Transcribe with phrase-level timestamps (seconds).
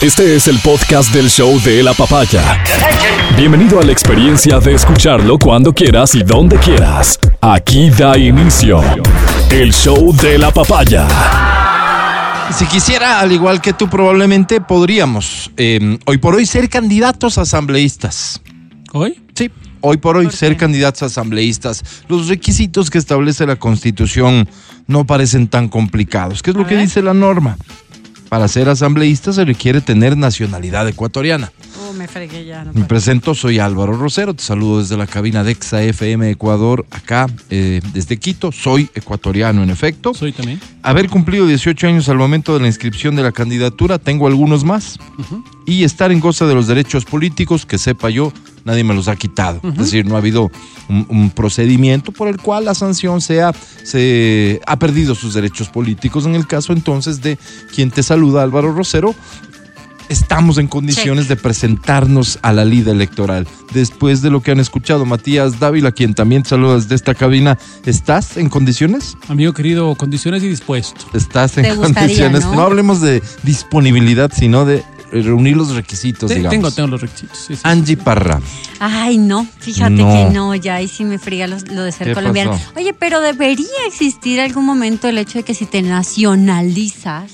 [0.00, 2.62] Este es el podcast del show de la papaya.
[3.36, 7.18] Bienvenido a la experiencia de escucharlo cuando quieras y donde quieras.
[7.40, 8.80] Aquí da inicio
[9.50, 11.06] el show de la papaya.
[12.52, 18.40] Si quisiera, al igual que tú, probablemente podríamos eh, hoy por hoy ser candidatos asambleístas.
[18.92, 19.20] ¿Hoy?
[19.34, 19.50] Sí,
[19.82, 21.84] hoy por hoy ¿Por ser candidatos asambleístas.
[22.08, 24.48] Los requisitos que establece la Constitución
[24.86, 26.42] no parecen tan complicados.
[26.42, 26.84] ¿Qué es lo A que ver.
[26.84, 27.56] dice la norma?
[28.30, 31.50] Para ser asambleísta se requiere tener nacionalidad ecuatoriana.
[31.82, 32.64] Oh, me fregué ya.
[32.64, 36.86] No Me presento, soy Álvaro Rosero, te saludo desde la cabina de Exa FM Ecuador,
[36.92, 38.52] acá eh, desde Quito.
[38.52, 40.14] Soy ecuatoriano, en efecto.
[40.14, 40.60] Soy también.
[40.84, 44.96] Haber cumplido 18 años al momento de la inscripción de la candidatura, tengo algunos más.
[45.66, 48.32] Y estar en goza de los derechos políticos, que sepa yo,
[48.64, 49.60] nadie me los ha quitado.
[49.62, 50.50] Es decir, no ha habido
[50.88, 53.52] un, un procedimiento por el cual la sanción sea,
[53.84, 56.26] se ha perdido sus derechos políticos.
[56.26, 57.38] En el caso entonces de
[57.74, 59.14] quien te saluda, Álvaro Rosero,
[60.10, 63.46] estamos en condiciones de presentarnos a la lida electoral.
[63.72, 67.56] Después de lo que han escuchado, Matías Dávila, quien también te saluda desde esta cabina,
[67.86, 69.16] ¿estás en condiciones?
[69.28, 71.06] Amigo querido, condiciones y dispuesto.
[71.14, 72.44] estás en gustaría, condiciones.
[72.44, 72.56] ¿no?
[72.56, 72.62] ¿no?
[72.62, 76.50] hablemos de disponibilidad, sino de reunir los requisitos, Te- digamos.
[76.54, 77.38] tengo, tengo los requisitos.
[77.38, 77.60] sí, sí.
[77.64, 78.40] Angie Parra.
[78.78, 80.08] Ay, no, fíjate No.
[80.12, 82.52] que no, ya ahí sí me fría lo, lo de ser ¿Qué colombiano.
[82.52, 82.72] pasó?
[82.76, 87.32] Oye, pero debería existir algún momento el hecho de que si te nacionalizas,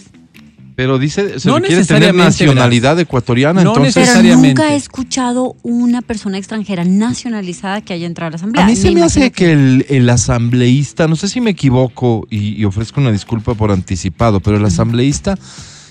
[0.74, 3.94] Pero dice, se No requiere tener necesariamente, nacionalidad ecuatoriana, No entonces.
[3.94, 4.60] pero Necesariamente.
[4.62, 8.62] nunca he escuchado una persona extranjera nacionalizada que haya entrado a la asamblea.
[8.64, 12.26] A mí se me imagino hace que el, el asambleísta, no sé si me equivoco
[12.30, 15.38] y, y ofrezco una disculpa por anticipado, pero el asambleísta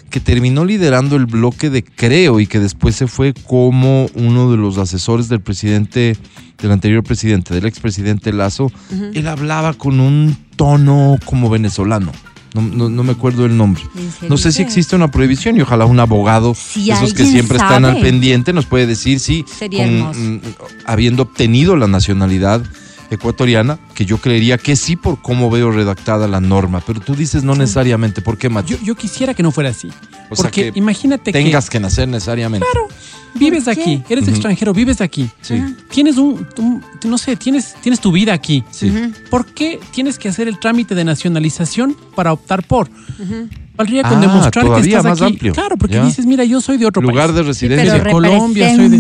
[0.09, 4.57] que terminó liderando el bloque de Creo y que después se fue como uno de
[4.57, 6.15] los asesores del presidente,
[6.61, 8.71] del anterior presidente, del expresidente Lazo,
[9.13, 12.11] él hablaba con un tono como venezolano.
[12.53, 13.83] No, no- no me acuerdo el nombre.
[14.29, 17.83] No sé si existe una prohibición y ojalá un abogado, Si esos que siempre están
[17.83, 19.43] al pendiente, nos puede decir si,
[20.13, 20.39] mm,
[20.85, 22.63] habiendo obtenido la nacionalidad
[23.15, 27.43] ecuatoriana, que yo creería que sí por cómo veo redactada la norma, pero tú dices
[27.43, 28.21] no necesariamente.
[28.21, 28.73] ¿Por qué, Mati?
[28.73, 29.89] Yo, yo quisiera que no fuera así.
[30.29, 32.65] O sea, porque que imagínate Tengas que nacer necesariamente.
[33.33, 35.29] que vives aquí, eres extranjero, vives aquí.
[35.41, 38.63] Sí, Tienes un, un- no sé, tienes, tienes tu vida aquí.
[38.71, 38.91] sí.
[39.29, 42.89] ¿Por qué tienes que hacer el trámite de nacionalización para optar por?
[43.77, 45.33] Valdría con Ah, demostrar que estás más aquí.
[45.33, 45.53] amplio.
[45.53, 46.05] Claro, porque Ya.
[46.05, 47.35] dices, mira, yo soy de otro Lugar país.
[47.35, 47.93] de Sí, residencia.
[47.93, 48.97] pero de Colombia, soy de-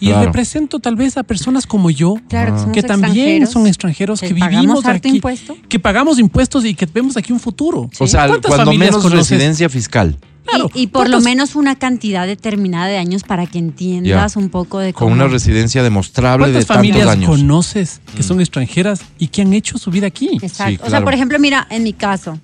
[0.00, 0.24] Y Claro.
[0.26, 4.50] represento tal vez a personas como yo, Claro, que, que también son extranjeros, que, pagamos
[4.50, 5.56] vivimos aquí, impuesto.
[5.68, 7.88] que pagamos impuestos y que vemos aquí un futuro.
[7.98, 9.30] O sea, ¿Cuántas cuando familias menos conoces?
[9.30, 10.16] residencia fiscal.
[10.44, 10.68] Claro.
[10.74, 14.48] Y, y por lo ¿Cuántos- menos una cantidad determinada de años para que entiendas un
[14.50, 15.14] poco de Con cómo.
[15.14, 17.28] una residencia demostrable de ¿Cuántas tantos familias años.
[17.28, 17.32] Mm.
[17.42, 20.30] conoces que son extranjeras y que han hecho su vida aquí?
[20.42, 20.80] Exacto.
[20.82, 22.40] Sí, O sea, por ejemplo, mira, en mi caso,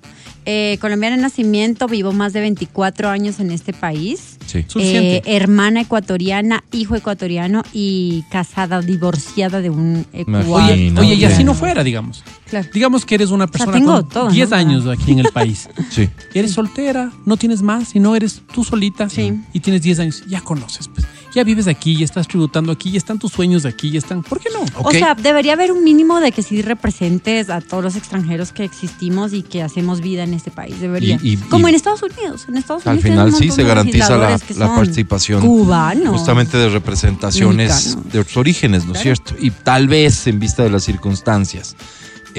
[0.51, 4.37] eh, colombiana de nacimiento, vivo más de 24 años en este país.
[4.47, 4.65] Sí.
[4.79, 11.01] Eh, hermana ecuatoriana, hijo ecuatoriano y casada, divorciada de un ecuatoriano.
[11.01, 12.23] Oye, y así no fuera, digamos.
[12.49, 12.67] Claro.
[12.73, 14.55] Digamos que eres una persona tengo con todo, 10 ¿no?
[14.55, 15.69] años aquí en el país.
[15.91, 16.09] Sí.
[16.33, 19.39] Eres soltera, no tienes más, sino eres tú solita Sí.
[19.53, 20.23] y tienes 10 años.
[20.27, 21.05] Ya conoces, pues.
[21.33, 24.23] Ya vives aquí, ya estás tributando aquí, ya están tus sueños aquí, ya están.
[24.23, 24.65] ¿Por qué no?
[24.83, 28.63] O sea, debería haber un mínimo de que sí representes a todos los extranjeros que
[28.63, 30.79] existimos y que hacemos vida en este país.
[30.79, 31.19] Debería.
[31.21, 32.45] Y- y- Como y- en Estados Unidos.
[32.49, 36.09] En Estados Al Unidos final tienen un sí se de garantiza la, la participación Cubanos.
[36.17, 38.11] justamente de representaciones Mexicanos.
[38.11, 39.35] de otros orígenes, ¿no es cierto?
[39.39, 41.75] Y tal vez en vista de las circunstancias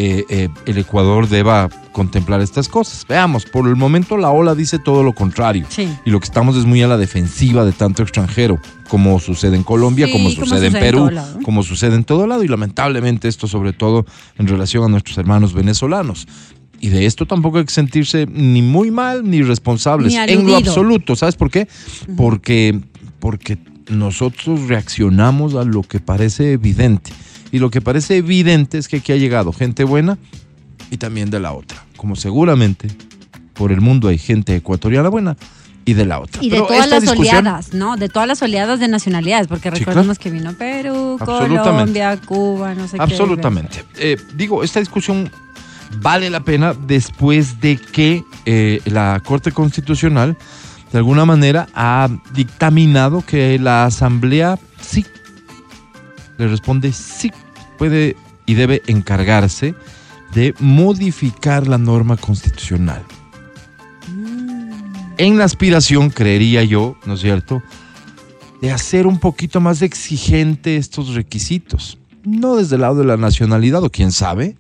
[0.02, 3.04] eh, eh, el Ecuador deba contemplar estas cosas.
[3.06, 5.66] Veamos, por el momento la ola dice todo lo contrario.
[5.68, 5.86] Sí.
[6.06, 8.58] Y lo que estamos es muy a la defensiva de tanto extranjero,
[8.88, 11.38] como sucede en Colombia, Sí, como sucede en sucede en Perú, lado.
[11.42, 14.06] como sucede en todo lado, y lamentablemente esto sobre todo
[14.38, 16.26] en relación a nuestros hermanos venezolanos.
[16.80, 20.56] Y de esto tampoco hay que sentirse ni muy mal ni responsables Ni en lo
[20.56, 21.14] absoluto.
[21.14, 21.68] ¿Sabes por qué?
[22.16, 22.80] Porque,
[23.18, 23.58] porque
[23.90, 27.12] nosotros reaccionamos a lo que parece evidente.
[27.52, 30.18] Y lo que parece evidente es que aquí ha llegado gente buena
[30.90, 31.84] y también de la otra.
[31.96, 32.88] Como seguramente
[33.54, 35.36] por el mundo hay gente ecuatoriana buena
[35.84, 36.42] y de la otra.
[36.44, 37.96] Y de Pero todas las discusión- oleadas, ¿no?
[37.96, 41.18] De todas las oleadas de nacionalidades, porque Sí, recordemos que vino Perú.
[41.24, 43.02] Colombia, Cuba, no sé qué.
[43.02, 43.84] Absolutamente.
[43.98, 45.30] Eh, digo, esta discusión
[46.00, 50.36] vale la pena después de que eh, la Corte Constitucional
[50.92, 55.04] de alguna manera ha dictaminado que la Asamblea sí,
[56.40, 57.30] le responde sí,
[57.78, 58.16] puede
[58.46, 59.74] y debe encargarse
[60.34, 63.02] de modificar la norma constitucional.
[65.18, 67.62] En la aspiración, creería yo, ¿no es cierto?,
[68.60, 71.98] de hacer un poquito más exigente estos requisitos.
[72.24, 74.56] No desde el lado de la nacionalidad, o quién sabe,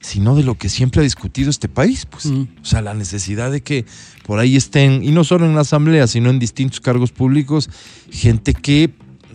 [0.00, 2.26] sino de lo que siempre ha discutido este país, pues.
[2.26, 2.46] Mm.
[2.62, 3.86] O sea, la necesidad de que
[4.26, 7.70] por ahí estén, y no solo en la asamblea, sino en distintos cargos públicos,
[8.10, 8.90] gente que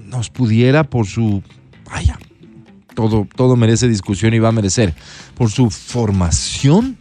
[0.10, 1.42] nos pudiera por su,
[1.90, 2.18] vaya,
[2.96, 4.94] todo, todo merece discusión y va a merecer,
[5.36, 6.98] por su formación,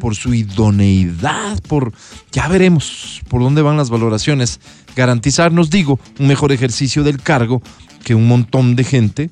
[0.00, 1.92] por su idoneidad, por,
[2.30, 4.60] ya veremos por dónde van las valoraciones,
[4.96, 7.60] garantizarnos, digo, un mejor ejercicio del cargo
[8.04, 9.30] que un montón de gente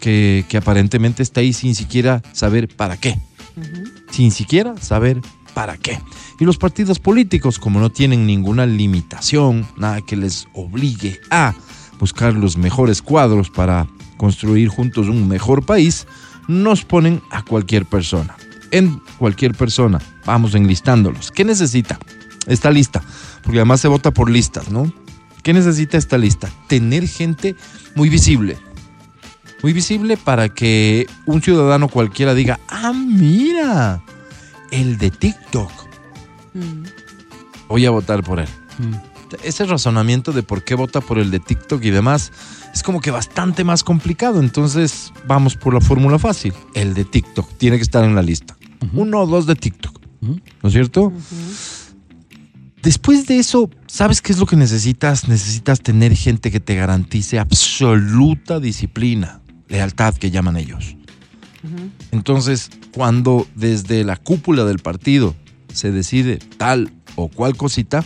[0.00, 3.18] que, que aparentemente está ahí sin siquiera saber para qué.
[4.10, 5.20] Sin siquiera saber
[5.54, 5.98] para qué.
[6.40, 11.54] Y los partidos políticos, como no tienen ninguna limitación, nada que les obligue a
[12.02, 16.08] buscar los mejores cuadros para construir juntos un mejor país,
[16.48, 18.34] nos ponen a cualquier persona.
[18.72, 20.00] En cualquier persona.
[20.26, 21.30] Vamos enlistándolos.
[21.30, 22.00] ¿Qué necesita
[22.48, 23.04] esta lista?
[23.44, 24.92] Porque además se vota por listas, ¿no?
[25.44, 26.50] ¿Qué necesita esta lista?
[26.66, 27.54] Tener gente
[27.94, 28.56] muy visible,
[29.62, 34.02] muy visible para que un ciudadano cualquiera diga, ah, mira,
[34.72, 35.70] el de TikTok,
[36.54, 36.82] Mm.
[37.68, 38.48] voy a votar por él.
[38.78, 39.11] Mm.
[39.42, 42.32] Ese razonamiento de por qué vota por el de TikTok y demás
[42.72, 44.40] es como que bastante más complicado.
[44.40, 46.52] Entonces vamos por la fórmula fácil.
[46.74, 48.56] El de TikTok tiene que estar en la lista.
[48.92, 50.00] Uno o dos de TikTok.
[50.20, 51.12] ¿No es cierto?
[52.82, 55.28] Después de eso, ¿sabes qué es lo que necesitas?
[55.28, 60.96] Necesitas tener gente que te garantice absoluta disciplina, lealtad que llaman ellos.
[62.10, 65.36] Entonces, cuando desde la cúpula del partido
[65.72, 68.04] se decide tal o cual cosita,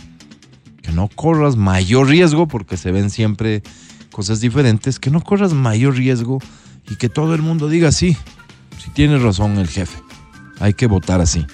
[0.87, 3.61] que no corras mayor riesgo, porque se ven siempre
[4.09, 6.39] cosas diferentes, que no corras mayor riesgo
[6.89, 8.15] y que todo el mundo diga sí,
[8.81, 9.99] si tiene razón el jefe,
[10.61, 11.45] hay que votar así,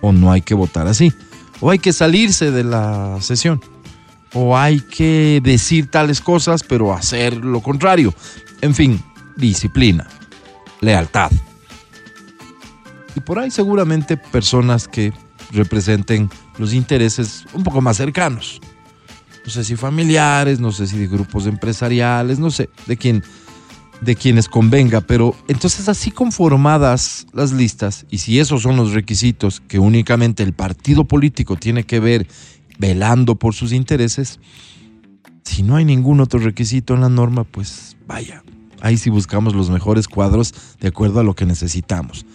[0.00, 1.12] o no hay que votar así,
[1.60, 3.60] o hay que salirse de la sesión,
[4.32, 8.14] o hay que decir tales cosas pero hacer lo contrario.
[8.60, 9.02] En fin,
[9.36, 10.06] disciplina,
[10.80, 11.32] lealtad.
[13.16, 15.12] Y por ahí seguramente personas que
[15.52, 18.60] representen los intereses un poco más cercanos.
[19.44, 23.22] No sé si familiares, no sé si de grupos empresariales, no sé de quién
[24.00, 29.60] de quienes convenga, pero entonces así conformadas las listas y si esos son los requisitos
[29.60, 32.26] que únicamente el partido político tiene que ver
[32.78, 34.40] velando por sus intereses,
[35.44, 38.42] si no hay ningún otro requisito en la norma, pues vaya,
[38.80, 42.26] ahí sí buscamos los mejores cuadros de acuerdo a lo que necesitamos.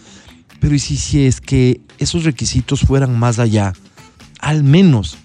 [0.59, 3.73] Pero y si, si es que esos requisitos fueran más allá,
[4.39, 5.17] al menos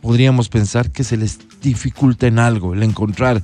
[0.00, 3.42] podríamos pensar que se les dificulta en algo el encontrar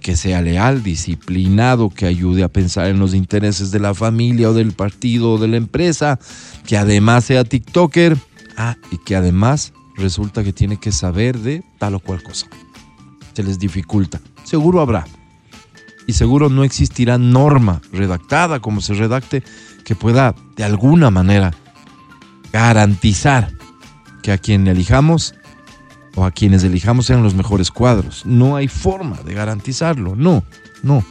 [0.00, 4.54] que sea leal, disciplinado, que ayude a pensar en los intereses de la familia o
[4.54, 6.20] del partido o de la empresa,
[6.64, 8.16] que además sea TikToker,
[8.56, 12.46] ah, y que además resulta que tiene que saber de tal o cual cosa.
[13.32, 14.20] Se les dificulta.
[14.44, 15.06] Seguro habrá.
[16.06, 19.42] Y seguro no existirá norma redactada como se redacte
[19.86, 21.54] que pueda de alguna manera
[22.52, 23.52] garantizar
[24.20, 25.36] que a quien elijamos
[26.16, 28.26] o a quienes elijamos sean los mejores cuadros.
[28.26, 30.42] No hay forma de garantizarlo, no,
[30.82, 31.04] no.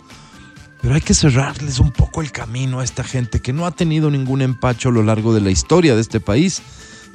[0.81, 4.11] Pero hay que cerrarles un poco el camino a esta gente que no ha tenido
[4.11, 6.61] ningún empacho a lo largo de la historia de este país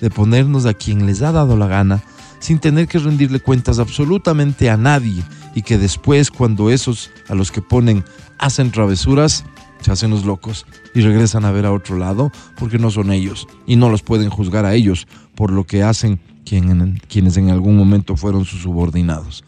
[0.00, 2.02] de ponernos a quien les ha dado la gana
[2.38, 5.22] sin tener que rendirle cuentas absolutamente a nadie
[5.54, 8.02] y que después cuando esos a los que ponen
[8.38, 9.44] hacen travesuras,
[9.80, 13.46] se hacen los locos y regresan a ver a otro lado porque no son ellos
[13.66, 17.76] y no los pueden juzgar a ellos por lo que hacen quien- quienes en algún
[17.76, 19.44] momento fueron sus subordinados.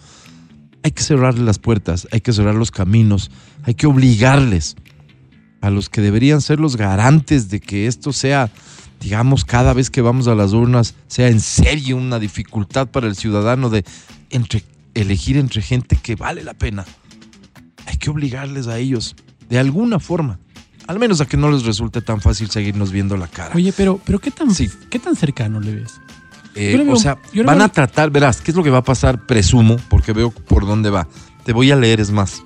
[0.83, 3.31] Hay que cerrarle las puertas, hay que cerrar los caminos,
[3.63, 4.77] hay que obligarles
[5.61, 8.51] a los que deberían ser los garantes de que esto sea,
[9.01, 13.15] digamos, cada vez que vamos a las urnas, sea en serio una dificultad para el
[13.15, 13.85] ciudadano de
[14.95, 16.85] elegir entre gente que vale la pena.
[17.87, 19.15] Hay que obligarles a ellos,
[19.49, 20.39] de alguna forma,
[20.87, 23.55] al menos a que no les resulte tan fácil seguirnos viendo la cara.
[23.55, 24.71] Oye, pero, pero ¿qué tan, Sí.
[24.91, 26.01] ¿qué tan cercano le ves?
[26.55, 28.85] Eh, veo- o sea, van veo- a tratar, verás, ¿qué es lo que va a
[28.85, 29.27] pasar?
[29.27, 31.09] Presumo, porque veo por dónde va.
[31.45, 32.43] Te voy a leer, es más.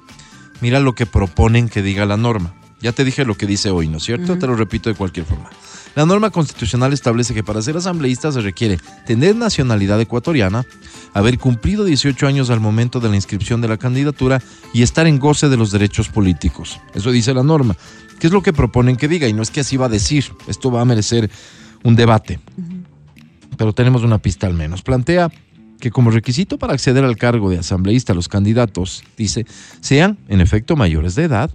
[0.60, 2.54] Mira lo que proponen que diga la norma.
[2.86, 4.38] Ya te dije lo que dice hoy, ¿no es cierto?
[4.38, 5.50] Te lo repito de cualquier forma.
[5.96, 10.64] La norma constitucional establece que para ser asambleísta se requiere tener nacionalidad ecuatoriana,
[11.12, 14.40] haber cumplido 18 años al momento de la inscripción de la candidatura
[14.72, 16.80] y estar en goce de los derechos políticos.
[16.94, 17.76] Eso dice la norma.
[18.20, 19.26] ¿Qué es lo que proponen que diga?
[19.26, 20.24] Y no es que así va a decir.
[20.46, 21.28] Esto va a merecer
[21.82, 22.38] un debate
[23.56, 24.82] pero tenemos una pista al menos.
[24.82, 25.30] Plantea
[25.80, 29.46] que como requisito para acceder al cargo de asambleísta los candidatos, dice,
[29.80, 31.50] sean en efecto mayores de edad,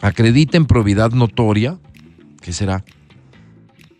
[0.00, 1.78] acrediten probidad notoria,
[2.40, 2.84] que será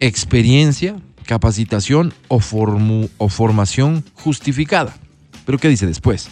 [0.01, 4.97] experiencia, capacitación o, formu- o formación justificada.
[5.45, 6.29] Pero ¿qué dice después?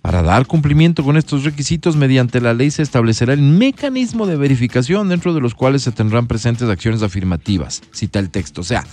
[0.00, 4.36] Para Para dar cumplimiento con estos requisitos, mediante la ley se establecerá el mecanismo de
[4.36, 8.60] verificación dentro de los cuales se tendrán presentes acciones afirmativas, cita el texto.
[8.60, 8.86] O sea,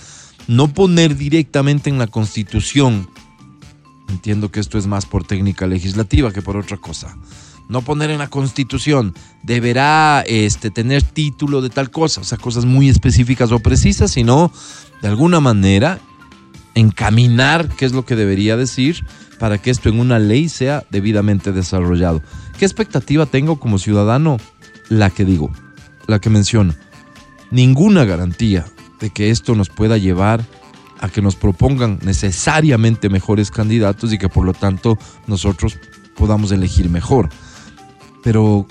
[0.48, 3.08] no poner directamente en la Constitución,
[4.08, 7.16] entiendo que esto es más por técnica legislativa que por otra cosa,
[7.68, 12.64] no poner en la Constitución, deberá este, tener título de tal cosa, o sea, cosas
[12.64, 14.52] muy específicas o precisas, sino
[15.02, 16.00] de alguna manera
[16.74, 19.04] encaminar qué es lo que debería decir
[19.38, 22.22] para que esto en una ley sea debidamente desarrollado.
[22.58, 24.38] ¿Qué expectativa tengo como ciudadano?
[24.88, 25.50] La que digo,
[26.06, 26.74] la que menciono.
[27.50, 28.64] Ninguna garantía
[29.00, 30.44] de que esto nos pueda llevar
[31.00, 35.78] a que nos propongan necesariamente mejores candidatos y que por lo tanto nosotros
[36.16, 37.28] podamos elegir mejor.
[38.24, 38.66] Pero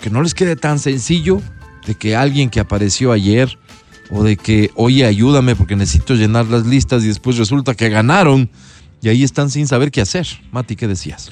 [0.00, 1.42] que no les quede tan sencillo
[1.86, 3.58] de que alguien que apareció ayer
[4.10, 8.48] o de que, oye, ayúdame porque necesito llenar las listas y después resulta que ganaron
[9.02, 10.26] y ahí están sin saber qué hacer.
[10.52, 11.30] Mati, ¿qué decías?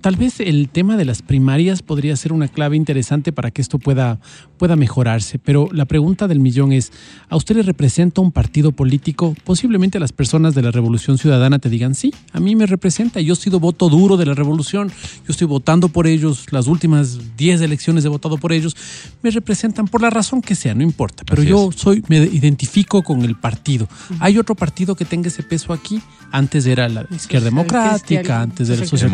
[0.00, 3.78] Tal vez el tema de las primarias podría ser una clave interesante para que esto
[3.78, 4.20] pueda,
[4.58, 6.92] pueda mejorarse, pero la pregunta del millón es,
[7.28, 9.34] ¿a usted le representa un partido político?
[9.44, 13.34] Posiblemente las personas de la Revolución Ciudadana te digan, sí, a mí me representa, yo
[13.34, 17.60] he sido voto duro de la Revolución, yo estoy votando por ellos, las últimas 10
[17.60, 18.76] elecciones he votado por ellos,
[19.22, 21.76] me representan por la razón que sea, no importa, pero Así yo es.
[21.76, 23.88] soy, me identifico con el partido.
[24.18, 26.00] ¿Hay otro partido que tenga ese peso aquí?
[26.32, 29.10] Antes era la izquierda democrática, antes era el social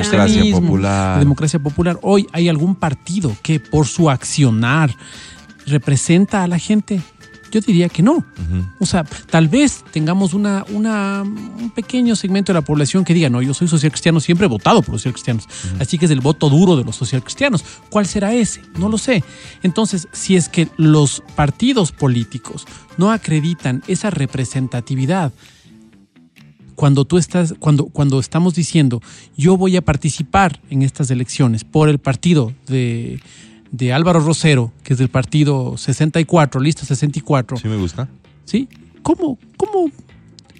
[0.60, 1.14] Democracia Popular.
[1.14, 1.98] la democracia popular.
[2.02, 4.94] Hoy hay algún partido que por su accionar
[5.66, 7.00] representa a la gente.
[7.50, 8.25] Yo diría que no.
[8.80, 13.30] O sea, tal vez tengamos una, una, un pequeño segmento de la población que diga,
[13.30, 15.48] no, yo soy social cristiano, siempre he votado por los social cristianos.
[15.78, 17.64] Así que es el voto duro de los social cristianos.
[17.88, 18.62] ¿Cuál será ese?
[18.76, 19.22] No lo sé.
[19.62, 22.66] Entonces, si es que los partidos políticos
[22.98, 25.32] no acreditan esa representatividad,
[26.76, 29.02] cuando tú estás, cuando, cuando estamos diciendo
[29.37, 33.18] yo voy a participar en estas elecciones por el partido de,
[33.73, 38.09] de Álvaro Rosero, que es del partido 64, lista 64, Sí me gusta.
[38.45, 38.68] ¿sí?
[39.02, 39.90] ¿Cómo, cómo?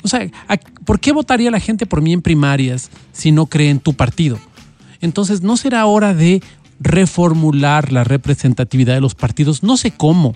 [0.03, 3.71] O sea, ¿a- ¿por qué votaría la gente por mí en primarias si no cree
[3.71, 4.39] en tu partido?
[5.01, 6.43] Entonces, ¿no será hora de
[6.81, 9.63] reformular la representatividad de los partidos?
[9.63, 10.35] No sé cómo,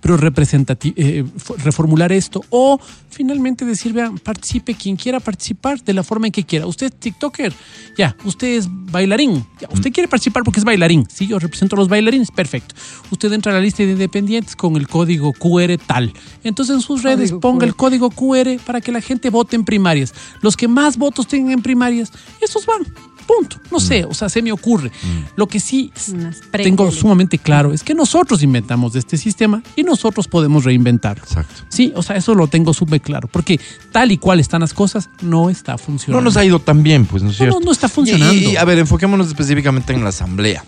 [0.00, 1.24] pero representati- eh,
[1.62, 2.78] reformular esto o
[3.10, 6.66] finalmente decir, vean, participe quien quiera participar de la forma en que quiera.
[6.66, 7.52] Usted es TikToker,
[7.96, 11.78] ya, usted es bailarín, ya, usted quiere participar porque es bailarín, sí, yo represento a
[11.78, 12.74] los bailarines, perfecto.
[13.10, 16.12] Usted entra a la lista de independientes con el código QR tal.
[16.42, 17.68] Entonces en sus redes Código ponga QR.
[17.68, 20.12] el código QR para que la gente vote en primarias.
[20.42, 22.10] Los que más votos tengan en primarias,
[22.40, 22.82] esos van.
[23.26, 23.58] Punto.
[23.70, 24.90] No sé, o sea, se me ocurre.
[25.36, 25.92] Lo que sí
[26.52, 31.24] tengo sumamente claro es que nosotros inventamos este sistema y nosotros podemos reinventarlo.
[31.24, 31.62] Exacto.
[31.68, 33.58] Sí, o sea, eso lo tengo súper claro, porque
[33.92, 36.24] tal y cual están las cosas, no está No funcionando.
[36.24, 37.60] nos ha ido tan bien, pues, ¿no es No, cierto?
[37.60, 38.34] no, no está funcionando.
[38.34, 40.64] Y, y, a ver, enfoquémonos específicamente en la asamblea.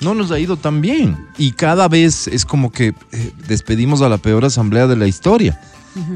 [0.00, 1.16] No nos ha ido tan bien.
[1.38, 5.60] Y cada vez es como que eh, despedimos a la peor asamblea de la historia.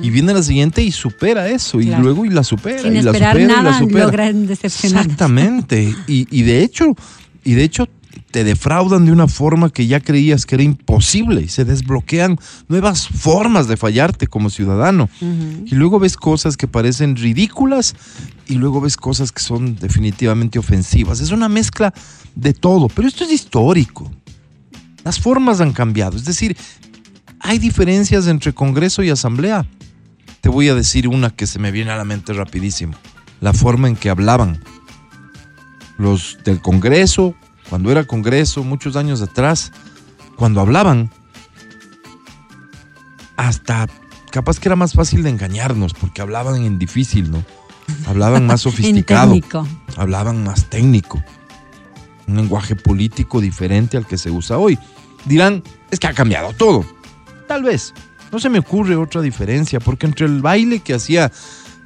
[0.02, 1.80] Y viene la siguiente y supera eso.
[1.80, 2.82] Y luego y la supera.
[2.82, 4.04] Sin y la supera y la supera.
[4.06, 5.04] logran decepcionarnos.
[5.06, 5.94] Exactamente.
[6.06, 6.94] Y, y de hecho,
[7.44, 7.88] y de hecho,
[8.30, 11.42] te defraudan de una forma que ya creías que era imposible.
[11.42, 15.08] Y se desbloquean nuevas formas de fallarte como ciudadano.
[15.64, 17.94] Y luego ves cosas que parecen ridículas
[18.46, 21.20] y luego ves cosas que son definitivamente ofensivas.
[21.20, 21.94] Es una mezcla
[22.34, 24.10] de todo, pero esto es histórico.
[25.04, 26.56] Las formas han cambiado, es decir,
[27.40, 29.66] hay diferencias entre Congreso y Asamblea.
[30.40, 32.96] Te voy a decir una que se me viene a la mente rapidísimo.
[33.40, 34.62] La forma en que hablaban
[35.98, 37.34] los del Congreso,
[37.68, 39.72] cuando era Congreso, muchos años atrás,
[40.36, 41.10] cuando hablaban,
[43.36, 43.88] hasta
[44.30, 47.44] capaz que era más fácil de engañarnos, porque hablaban en difícil, ¿no?
[48.06, 49.66] Hablaban más sofisticado, técnico.
[49.96, 51.22] hablaban más técnico,
[52.26, 54.78] un lenguaje político diferente al que se usa hoy.
[55.24, 56.84] Dirán, es que ha cambiado todo.
[57.56, 57.94] Tal vez.
[58.30, 61.32] No se me ocurre otra diferencia, porque entre el baile que hacía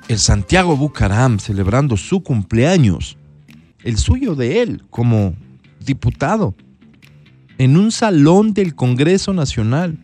[0.08, 3.16] el Santiago Bucaram celebrando su cumpleaños,
[3.84, 5.36] el suyo de él como
[5.78, 6.56] diputado,
[7.58, 9.96] en un salón del Congreso Nacional,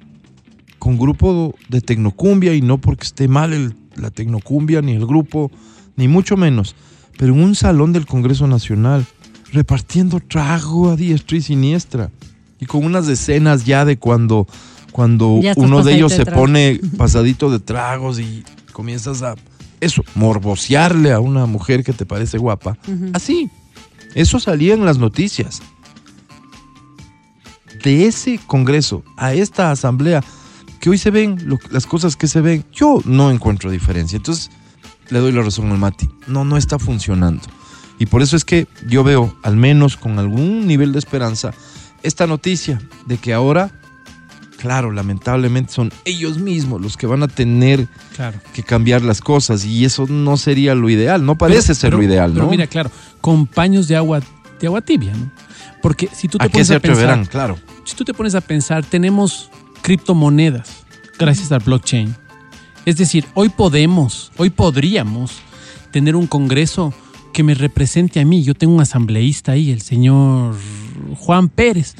[0.78, 5.50] con grupo de tecnocumbia, y no porque esté mal la tecnocumbia, ni el grupo,
[5.96, 6.76] ni mucho menos,
[7.18, 9.04] pero en un salón del Congreso Nacional,
[9.52, 12.12] repartiendo trago a diestra y siniestra,
[12.60, 14.46] y con unas escenas ya de cuando,
[14.96, 16.40] cuando uno de ellos de se trago.
[16.40, 19.34] pone pasadito de tragos y comienzas a,
[19.80, 22.78] eso, morbosearle a una mujer que te parece guapa.
[23.12, 23.50] Así,
[24.14, 25.60] eso salía en las noticias.
[27.82, 30.22] De ese Congreso a esta Asamblea,
[30.80, 34.16] que hoy se ven lo- las cosas que se ven, yo no encuentro diferencia.
[34.16, 34.50] Entonces,
[35.10, 36.08] le doy la razón al Mati.
[36.26, 37.42] No, no está funcionando.
[37.98, 41.52] Y por eso es que yo veo, al menos con algún nivel de esperanza,
[42.02, 43.70] esta noticia de que ahora,
[44.58, 48.38] claro, lamentablemente son ellos mismos los que van a tener Claro.
[48.52, 52.02] que cambiar las cosas y eso no sería lo ideal, no parece ser Pero- lo
[52.04, 52.50] ideal, Pero ¿no?
[52.50, 54.20] mira, claro, con paños de agua,
[54.60, 55.30] de agua tibia, ¿no?
[55.82, 57.28] Porque si tú te ¿A qué pones se a pensar?
[57.28, 57.58] Claro.
[57.84, 59.50] si tú te pones a pensar, tenemos
[59.82, 60.84] criptomonedas
[61.18, 62.14] gracias al blockchain.
[62.84, 65.32] Es decir, hoy podemos, hoy podríamos
[65.90, 66.92] tener un congreso
[67.32, 68.42] que me represente a mí.
[68.44, 70.54] Yo tengo un asambleísta ahí, el señor
[71.16, 71.94] Juan Pérez.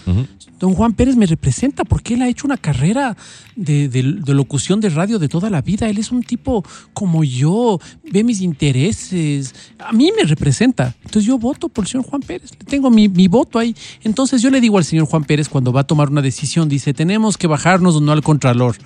[0.59, 3.17] Don Juan Pérez me representa porque él ha hecho una carrera
[3.57, 3.89] de,
[4.27, 5.89] locución de radio de toda la vida.
[5.89, 7.79] Él es un tipo como yo,
[8.11, 9.55] ve mis intereses.
[9.79, 10.95] A mí me representa.
[11.05, 12.53] Entonces yo voto por el señor Juan Pérez.
[12.59, 13.77] Le Tengo mi, mi voto ahí.
[14.03, 16.95] Entonces yo le digo al señor Juan Pérez cuando va a tomar una decisión, dice,
[16.95, 18.77] tenemos que bajarnos o no al Contralor.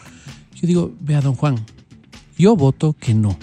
[0.55, 1.57] Yo digo, vea, don Juan,
[2.37, 3.39] yo voto que no.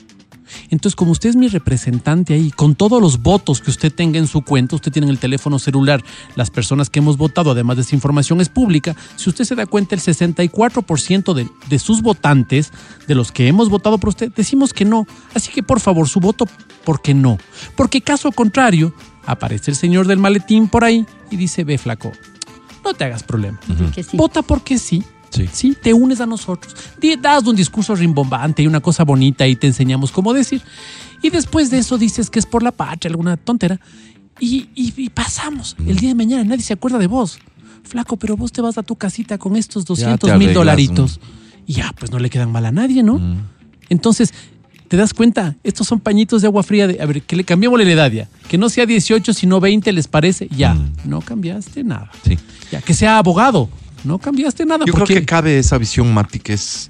[0.69, 4.27] Entonces, como usted es mi representante ahí, con todos los votos que usted tenga en
[4.27, 6.03] su cuenta, usted tiene en el teléfono celular
[6.35, 9.65] las personas que hemos votado, además de esa información es pública, si usted se da
[9.65, 12.71] cuenta, el 64% de, de sus votantes,
[13.07, 15.07] de los que hemos votado por usted, decimos que no.
[15.33, 16.47] Así que, por favor, su voto,
[16.83, 17.37] ¿por qué no?
[17.75, 18.93] Porque caso contrario,
[19.25, 22.11] aparece el señor del maletín por ahí y dice, ve flaco,
[22.83, 23.59] no te hagas problema.
[23.93, 24.15] Sí.
[24.15, 25.03] Vota porque sí.
[25.29, 25.49] Sí.
[25.51, 26.75] Sí, te unes a nosotros.
[27.21, 30.61] Das un discurso rimbombante y una cosa bonita y te enseñamos cómo decir.
[31.21, 33.79] Y después de eso dices que es por la patria, alguna tontera.
[34.39, 35.75] Y, y- y pasamos.
[35.85, 37.39] El día de mañana nadie se acuerda de vos.
[37.83, 41.19] Flaco, pero vos te vas a tu casita con estos 200 mil dolaritos.
[41.65, 43.19] Y ya, pues no le quedan mal a nadie, ¿no?
[43.89, 44.33] Entonces,
[44.87, 45.55] ¿te das cuenta?
[45.63, 46.87] Estos son pañitos de agua fría.
[46.87, 48.27] De, a ver, que le cambiamos la edad ya.
[48.47, 50.47] Que no sea 18, sino 20, ¿les parece?
[50.51, 52.11] Ya, no cambiaste nada.
[52.25, 52.37] Sí.
[52.71, 53.69] Ya, que sea abogado.
[54.03, 54.85] No cambiaste nada.
[54.85, 56.89] Yo creo que cabe esa visión, Mati, que es,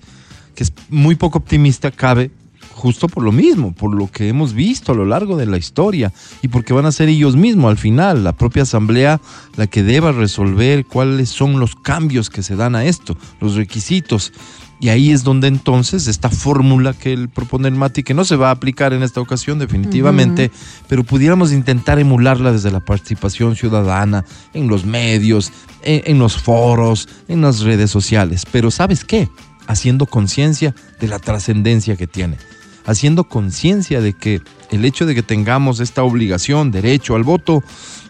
[0.55, 2.31] que es muy poco optimista, cabe
[2.77, 6.13] justo por lo mismo, por lo que hemos visto a lo largo de la historia
[6.43, 9.19] y porque van a ser ellos mismos al final, la propia asamblea,
[9.55, 14.31] la que deba resolver cuáles son los cambios que se dan a esto, los requisitos.
[14.79, 18.35] Y ahí es donde entonces esta fórmula que él propone el Mati, que no se
[18.35, 20.51] va a aplicar en esta ocasión definitivamente,
[20.87, 27.09] pero pudiéramos intentar emularla desde la participación ciudadana, en los medios, en, en los foros,
[27.27, 28.45] en las redes sociales.
[28.51, 29.29] Pero ¿sabes qué?
[29.65, 32.37] Haciendo conciencia de la trascendencia que tiene.
[32.85, 37.63] Haciendo conciencia de que el hecho de que tengamos esta obligación, derecho al voto,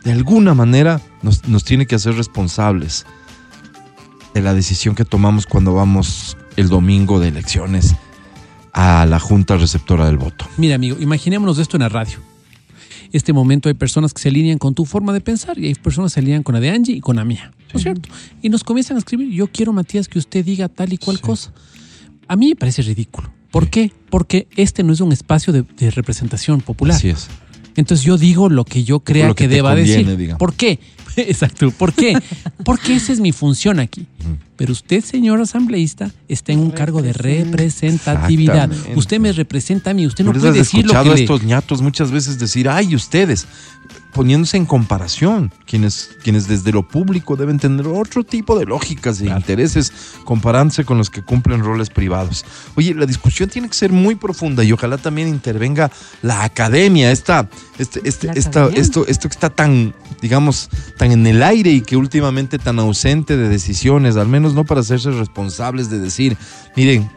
[0.03, 3.05] de alguna manera nos, nos tiene que hacer responsables
[4.33, 7.95] de la decisión que tomamos cuando vamos el domingo de elecciones
[8.73, 10.45] a la Junta Receptora del Voto.
[10.57, 12.17] Mira, amigo, imaginémonos esto en la radio.
[13.13, 16.11] Este momento hay personas que se alinean con tu forma de pensar y hay personas
[16.11, 18.09] que se alinean con la de Angie y con la mía, ¿no es cierto?
[18.41, 21.53] Y nos comienzan a escribir, yo quiero, Matías, que usted diga tal y cual cosa.
[22.27, 23.31] A mí me parece ridículo.
[23.49, 23.93] ¿Por qué?
[24.09, 26.97] Porque este no es un espacio de, de representación popular.
[26.97, 27.29] Así es.
[27.77, 30.17] Entonces yo digo lo que yo crea Lo que deba conviene, decir.
[30.17, 30.39] digamos.
[30.39, 30.79] ¿Por qué?
[31.29, 31.71] Exacto.
[31.71, 32.17] ¿Por qué?
[32.63, 34.05] Porque esa es mi función aquí.
[34.55, 38.69] Pero usted, señor asambleísta, está en un cargo de representatividad.
[38.95, 40.05] Usted me representa a mí.
[40.07, 42.95] Usted no puede decir lo escuchado que a le- estos ñatos muchas veces decir, ay,
[42.95, 43.45] ustedes,
[44.17, 49.27] poniéndose en comparación, quienes, quienes desde lo público deben tener otro tipo de lógicas e
[49.27, 49.93] intereses
[50.25, 52.43] comparándose con los que cumplen roles privados.
[52.75, 55.91] Oye, la discusión tiene que ser muy profunda y ojalá también intervenga
[56.23, 58.81] la academia, esta, este, este, La esta- academia.
[58.81, 63.37] esto, esto que está tan, digamos, tan en el aire y que últimamente tan ausente
[63.37, 66.35] de decisiones, al menos no para hacerse responsables de decir,
[66.75, 67.07] miren,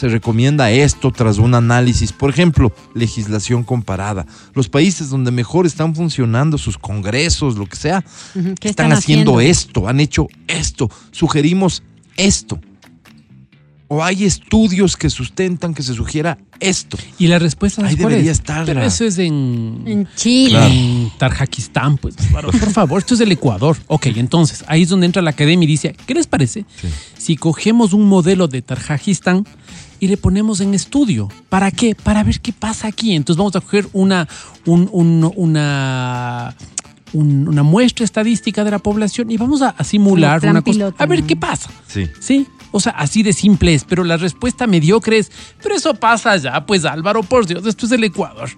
[0.00, 4.24] se recomienda esto tras un análisis, por ejemplo, legislación comparada.
[4.54, 8.02] Los países donde mejor están funcionando sus congresos, lo que sea,
[8.58, 11.82] ¿Qué están, haciendo, esto, han hecho esto, sugerimos
[12.16, 12.58] esto.
[13.88, 16.96] O hay estudios que sustentan que se sugiera esto.
[17.18, 18.38] Y la respuesta Ahí ¿sabes cuál debería es?
[18.38, 20.50] estar Pero eso es en, En Chile.
[20.50, 20.72] Claro.
[20.72, 22.14] en Tarjaquistán, pues.
[22.32, 23.76] Por favor, esto es del Ecuador.
[23.86, 26.64] Ok, entonces, ahí es donde entra la academia y dice, ¿qué les parece?
[27.18, 29.44] Si cogemos un modelo de Tarjajistán
[30.00, 31.28] y le ponemos en estudio.
[31.48, 31.94] ¿Para qué?
[31.94, 33.14] Para ver qué pasa aquí.
[33.14, 34.26] Entonces vamos a coger una,
[34.66, 36.56] un- un- una,
[37.12, 40.72] un- una muestra estadística de la población y vamos a, a simular una cosa.
[40.72, 41.26] piloto, A ver ¿no?
[41.26, 41.70] qué pasa.
[41.86, 42.08] Sí.
[42.20, 45.30] Sí, o sea, así de simple es, pero la respuesta mediocre es,
[45.62, 48.48] pero eso pasa ya, pues Álvaro, por Dios, esto es el Ecuador.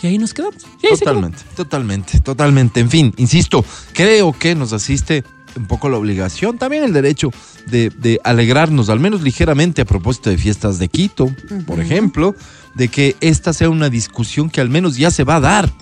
[0.00, 0.64] Y ahí nos quedamos.
[0.64, 0.96] Ahí.
[0.96, 2.78] Totalmente, totalmente, totalmente.
[2.80, 5.24] En fin, insisto, creo que nos asiste
[5.56, 7.30] un poco la obligación, también el derecho
[7.66, 11.30] de, de alegrarnos, al menos ligeramente, a propósito de fiestas de Quito,
[11.66, 12.34] por ejemplo,
[12.74, 15.72] de que esta sea una discusión que al menos ya se va a dar.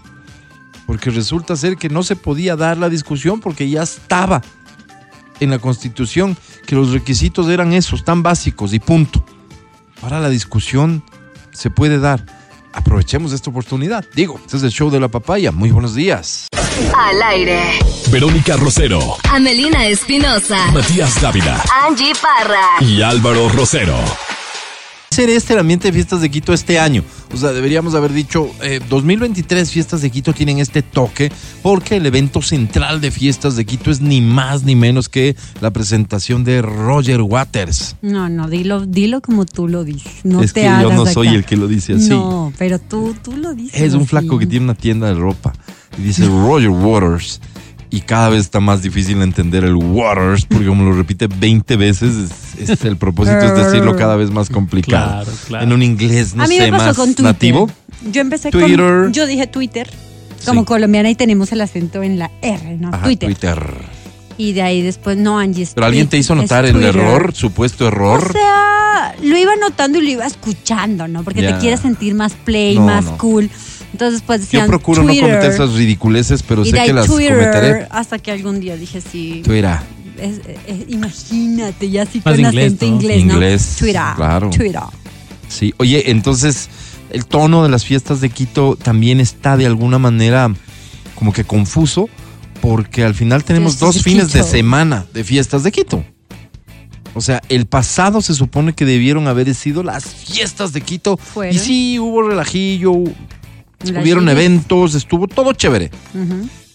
[0.87, 4.41] Porque resulta ser que no se podía dar la discusión porque ya estaba
[5.41, 9.25] en la Constitución que los requisitos eran esos, tan básicos y punto.
[10.01, 11.03] Ahora la discusión
[11.53, 12.25] se puede dar.
[12.73, 14.05] aprovechemos esta oportunidad.
[14.15, 15.51] Digo, este es el show de la papaya.
[15.51, 16.47] Muy buenos días.
[16.95, 17.61] Al aire.
[18.11, 20.71] Verónica Rosero, Amelina Espinosa.
[20.73, 22.85] Matías Dávila Angie Parra.
[22.87, 23.97] y Álvaro Rosero.
[25.11, 27.03] ser este el ambiente de fiestas de Quito este año.
[27.33, 32.05] O sea, deberíamos haber dicho, eh, 2023 fiestas de Quito tienen este toque porque el
[32.05, 36.61] evento central de fiestas de Quito es ni más ni menos que la presentación de
[36.61, 37.97] Roger Waters.
[38.03, 40.13] No, no, dilo, dilo como tú lo dices.
[40.25, 42.11] No es te que yo no soy el que lo dice así.
[42.11, 43.81] No, pero tú, tú lo dices.
[43.81, 44.09] Es un así.
[44.09, 45.55] flaco que tiene una tienda de ropa
[45.99, 47.41] y dice Roger Waters.
[47.89, 52.31] Y cada vez está más difícil entender el Waters porque como lo repite 20 veces,
[52.59, 55.23] es, es el propósito es decirlo cada vez más complicado.
[55.25, 55.65] Claro, claro.
[55.65, 57.25] En un inglés, no a mí sé, me pasó más con Twitter.
[57.25, 57.71] nativo.
[58.13, 58.77] Yo empecé Twitter.
[58.77, 59.13] con.
[59.13, 59.89] Yo dije Twitter.
[60.45, 60.67] Como Sí.
[60.67, 62.89] colombiana y tenemos el acento en la R, ¿no?
[62.89, 63.29] Ajá, Twitter.
[63.29, 63.75] Twitter.
[64.37, 65.67] Y de ahí después, no, Angie.
[65.75, 68.23] Pero alguien te hizo notar el error, supuesto error.
[68.29, 71.23] O sea, lo iba notando y lo iba escuchando, ¿no?
[71.25, 73.17] Porque te quieres sentir más play, No, más no.
[73.19, 73.49] cool.
[73.97, 77.33] Entonces, pues Yo decían procuro Twitter, no cometer esas ridiculeces, pero sé que las Twitter,
[77.33, 77.87] cometeré.
[77.91, 79.41] Hasta que algún día dije, sí.
[79.43, 79.79] Twitter.
[80.19, 82.93] es- es- imagínate, ya Más con inglés, acento ¿no?
[82.93, 83.33] inglés, ¿no?
[83.35, 84.03] Inglés, Twitter.
[84.17, 84.51] claro.
[84.51, 84.81] Twitter.
[85.49, 85.73] Sí.
[85.79, 86.69] Oye, entonces,
[87.11, 90.53] el tono de las fiestas de Quito también está de alguna manera
[91.15, 92.09] como que confuso,
[92.61, 96.05] porque al final tenemos Fiestas dos de fines de semana de fiestas de Quito.
[97.15, 101.17] O sea, el pasado se supone que debieron haber sido las fiestas de Quito.
[101.17, 101.57] Fueron.
[101.57, 102.93] Y sí, hubo relajillo,
[103.91, 105.91] Las hubieron eventos, estuvo todo chévere.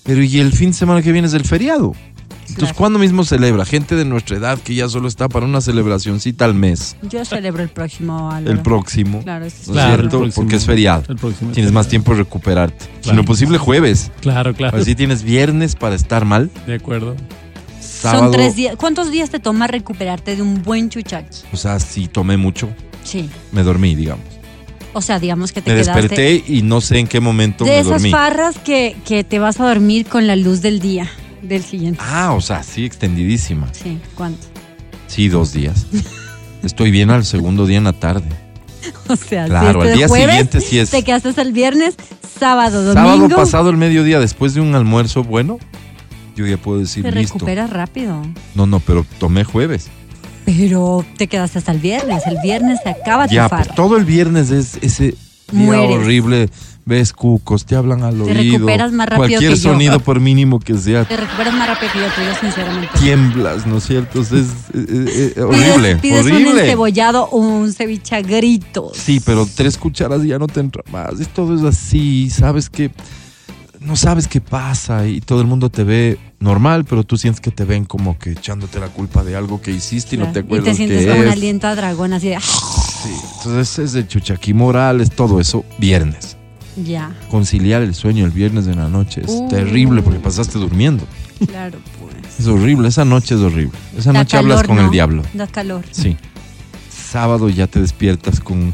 [0.04, 1.94] Pero y el fin de semana que viene es el feriado.
[2.42, 2.76] Entonces, Claro.
[2.76, 3.64] ¿cuándo mismo celebra?
[3.64, 6.98] Gente de nuestra edad que ya solo está para una celebracioncita al mes.
[7.10, 8.52] Yo celebro el próximo, Álvaro.
[8.52, 9.22] El próximo.
[9.24, 10.20] Claro, este es ¿No es Claro, el cierto?
[10.20, 10.36] próximo.
[10.44, 11.04] Porque es feriado.
[11.08, 11.52] El próximo.
[11.52, 12.86] Tienes más tiempo de recuperarte.
[13.02, 14.12] Si no posible, jueves.
[14.20, 14.78] Claro, claro.
[14.78, 16.50] Así tienes viernes para estar mal.
[16.68, 17.16] De acuerdo.
[17.80, 18.24] Sábado.
[18.24, 18.76] Son tres días.
[18.76, 21.38] ¿Cuántos días te toma recuperarte de un buen chuchaqui?
[21.54, 22.68] O sea, si tomé mucho,
[23.06, 23.30] Sí.
[23.54, 24.26] me dormí, digamos.
[24.94, 26.02] O sea, digamos que te Me quedaste.
[26.02, 28.12] desperté y no sé en qué momento de me esas dormí.
[28.12, 31.10] farras que, que te vas a dormir con la luz del día
[31.42, 32.00] del siguiente.
[32.04, 33.68] Ah, o sea, sí, extendidísima.
[33.74, 34.48] Sí, ¿cuánto?
[35.08, 35.88] Sí, dos días.
[36.64, 38.28] Estoy bien al segundo día en la tarde.
[39.08, 40.90] O sea, Claro, si al este día jueves siguiente sí es.
[40.90, 41.96] te quedaste hasta el viernes,
[42.40, 43.36] sábado, Sábado domingo.
[43.36, 45.60] pasado el mediodía, después de un almuerzo bueno,
[46.36, 47.34] yo ya puedo decir te listo.
[47.36, 48.22] recuperas rápido.
[48.56, 49.90] No, no, pero tomé jueves.
[50.58, 52.24] Pero te quedaste hasta el viernes.
[52.28, 53.76] El viernes se acaba Ya, tu pues farra.
[53.76, 55.04] todo el viernes es ese
[55.52, 55.98] día Mueres.
[55.98, 56.50] horrible.
[56.84, 58.34] Ves cucos, te hablan al Te oído.
[58.58, 59.70] recuperas más rápido Cualquier que yo.
[59.72, 62.90] sonido, por mínimo que sea, Te recuperas más rápido que yo, te digo sinceramente.
[63.00, 64.20] tiemblas, ¿no es cierto?
[64.20, 66.62] Es, es- es- es Pides- horrible, Pides un horrible.
[66.64, 68.98] encebollado o un ceviche a gritos.
[68.98, 71.12] Sí, pero tres cucharas y ya no te entra más.
[71.36, 72.90] Todo es así, sabes que
[73.82, 77.52] no sabes qué pasa y todo el mundo te ve normal, pero tú sientes que
[77.52, 80.68] te ven como que echándote la culpa de algo que hiciste y no te acuerdas
[80.68, 82.36] Y te sientes como un aliento a dragón, así de.
[82.38, 86.38] "Ah, Sí, entonces es de Chuchaquí Morales, todo eso, viernes.
[86.86, 89.48] Ya, Conciliar el sueño el viernes de la noche es Uh.
[89.50, 91.04] terrible porque pasaste durmiendo.
[91.48, 92.40] claro, pues.
[92.40, 93.78] Es horrible, esa noche es horrible.
[93.98, 95.24] Esa Da noche hablas con el diablo.
[95.34, 96.16] Da calor, Sí.
[97.12, 98.74] Sábado ya te despiertas con...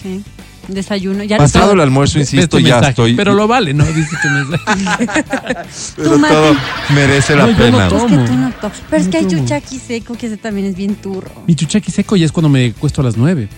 [0.00, 0.22] sí.
[0.68, 1.22] Desayuno.
[1.24, 3.14] Ya Pasado el almuerzo, insisto, ya mensaje, estoy...
[3.14, 3.84] Pero lo vale, ¿no?
[3.84, 5.14] Dice tu mensaje.
[5.96, 6.56] Pero todo
[6.94, 7.88] merece la No, yo no pena.
[7.88, 8.04] tomo.
[8.06, 10.76] Es que tú no to- Pero es que hay chuchaqui seco que ese también es
[10.76, 11.30] bien turro.
[11.46, 13.48] Mi chuchaqui seco ya es cuando me cuesto a las nueve.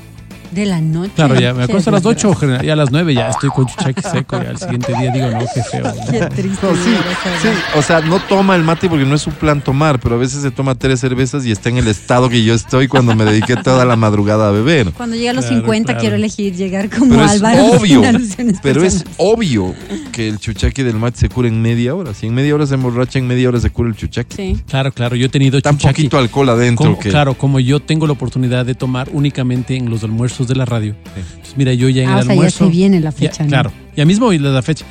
[0.51, 1.13] De la noche.
[1.15, 2.31] Claro, ya me acuesto a las desgracia.
[2.59, 4.43] 8, ya a las 9 ya estoy con chuchaqui seco.
[4.43, 5.93] Ya al siguiente día digo, no, qué feo.
[6.11, 6.67] Qué triste.
[6.67, 6.97] No, sí,
[7.43, 10.19] sí, o sea, no toma el mate porque no es su plan tomar, pero a
[10.19, 13.25] veces se toma tres cervezas y está en el estado que yo estoy cuando me
[13.25, 14.93] dediqué toda la madrugada a beber.
[14.93, 16.01] Cuando llegue a los Claro, 50 claro.
[16.01, 17.65] quiero elegir llegar como Pero es Álvaro.
[17.67, 19.75] obvio, sin alusiones pero es obvio
[20.13, 22.15] que el chuchaqui del mate se cura en media hora.
[22.15, 24.37] Si en media hora se emborracha, en media hora se cura el chuchaqui.
[24.37, 24.63] Sí.
[24.69, 26.03] Claro, claro, yo he tenido Tan chuchaqui.
[26.03, 27.11] poquito alcohol adentro Como- que...
[27.11, 30.95] Claro, como yo tengo la oportunidad de tomar únicamente en los almuerzos de la radio.
[31.17, 32.65] Entonces, mira, yo ya en Ah, el o sea, ya almuerzo.
[32.67, 33.49] se viene la ya- fecha, ¿no?
[33.49, 34.85] Claro, ya mismo hoy la fecha.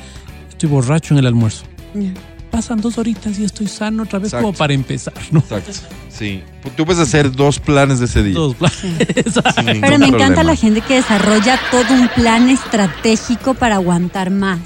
[0.50, 1.64] Estoy borracho en el almuerzo.
[1.94, 2.12] Ya.
[2.50, 4.46] Pasan dos horitas y estoy sano otra vez Exacto.
[4.46, 5.40] como para empezar, ¿no?
[5.40, 5.72] Exacto.
[6.08, 6.42] Sí.
[6.76, 8.34] Tú puedes hacer dos planes de ese día.
[8.34, 8.76] Dos planes.
[9.54, 14.58] sin Pero me encanta la gente que desarrolla todo un plan estratégico para aguantar más.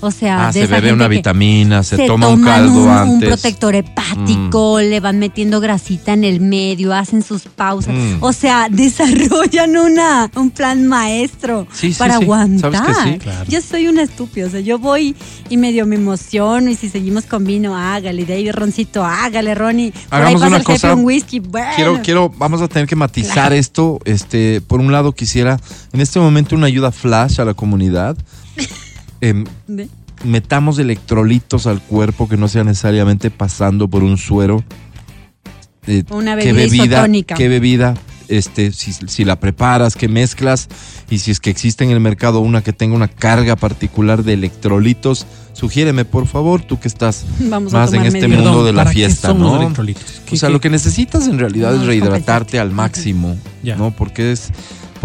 [0.00, 2.90] O sea, Ah, de se bebe una vitamina, se, se toma un caldo un, un
[2.90, 3.28] antes.
[3.28, 3.32] Mm.
[3.32, 7.94] protector hepático, le van metiendo grasita en el medio, hacen sus pausas.
[7.94, 8.16] Mm.
[8.22, 12.22] O sea, desarrollan una, un plan maestro Sí, para sí.
[12.24, 12.72] aguantar.
[12.72, 13.18] ¿Sabes que sí?
[13.18, 13.44] Claro.
[13.48, 15.16] Yo soy una estúpida, o sea, yo voy
[15.48, 19.92] y medio me emociono y si seguimos con vino, hágale, de ahí roncito, hágale, Ronnie.
[19.92, 20.94] Por Hagamos ahí pasa una el jefe, cosa.
[20.94, 21.68] un whisky, bueno.
[21.74, 23.54] Quiero, quiero, vamos a tener que matizar Claro.
[23.54, 23.98] esto.
[24.04, 25.58] Este, por un lado, quisiera
[25.92, 28.16] en este momento una ayuda flash a la comunidad.
[29.20, 29.44] Em,
[30.24, 34.62] metamos electrolitos al cuerpo que no sea necesariamente pasando por un suero.
[35.86, 37.34] Eh, Una ¿qué bebida bebida, isotónica.
[37.36, 37.94] ¿Qué bebida
[38.28, 40.68] este, si, si la preparas, qué mezclas
[41.08, 44.32] y si es que existe en el mercado una que tenga una carga particular de
[44.32, 48.80] electrolitos, sugiéreme por favor, tú que estás Vamos más en este mundo Perdón, de la
[48.82, 49.60] ¿para qué fiesta, ¿no?
[49.62, 50.02] electrolitos?
[50.02, 53.76] O ¿Qué- sea, qué- lo que necesitas en realidad No, es rehidratarte al máximo, Ya.
[53.76, 53.92] ¿no?
[53.92, 54.48] Porque es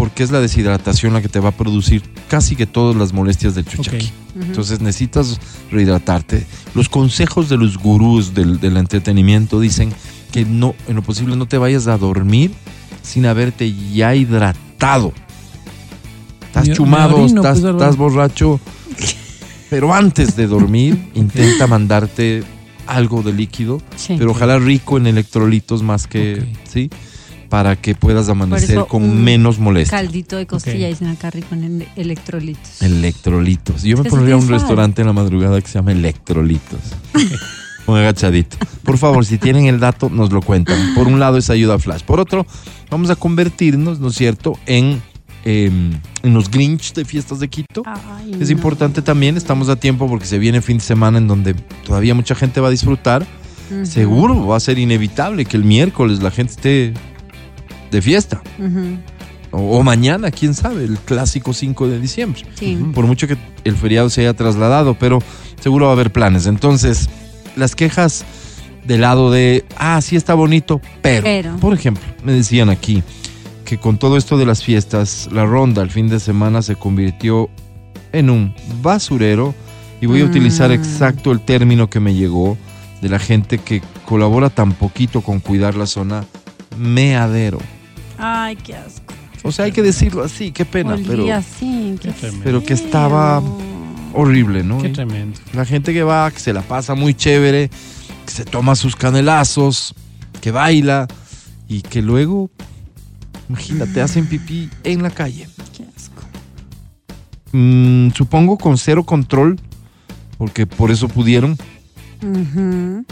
[0.02, 3.54] porque es la deshidratación la que te va a producir casi que todas las molestias
[3.54, 4.10] del chuchaqui.
[4.34, 5.38] Entonces necesitas
[5.70, 6.44] rehidratarte.
[6.74, 9.92] Los consejos de los gurús del, del entretenimiento dicen
[10.32, 12.50] que no, en lo posible no te vayas a dormir
[13.04, 15.12] sin haberte ya hidratado.
[16.46, 18.58] Estás Me- me chumado, orino, estás, pues, estás borracho.
[19.70, 22.42] Pero antes de dormir, intenta mandarte
[22.88, 24.16] algo de líquido, Sí.
[24.18, 26.44] pero ojalá rico en electrolitos más que.
[26.68, 26.90] ¿sí?
[27.52, 29.98] Para que puedas amanecer eso, con un menos molestia.
[29.98, 30.92] Caldito de costilla, Ok.
[30.92, 32.80] dicen acá rico en el- electrolitos.
[32.80, 33.82] Electrolitos.
[33.82, 34.60] Yo me Es pondría un tiene sal.
[34.60, 36.80] restaurante en la madrugada que se llama Electrolitos.
[37.86, 38.56] un agachadito.
[38.82, 40.94] Por favor, si tienen el dato, nos lo cuentan.
[40.94, 42.00] Por un lado es ayuda flash.
[42.04, 42.46] Por otro,
[42.90, 45.02] vamos a convertirnos, ¿no es cierto?, en,
[45.44, 47.82] em, en los Grinch de fiestas de Quito.
[47.84, 48.52] Ay, Es no.
[48.52, 51.52] importante también, estamos a tiempo porque se viene fin de semana en donde
[51.84, 53.26] todavía mucha gente va a disfrutar.
[53.84, 56.94] Seguro va a ser inevitable que el miércoles la gente esté
[57.92, 58.42] de fiesta.
[59.52, 62.42] O, o mañana, quién sabe, el clásico 5 de diciembre.
[62.54, 62.76] Sí.
[62.94, 65.20] Por mucho que el feriado se haya trasladado, pero
[65.60, 66.46] seguro va a haber planes.
[66.46, 67.08] Entonces,
[67.54, 68.24] las quejas
[68.86, 71.56] del lado de, ah, sí está bonito, pero, Pero.
[71.58, 73.02] por ejemplo, me decían aquí
[73.64, 77.48] que con todo esto de las fiestas, la ronda el fin de semana se convirtió
[78.12, 79.54] en un basurero,
[80.00, 80.72] y voy a utilizar Mm.
[80.74, 82.58] exacto el término que me llegó
[83.00, 86.24] de la gente que colabora tan poquito con cuidar la zona,
[86.76, 87.58] meadero.
[88.24, 89.12] Ay, qué asco.
[89.42, 92.44] O sea, hay que decirlo así, qué pena, Olía pero así, qué Qué tremendo.
[92.44, 93.42] pero que estaba
[94.14, 94.80] horrible, ¿no?
[94.80, 95.40] Qué tremendo.
[95.52, 97.68] La gente que va, que se la pasa muy chévere,
[98.24, 99.92] que se toma sus canelazos,
[100.40, 101.08] que baila
[101.68, 102.48] y que luego,
[103.48, 105.48] imagínate, hacen pipí en la calle.
[105.76, 106.22] Qué asco.
[107.50, 109.58] Mm, supongo con cero control,
[110.38, 111.58] porque por eso pudieron.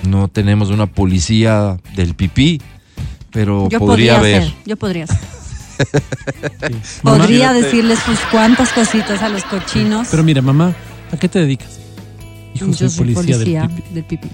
[0.05, 2.61] No tenemos una policía del pipí,
[3.33, 5.07] pero Yo podría hacer, yo podría.
[5.07, 5.15] Sí.
[7.03, 10.09] Mamá, Podría decirles sus cuantas cositas a los cochinos.
[10.11, 10.75] pero mira, mamá,
[11.13, 11.79] ¿a qué te dedicas?
[12.55, 13.95] Hijo, yo soy policía, del pipí.
[13.95, 14.29] del pipí.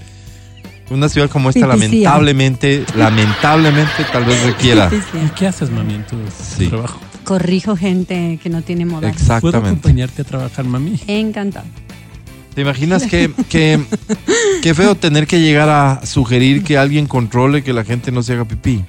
[0.89, 1.87] Una ciudad como esta, Pipicía.
[1.89, 4.89] lamentablemente, lamentablemente, tal vez requiera.
[5.13, 6.15] ¿Y qué haces, mami, en tu
[6.57, 6.67] Sí.
[6.67, 6.99] trabajo?
[7.23, 8.85] Corrijo gente que no tiene.
[8.85, 9.57] ¿Puedo Exactamente.
[9.69, 10.99] acompañarte a trabajar, mami?
[11.07, 11.65] Encantado.
[12.57, 13.79] ¿Te imaginas que, que,
[14.63, 18.33] qué feo tener que llegar a sugerir que alguien controle que la gente no se
[18.33, 18.83] haga pipí?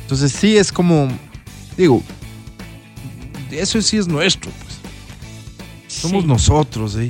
[0.00, 1.06] Entonces sí es como,
[1.76, 2.02] digo,
[3.52, 4.80] eso sí es nuestro, pues.
[5.86, 6.28] Somos Sí.
[6.28, 7.08] nosotros, ¿eh?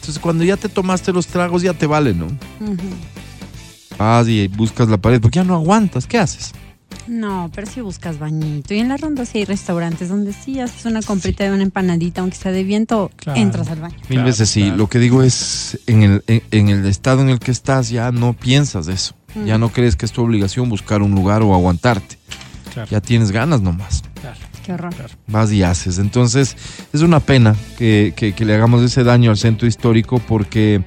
[0.00, 2.24] Entonces cuando ya te tomaste los tragos ya te vale, ¿no?
[2.26, 2.88] Ujú.
[3.96, 6.50] Vas y buscas la pared, porque ya no aguantas, ¿qué haces?
[7.06, 8.72] No, pero si buscas bañito.
[8.74, 12.20] Y en la ronda sí hay restaurantes donde sí haces una comprita de una empanadita,
[12.22, 13.38] aunque sea de viento, Claro.
[13.40, 13.94] entras al baño.
[13.96, 14.62] Mil Claro, veces sí.
[14.62, 14.76] claro.
[14.76, 18.10] Lo que digo es, en el, en, en el estado en el que estás ya
[18.12, 19.14] no piensas de eso.
[19.34, 19.44] Mm.
[19.46, 22.16] Ya no crees que es tu obligación buscar un lugar o aguantarte.
[22.72, 22.88] Claro.
[22.90, 24.02] Ya tienes ganas nomás.
[24.20, 24.36] claro.
[24.64, 24.94] Qué horror.
[25.26, 25.98] vas y haces.
[25.98, 26.56] Entonces,
[26.90, 30.82] es una pena que, que- que le hagamos ese daño al centro histórico porque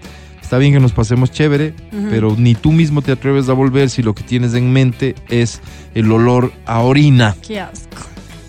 [0.47, 1.73] está bien que nos pasemos chévere,
[2.10, 5.60] pero ni tú mismo te atreves a volver si lo que tienes en mente es
[5.93, 7.97] el olor a orina, Qué asco.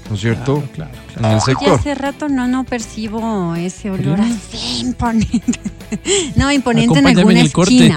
[0.08, 0.62] ¿no es cierto?
[0.74, 1.28] Claro, claro, claro.
[1.28, 1.70] En el sector.
[1.80, 5.61] hace rato no, no percibo ese olor así imponente.
[6.37, 7.92] no, imponente en Acompáñame alguna en el corte.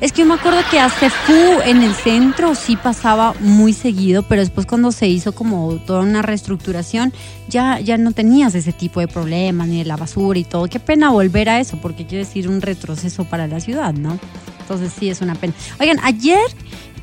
[0.00, 4.22] Es que yo me acuerdo que a Cefu en el centro sí pasaba muy seguido,
[4.22, 7.12] pero después cuando se hizo como toda una reestructuración,
[7.48, 10.68] ya, ya no tenías ese tipo de problemas, ni de la basura y todo.
[10.68, 14.18] Qué pena volver a eso, porque quiere decir un retroceso para la ciudad, ¿no?
[14.60, 15.52] Entonces sí es una pena.
[15.80, 16.38] Oigan, ayer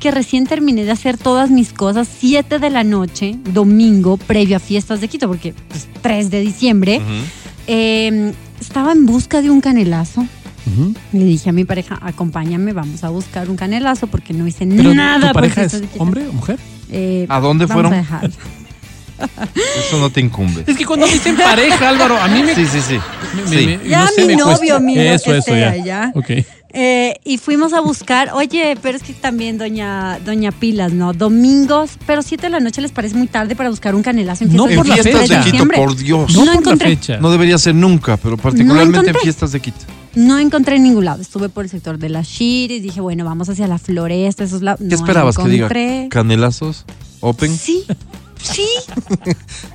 [0.00, 4.60] que recién terminé de hacer todas mis cosas, 7 de la noche, domingo, previo a
[4.60, 7.00] fiestas de Quito, porque pues, 3 de diciembre,
[7.66, 10.26] eh, estaba en busca de un canelazo.
[11.12, 14.94] Le dije a mi pareja, acompáñame, vamos a buscar un canelazo porque no hice Pero
[14.94, 15.28] nada.
[15.28, 16.58] ¿tu pareja es hombre o mujer?
[16.90, 17.94] Eh, ¿A dónde vamos fueron?
[17.94, 18.30] a dejar.
[19.88, 20.62] Eso no te incumbe.
[20.66, 22.54] Es que cuando dicen pareja, Álvaro, a mí me...
[22.54, 22.98] Sí, sí, sí.
[23.34, 23.66] me- me- Sí.
[23.66, 25.84] me- Ya no sé, mi novio, mi Eso, que eso, sea, ya.
[25.84, 26.12] ya.
[26.14, 26.30] Ok.
[26.70, 31.14] Eh, y fuimos a buscar, oye, pero es que también doña, doña Pilas, ¿no?
[31.14, 34.54] Domingos, pero 7 de la noche les parece muy tarde para buscar un canelazo en
[34.54, 35.44] No fiestas En por la fiestas fecha.
[35.44, 36.34] de Quito, por Dios.
[36.36, 36.90] No, No por encontré.
[36.90, 37.16] la fecha.
[37.18, 39.78] No debería ser nunca, pero particularmente en fiestas de Quito.
[40.14, 41.22] No encontré en ningún lado.
[41.22, 44.80] Estuve por el sector de las Shiris, dije, bueno, vamos hacia la floresta, esos lados.
[44.88, 45.66] ¿Qué esperabas que diga?
[45.66, 46.08] encontré.
[46.10, 46.84] ¿Canelazos?
[47.20, 47.56] ¿Open?
[47.56, 47.84] Sí,
[48.42, 48.66] sí.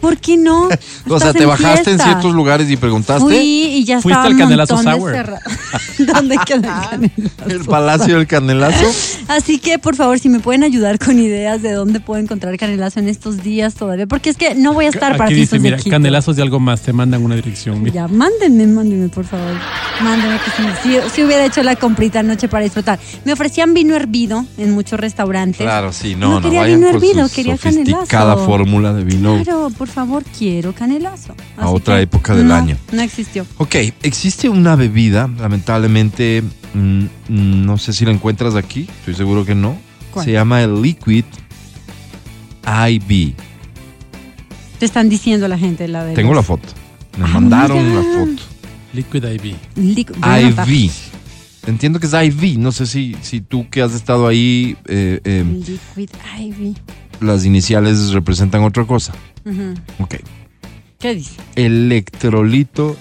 [0.01, 0.67] ¿Por qué no?
[1.09, 2.03] O sea, Estás te bajaste en fiesta.
[2.05, 3.23] ciertos lugares y preguntaste.
[3.23, 5.11] Fui y ya Fuiste estaba al un Canelazo montón de Sour.
[5.13, 5.39] cerra-
[5.99, 7.49] ¿Dónde queda el canelazo?
[7.49, 8.85] El Palacio del Canelazo.
[9.27, 12.99] Así que, por favor, si me pueden ayudar con ideas de dónde puedo encontrar canelazo
[12.99, 15.61] en estos días todavía, porque es que no voy a estar para Aquí dice, fiestas
[15.63, 15.89] de mira, Quito.
[15.91, 17.81] canelazos de algo más, te mandan una dirección.
[17.81, 17.93] mira.
[17.93, 19.53] Ya, mándenme, mándenme, por favor.
[20.01, 22.99] Mándenme que si, si- si hubiera hecho la comprita anoche para disfrutar.
[23.25, 25.61] Me ofrecían vino hervido en muchos restaurantes.
[25.61, 28.45] Claro, sí, no, no, quería vayan vino con hervido, su quería sofisticada canelazo.
[28.57, 29.41] Fórmula de vino.
[29.43, 31.35] Claro, por favor, quiero canelazo.
[31.57, 32.77] A otra época del no, año.
[32.91, 33.47] No existió.
[33.57, 36.43] Ok, existe una bebida, lamentablemente,
[36.75, 36.77] mm,
[37.29, 39.75] mm, no sé si la encuentras aquí, estoy seguro que no.
[40.11, 40.25] ¿Cuál?
[40.25, 41.25] Se llama el Liquid
[42.63, 43.33] IV.
[44.77, 46.13] Te están diciendo la gente la de.
[46.13, 46.67] Tengo la foto.
[47.17, 48.01] Me Ah, mandaron mira.
[48.01, 48.43] la foto.
[48.93, 49.55] Liquid IV.
[50.21, 50.69] Anotar.
[50.69, 50.91] IV.
[51.65, 52.59] Entiendo que es IV.
[52.59, 56.75] No sé si, si tú que has estado ahí, eh, eh, Liquid IV.
[57.23, 59.13] Las iniciales representan otra cosa.
[59.45, 59.73] Ujú.
[59.99, 60.15] Ok.
[60.99, 61.35] ¿Qué dice?
[61.55, 62.95] Electrolito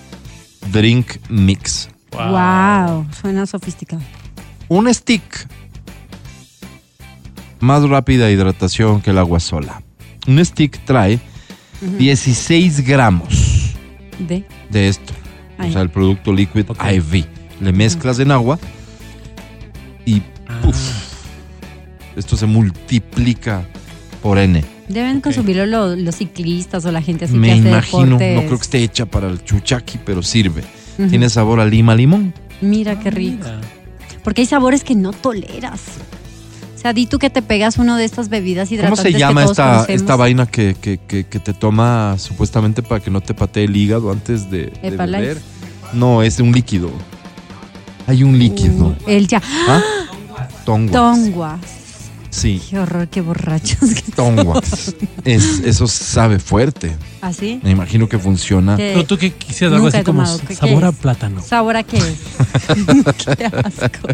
[0.72, 1.88] Drink Mix.
[2.12, 3.06] Wow.
[3.20, 4.02] suena sofisticado.
[4.68, 5.22] Un stick.
[7.60, 9.82] Más rápida hidratación que el agua sola.
[10.26, 11.20] Un stick trae
[11.98, 13.74] 16 gramos
[14.18, 14.44] De.
[14.70, 15.12] de esto.
[15.58, 15.70] Ay.
[15.70, 16.66] O sea, el producto Liquid.
[16.70, 17.26] IV.
[17.60, 18.58] Le mezclas en agua
[20.04, 20.76] y Ah, Uf.
[22.16, 23.64] esto se multiplica
[24.22, 24.64] por N.
[24.88, 28.34] Deben consumirlo lo- los ciclistas o la gente así Me que hace imagino, deportes.
[28.36, 30.62] no creo que esté hecha para el chuchaqui, pero sirve.
[31.08, 32.32] Tiene sabor a lima limón.
[32.60, 33.44] Mira qué rico.
[33.44, 33.60] mira.
[34.22, 35.80] Porque hay sabores que no toleras.
[36.76, 39.18] O sea, di tú que te pegas uno de estas bebidas ¿Cómo hidratantes se que
[39.18, 40.00] llama todos esta, conocemos.
[40.02, 43.76] esta vaina que, que- que- que te toma supuestamente para que no te patee el
[43.76, 45.38] hígado antes de, de beber?
[45.92, 46.90] No, es un líquido.
[48.06, 48.88] Hay un líquido.
[48.88, 49.40] Uh, el ya.
[49.68, 49.80] ¿Ah?
[50.64, 50.92] Tonguas.
[50.92, 51.60] Tonguas.
[52.34, 53.90] Sí, Qué horror, qué borrachos.
[53.94, 54.94] que tonguas.
[55.22, 56.96] es, eso sabe fuerte.
[57.20, 57.60] ¿Así?
[57.62, 58.74] Me imagino que funciona.
[58.76, 60.38] ¿Qué- Pero tú que quisieras algo Nunca así he como tomado.
[60.40, 60.94] ¿Qué- qué sabor a es?
[60.96, 61.42] plátano.
[61.42, 62.04] ¿Sabor a qué es?
[63.36, 64.08] qué asco.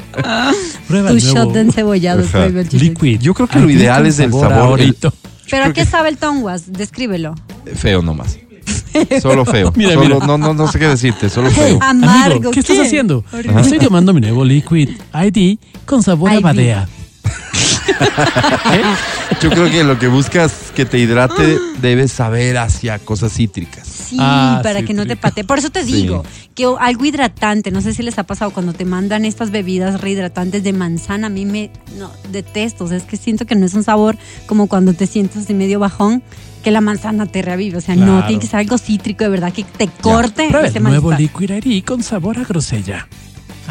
[0.88, 2.24] Prueba Tu el nuevo shot de encebollado.
[2.24, 2.46] Ajá.
[2.72, 3.20] Liquid.
[3.20, 5.14] Yo creo que lo ideal es el a sabor, el- Orito.
[5.48, 6.72] ¿Pero a qué que- sabe el tonguas?
[6.72, 7.36] Descríbelo.
[7.76, 8.36] Feo nomás.
[9.22, 9.72] Solo feo.
[9.76, 10.26] Mira, Solo- mira.
[10.26, 11.78] No, no, no sé qué decirte, solo feo.
[11.80, 12.34] Amargo.
[12.34, 13.24] Amigo, ¿qué, estás haciendo?
[13.32, 13.60] Horrible.
[13.60, 16.88] Estoy tomando mi nuevo Liquid ID con sabor a badea.
[19.40, 23.86] Yo creo que lo que buscas que te hidrate debe saber hacia cosas cítricas.
[23.86, 25.44] Sí, Ah, para que no te pate.
[25.44, 25.92] Por eso te Sí.
[25.92, 30.00] digo que algo hidratante, no sé si les ha pasado cuando te mandan estas bebidas
[30.00, 33.64] rehidratantes de manzana, a mí me no, detesto, o sea, es que siento que no
[33.66, 36.22] es un sabor como cuando te sientes así medio bajón,
[36.64, 39.52] que la manzana te revive, o sea, no, tiene que ser algo cítrico de verdad
[39.52, 41.12] que te corte Prueba ese el nuevo.
[41.12, 43.06] Liquid ID con sabor a grosella.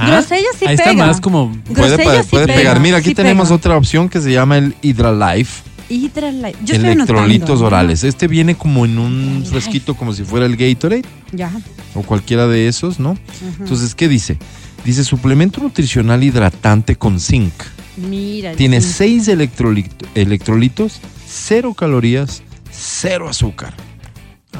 [0.06, 1.06] Grosella sí Ahí está pega.
[1.08, 1.52] más como...
[1.52, 2.80] Puede, Grosella sí puede pega, pegar.
[2.80, 3.56] Mira, aquí sí tenemos pega.
[3.56, 5.64] otra opción que se llama el Hydralife.
[5.90, 6.58] Hydralyte.
[6.66, 7.66] Yo estoy Electrolitos anotando.
[7.66, 8.04] orales.
[8.04, 11.52] Este viene como en un fresquito como si fuera el Gatorade Ya.
[11.96, 13.18] o cualquiera de esos, ¿no?
[13.60, 14.38] Entonces, ¿qué dice?
[14.86, 17.54] Dice suplemento nutricional hidratante con zinc.
[17.98, 18.52] Mira.
[18.54, 18.92] Tiene sí.
[18.94, 23.74] seis electrolit- electrolitos, cero calorías, cero azúcar.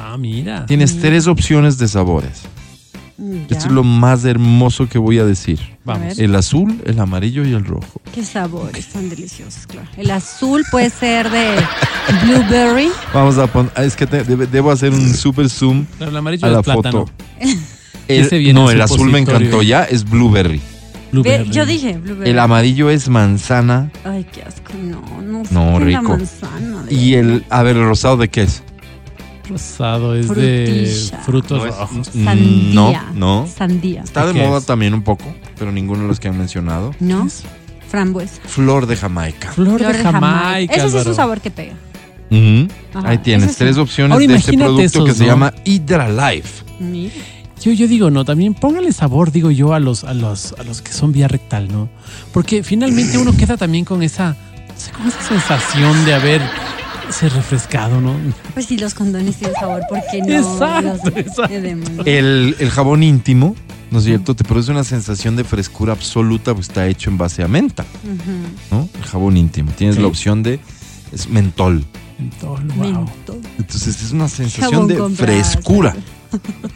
[0.00, 0.66] Ah, mira.
[0.66, 2.40] Tienes tres opciones de sabores.
[3.18, 3.56] Mm, ya.
[3.56, 5.58] Esto es lo más hermoso que voy a decir.
[5.84, 6.18] Vamos.
[6.18, 8.00] El azul, el amarillo y el rojo.
[8.14, 9.88] Qué sabores tan deliciosos, claro.
[9.96, 11.56] El azul puede ser de
[12.24, 12.90] blueberry.
[13.12, 16.50] Vamos a poner, es que te- debe- debo hacer un super zoom El amarillo a
[16.50, 17.06] es la plátano.
[17.06, 17.12] foto.
[18.08, 20.60] El- viene no, el azul me encantó ya, es blueberry.
[21.50, 22.30] Yo dije blueberry.
[22.30, 24.72] El amarillo es manzana Ay, qué asco.
[24.82, 25.42] No, no.
[25.50, 26.02] No, la rico.
[26.02, 28.62] manzana y el, a ver, el rosado de qué es?
[29.48, 32.06] Rosado es de frutos No es- rojos.
[32.08, 32.72] Sandía.
[32.74, 33.46] No, no.
[33.46, 34.02] Sandía.
[34.02, 34.66] Está de ¿Qué moda es?
[34.66, 35.24] también un poco,
[35.58, 36.94] pero ninguno de los que han mencionado.
[37.00, 37.26] ¿No?
[37.88, 38.40] Frambuesa.
[38.44, 39.50] Flor de Jamaica.
[39.52, 40.74] Flor, de Jamaica.
[40.74, 41.10] Ese sí es Álvaro.
[41.10, 41.74] un sabor que pega.
[42.30, 42.68] Ujú.
[42.92, 43.58] Ajá, Ahí tienes ese sí.
[43.60, 45.30] tres opciones Ahora de este imagínate producto que se ¿no?
[45.30, 46.64] llama Hydralife.
[46.78, 47.14] Mira.
[47.62, 50.80] Yo, yo digo, no, también póngale sabor, digo yo, a los, a los, a los
[50.82, 51.88] que son vía rectal, ¿no?
[52.32, 54.36] Porque finalmente uno queda también con esa,
[54.68, 56.42] no sé, con esa sensación de haber
[57.10, 58.14] se refrescado, ¿no?
[58.54, 60.28] Pues si los condones tienen sabor, ¿por qué no?
[60.38, 62.02] Exacto, los exacto.
[62.04, 63.54] El, el jabón íntimo,
[63.90, 64.34] ¿no es cierto?
[64.36, 67.84] Te produce una sensación de frescura absoluta porque está hecho en base a menta.
[68.70, 68.88] ¿no?
[68.94, 69.70] El jabón íntimo.
[69.72, 70.02] Tienes Sí.
[70.02, 70.60] la opción de
[71.12, 71.84] es mentol.
[72.18, 73.04] Mentol, wow.
[73.04, 73.40] Mentol.
[73.58, 75.94] Entonces es una sensación de frescura.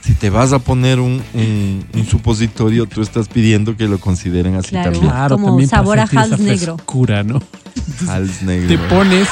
[0.00, 4.54] Si te vas a poner un, un- un supositorio, tú estás pidiendo que lo consideren
[4.54, 4.92] así Claro.
[4.92, 5.10] también.
[5.12, 6.76] Claro, Como también sabor a Hals negro.
[6.78, 7.42] frescura, ¿no?
[8.08, 8.88] Hals Te negro.
[8.88, 9.28] pones,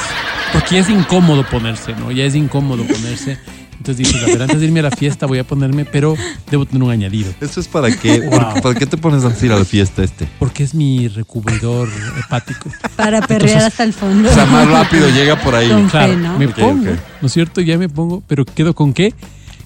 [0.53, 2.11] porque ya es incómodo ponerse, ¿no?
[2.11, 3.39] Ya es incómodo ponerse.
[3.81, 6.15] Entonces dices, a ver, antes de irme a la fiesta voy a ponerme, pero
[6.51, 7.33] debo tener un añadido.
[7.41, 8.19] ¿Eso es para qué?
[8.19, 8.61] Wow.
[8.61, 10.27] ¿Para qué te pones a ir a la fiesta este?
[10.37, 12.69] Porque es mi recubridor hepático.
[12.95, 14.29] Para perrear hasta el fondo.
[14.29, 15.67] O sea, más rápido llega por ahí.
[15.69, 16.37] Con- Claro, ¿no?
[16.37, 16.91] me pongo.
[17.21, 17.59] ¿no es cierto?
[17.61, 19.15] Ya me pongo, pero quedo con qué?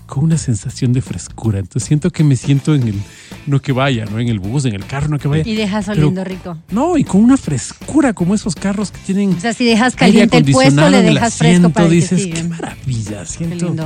[0.05, 1.59] Con una sensación de frescura.
[1.59, 2.95] Entonces siento que me siento en el,
[3.47, 5.43] no que vaya, no en el bus, en el carro, no que vaya.
[5.45, 6.57] Y dejas Pero- oliendo rico.
[6.71, 9.33] No, y con una frescura como esos carros que tienen.
[9.33, 12.43] O sea, si dejas caliente el puesto, le dejas fresco para asiento, que dices, qué
[12.47, 13.65] maravilla, Qué siento.
[13.65, 13.85] lindo.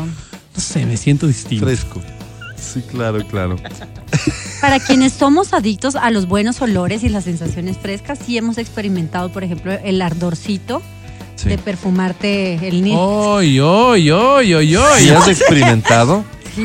[0.55, 1.65] No sé, me siento distinto.
[1.65, 2.01] Fresco.
[2.57, 3.55] Sí, claro, claro.
[4.61, 9.32] Para quienes somos adictos a los buenos olores y las sensaciones frescas, sí hemos experimentado,
[9.32, 10.82] por ejemplo, el ardorcito
[11.44, 11.50] Sí.
[11.50, 13.00] de perfumarte el nido.
[13.00, 15.04] ¡Oy, oy, oy, oy, oy!
[15.04, 16.24] ¿Y has experimentado?
[16.56, 16.64] Sí.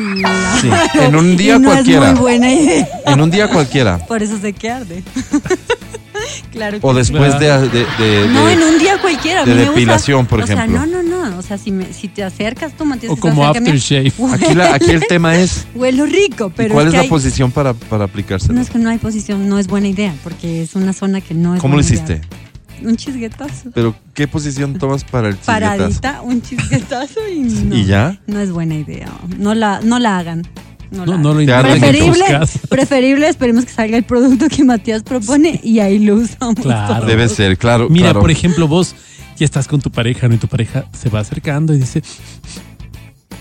[0.95, 2.07] En un día no cualquiera.
[2.07, 2.87] es muy buena idea.
[3.05, 3.97] En un día cualquiera.
[3.99, 5.03] Por eso sé que arde.
[6.51, 6.97] claro que O sí.
[6.97, 9.45] después de, de- de- No, de- en un día cualquiera.
[9.45, 10.85] de gusta- depilación, por o sea, ejemplo.
[10.85, 11.37] no, no, no.
[11.37, 14.11] O sea, si, me- si te acercas, tú mantienes O se como aftershave.
[14.33, 17.09] Aquí, la- aquí el tema es, Huelo rico, ¿y pero ¿cuál es que la hay-
[17.09, 18.53] posición para, para aplicárselo?
[18.53, 21.33] No es que no hay posición, no es buena idea, porque es una zona que
[21.33, 22.13] no es ¿Cómo lo buena hiciste?
[22.13, 22.44] idea.
[22.83, 23.71] Un chisguetazo.
[23.73, 25.61] ¿Pero qué posición tomas para el chisguetazo?
[25.61, 27.75] Paradita, un chisguetazo y no.
[27.75, 28.19] ¿Y ya?
[28.27, 29.11] No es buena idea.
[29.37, 30.43] No la, no la hagan.
[30.91, 32.25] No, No, la no lo Preferible,
[32.69, 36.61] preferible, esperemos que salga el producto que Matías propone y ahí lo usamos.
[36.61, 36.93] Claro.
[36.95, 37.07] todos.
[37.07, 37.89] Debe ser, claro.
[37.89, 38.21] Mira, claro.
[38.21, 38.95] por ejemplo, vos
[39.35, 40.35] ya estás con tu pareja, ¿no?
[40.35, 42.01] Y tu pareja se va acercando y dice,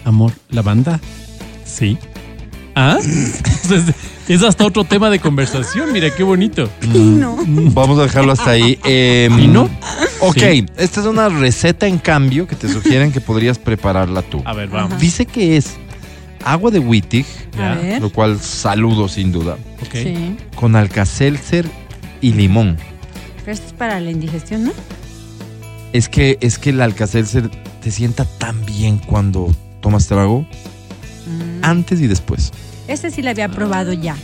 [0.05, 1.01] amor, ¿la banda?
[1.65, 1.99] Sí.
[2.75, 2.99] ¿Ah?
[3.01, 3.95] Entonces,
[4.29, 6.69] es hasta otro tema de conversación, mira, qué bonito.
[6.81, 7.37] Pino.
[7.47, 8.79] Vamos a dejarlo hasta ahí.
[8.85, 9.69] Eh, ¿Y no?
[10.21, 10.67] Ok, Sí.
[10.77, 14.43] esta es una receta en cambio que te sugieren que podrías prepararla tú.
[14.45, 14.99] A ver, vamos.
[14.99, 15.75] Dice que es
[16.45, 17.27] agua de Wittig,
[18.01, 19.93] lo cual saludo sin duda, Ok.
[19.93, 20.37] Sí.
[20.57, 21.67] con alcacelser
[22.21, 22.77] y limón.
[23.45, 24.73] Pero esto es para la indigestión, ¿no?
[25.93, 27.51] Es que, es que el alcacelser
[27.83, 30.47] te sienta tan bien cuando tomas trago,
[31.27, 31.65] Mm.
[31.65, 32.53] antes y después.
[32.89, 34.17] Este sí lo había probado ya.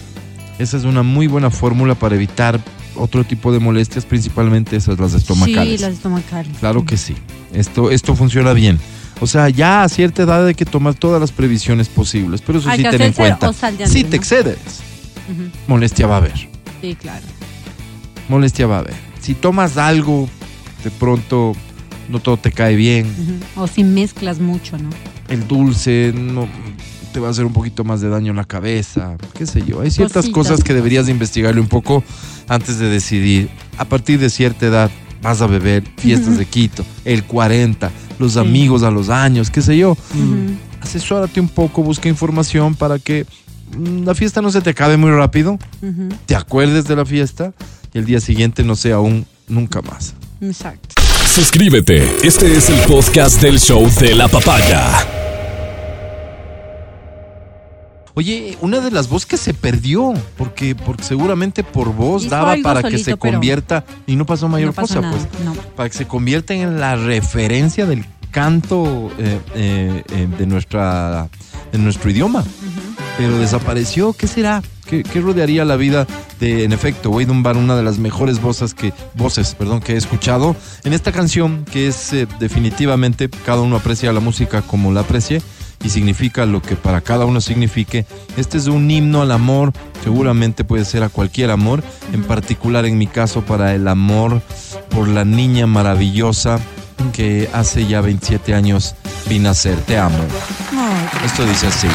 [0.58, 2.60] Esa es una muy buena fórmula para evitar
[2.96, 5.78] otro tipo de molestias, principalmente esas las estomacales.
[5.80, 6.58] Sí, las estomacales.
[6.58, 7.14] Claro que sí.
[7.54, 8.78] Esto, esto funciona bien.
[9.20, 12.70] O sea, ya a cierta edad hay que tomar todas las previsiones posibles, pero eso
[12.74, 13.52] sí ten en cuenta.
[13.86, 14.58] Si te excedes,
[15.66, 16.48] molestia va a haber.
[16.80, 17.24] Sí, claro.
[18.28, 18.94] Molestia va a haber.
[19.20, 20.28] Si tomas algo,
[20.84, 21.54] de pronto
[22.10, 23.06] no todo te cae bien.
[23.56, 24.90] O si mezclas mucho, ¿no?
[25.28, 26.48] El dulce no
[27.12, 29.80] te va a hacer un poquito más de daño en la cabeza, qué sé yo.
[29.80, 30.34] Hay ciertas Cositas.
[30.34, 32.04] cosas que deberías de investigarle un poco
[32.48, 33.50] antes de decidir.
[33.78, 34.90] A partir de cierta edad
[35.22, 39.76] vas a beber fiestas de Quito, el 40, los amigos a los años, qué sé
[39.76, 39.96] yo.
[40.80, 43.26] Asesórate un poco, busca información para que
[43.76, 45.58] mm, la fiesta no se te acabe muy rápido,
[46.26, 47.52] te acuerdes de la fiesta
[47.92, 50.14] y el día siguiente no sea un nunca más.
[50.40, 50.99] Exacto.
[51.34, 52.02] Suscríbete.
[52.26, 54.90] Este es el podcast del show de la papaya.
[58.14, 62.52] Oye, una de las voces que se perdió, porque, porque seguramente por voz Hizo daba
[62.52, 65.16] algo para que se pero convierta, y no pasó mayor no pasó cosa, nada.
[65.30, 65.54] pues, No.
[65.76, 71.28] para que se convierta en la referencia del canto eh, eh, eh, de, nuestra,
[71.72, 72.44] de nuestro idioma.
[73.16, 74.12] pero desapareció.
[74.12, 74.62] ¿Qué será?
[74.90, 76.04] ¿Qué, qué rodearía la vida
[76.40, 79.96] de, en efecto, Wade Dunbar, una de las mejores voces que, voces, perdón, que he
[79.96, 85.02] escuchado en esta canción, que es eh, definitivamente, cada uno aprecia la música como la
[85.02, 85.42] aprecie
[85.84, 88.04] y significa lo que para cada uno signifique.
[88.36, 89.72] Este es un himno al amor,
[90.02, 91.82] seguramente puede ser a cualquier amor,
[92.12, 94.42] en particular en mi caso para el amor
[94.90, 96.58] por la niña maravillosa
[97.12, 98.94] que hace ya 27 años
[99.28, 99.78] vi nacer.
[99.82, 100.18] Te amo.
[101.24, 101.88] Esto dice así.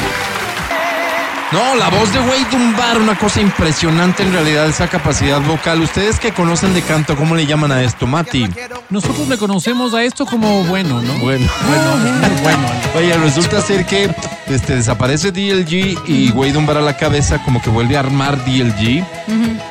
[1.52, 5.80] No, la voz de Wade Dunbar, una cosa impresionante en realidad, esa capacidad vocal.
[5.82, 8.50] Ustedes que conocen de canto, ¿cómo le llaman a esto, Mati?
[8.90, 11.14] Nosotros le conocemos a esto como bueno, ¿no?
[11.20, 11.94] Bueno, Bueno,
[12.26, 12.68] es muy bueno.
[12.96, 14.14] Oye, resulta ser que
[14.48, 19.06] este, desaparece DLG y Wade Dunbar a la cabeza como que vuelve a armar DLG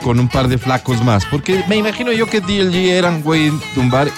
[0.03, 1.25] con un par de flacos más.
[1.27, 4.09] Porque me imagino yo que DLG eran Wade Dunbar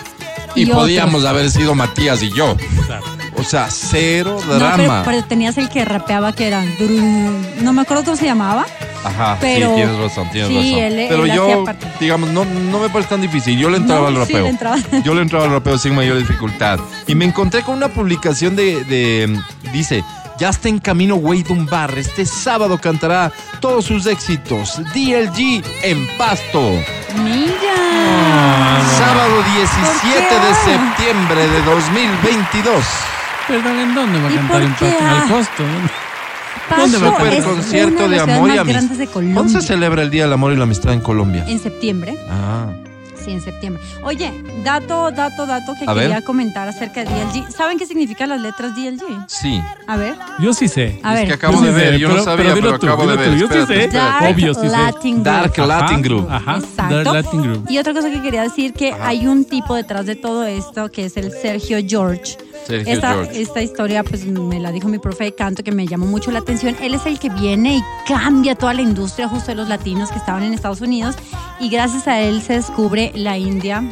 [0.54, 1.30] y, Y podíamos otros.
[1.30, 2.54] haber sido Matías y yo.
[2.86, 3.15] Claro.
[3.38, 4.76] O sea, cero No, drama.
[4.76, 6.64] pero, pero tenías el que rapeaba que era.
[7.62, 8.66] No me acuerdo cómo se llamaba.
[9.04, 10.84] Ajá, Pero- sí, tienes razón, tienes sí, razón.
[10.98, 11.64] él- Pero él yo,
[12.00, 13.56] digamos, no, no me parece tan difícil.
[13.58, 14.42] Yo le entraba No, al sí, rapeo.
[14.44, 14.76] le entraba.
[15.04, 16.80] Yo le entraba al rapeo sin mayor dificultad.
[17.06, 19.38] Y me encontré con una publicación de, de-
[19.72, 20.02] dice,
[20.38, 21.96] ya está en camino Wade Dunbar.
[21.96, 23.30] Este sábado cantará
[23.60, 24.80] todos sus éxitos.
[24.92, 26.72] DLG en Pasto.
[27.22, 28.82] Mira.
[28.98, 30.46] Sábado 17 ¿Por qué?
[30.46, 32.84] de septiembre de 2022.
[33.48, 34.96] Perdón, ¿en dónde va a ¿Y cantar por en qué?
[34.98, 35.04] Pasto?
[35.06, 35.62] Al costo.
[36.68, 39.06] Paso ¿Dónde va a es concierto de amor y amistad.
[39.12, 41.44] ¿Cuándo se celebra el Día del Amor y la Amistad en Colombia?
[41.46, 42.16] En septiembre.
[42.28, 42.66] Ah.
[43.24, 43.82] Sí, en septiembre.
[44.02, 44.32] Oye,
[44.62, 46.04] dato, dato, dato que A ver.
[46.04, 47.50] quería comentar acerca de DLG.
[47.50, 49.02] ¿Saben qué significan las letras DLG?
[49.28, 49.60] Sí.
[49.88, 50.14] A ver.
[50.38, 51.00] Yo sí sé.
[51.02, 51.28] A es ver.
[51.28, 53.06] que acabo Yo sí de ver, sé, yo no sabía, pero pero, dilo tú, acabo
[53.08, 53.36] de ver.
[53.36, 53.88] yo sí sé.
[54.30, 55.14] Obvio, sí sé.
[55.22, 56.28] Dark Latin Group.
[56.30, 56.56] Ajá.
[56.58, 56.94] Exacto.
[57.02, 57.66] Dark Latin Group.
[57.68, 59.08] Y otra cosa que quería decir que Ajá.
[59.08, 62.36] hay un tipo detrás de todo esto que es el Sergio George,
[62.70, 63.40] esta, George.
[63.42, 66.40] esta historia pues me la dijo mi profe de canto que me llamó mucho la
[66.40, 66.76] atención.
[66.80, 70.18] Él es el que viene y cambia toda la industria justo de los latinos que
[70.18, 71.14] estaban en Estados Unidos
[71.60, 73.82] y gracias a él se descubre la India.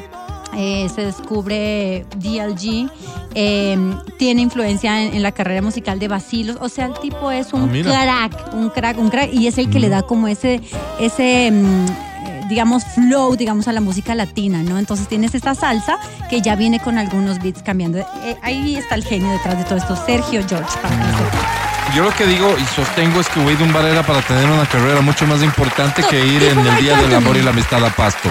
[0.57, 2.89] eh, se descubre DLG,
[3.35, 3.77] eh,
[4.19, 7.63] tiene influencia en, en la carrera musical de Basilos, o sea, el tipo es un
[7.63, 7.91] Ah, mira.
[8.31, 10.61] crack, un crack, un crack, y es el que le da como ese,
[11.01, 12.14] ese mm, eh,
[12.49, 14.79] digamos, flow, digamos, a la música latina, ¿no?
[14.79, 15.99] Entonces tienes esta salsa
[16.31, 17.99] que ya viene con algunos beats cambiando.
[17.99, 21.95] Eh, ahí está el genio detrás de todo esto, Sergio George, para.
[21.95, 25.01] Yo lo que digo y sostengo es que Wade Dunbar era para tener una carrera
[25.01, 27.15] mucho más importante que ir en el Día del.
[27.15, 28.29] Amor y la Amistad a Pasto.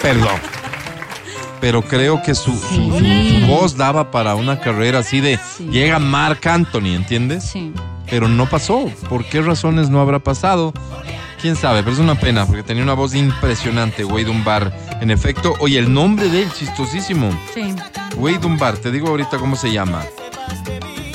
[0.00, 0.40] Perdón.
[1.60, 3.40] Pero creo que su, su- su- Sí.
[3.40, 5.68] su voz daba para una carrera así de Sí.
[5.70, 7.44] llega Mark Anthony, ¿entiendes?
[7.44, 7.72] Sí.
[8.10, 8.90] Pero no pasó.
[9.08, 10.72] ¿Por qué razones no habrá pasado?
[11.42, 14.72] Quién sabe, pero es una pena porque tenía una voz impresionante, Wade Dunbar.
[15.00, 17.36] En efecto, oye, el nombre de él, chistosísimo.
[17.52, 17.74] Sí.
[18.16, 20.04] Wade Dunbar, te digo ahorita cómo se llama.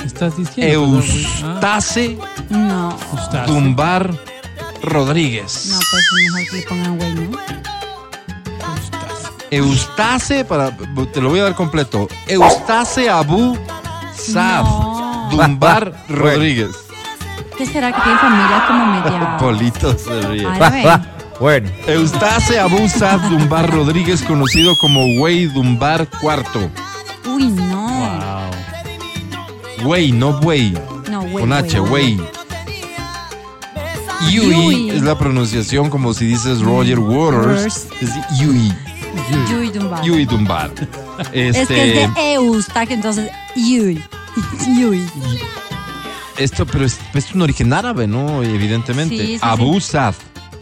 [0.04, 1.00] Estás diciendo.
[1.42, 2.18] Ah, Eustace
[2.50, 2.94] No.
[3.10, 3.50] Eustace.
[3.50, 4.14] Dumbar
[4.82, 5.68] Rodríguez.
[5.70, 7.38] No, pues mejor que le pongan güey, ¿no?
[9.50, 10.76] Eustace, para,
[11.10, 12.06] te lo voy a dar completo.
[12.26, 13.56] Eustace Abu
[14.14, 15.28] Saf No.
[15.30, 16.87] Dumbar Rodríguez.
[17.58, 19.36] ¿Qué será que tiene familia como media?
[19.40, 20.46] Polito se ríe.
[20.60, 20.84] Ay.
[21.40, 26.68] Bueno, Eustace Abu Saf Dumbar Rodríguez, conocido como Wey Dumbar IV.
[27.32, 28.50] Uy, no.
[29.80, 29.88] Wow.
[29.88, 30.76] Wey, no Wey.
[31.08, 31.38] No, güey.
[31.38, 32.20] Con H, Wey.
[34.32, 34.90] Yui Yui.
[34.90, 37.86] es la pronunciación como si dices Roger Waters.
[38.00, 38.74] Es Yui.
[39.48, 40.02] Yui Dunbar.
[40.02, 40.70] Yui Dumbar.
[41.32, 44.02] Este, Es que es de Eustac, entonces Yui.
[44.76, 45.06] Yui.
[46.38, 48.42] Esto, pero es, es un origen árabe, ¿no?
[48.42, 49.16] Evidentemente.
[49.16, 50.16] Sí, sí, Abu Saf.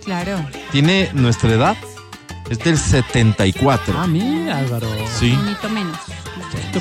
[0.04, 0.38] Claro.
[0.72, 1.76] ¿Tiene nuestra edad?
[2.48, 3.94] Es del 74.
[3.98, 4.88] Ah, mira, Álvaro.
[5.18, 5.98] Sí, Un poquito menos.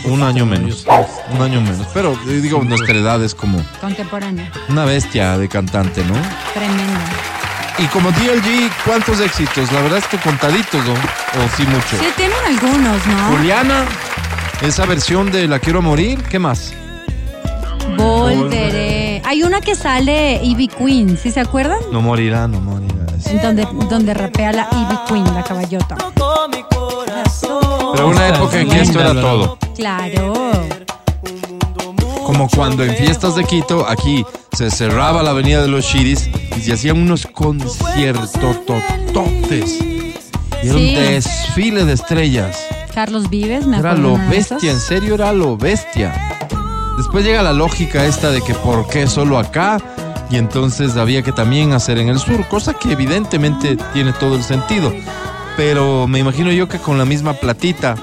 [0.05, 0.85] un año menos.
[1.31, 1.87] Un año menos.
[1.93, 4.45] Pero eh, digo, nuestra edad es como Contemporáneo.
[4.69, 6.13] una bestia de cantante, ¿no?
[6.53, 6.99] Tremendo.
[7.79, 9.69] Y como DLG, ¿cuántos éxitos?
[9.73, 10.93] La verdad es que contaditos, ¿no?
[10.93, 11.97] O sí mucho.
[11.99, 13.35] Sí, tienen algunos, ¿no?
[13.35, 13.85] Juliana,
[14.61, 16.73] esa versión de La Quiero Morir, ¿qué más?
[17.97, 18.74] Volveré.
[19.35, 21.79] Hay una que sale Ivy Queen, ¿sí se acuerdan?
[21.91, 23.05] No morirá, no morirá.
[23.19, 23.31] sí.
[23.31, 25.97] En donde, donde rapea la Ivy Queen, la caballota.
[27.93, 29.57] Pero una época en que esto era todo.
[29.75, 30.53] Claro.
[32.25, 36.61] Como cuando en fiestas de Quito, aquí se cerraba la avenida de los Chiris y
[36.61, 39.81] se hacían unos conciertos tototes.
[39.81, 40.95] Y era Sí.
[40.95, 42.57] un desfile de estrellas.
[42.93, 44.11] Carlos Vives, me Era acuerdo.
[44.17, 44.51] lo de esas.
[44.61, 46.13] bestia, en serio era lo bestia.
[46.97, 49.77] Después llega la lógica esta de que por qué solo acá
[50.29, 54.43] y entonces había que también hacer en el sur, cosa que evidentemente tiene todo el
[54.43, 54.93] sentido.
[55.57, 57.95] Pero me imagino yo que con la misma platita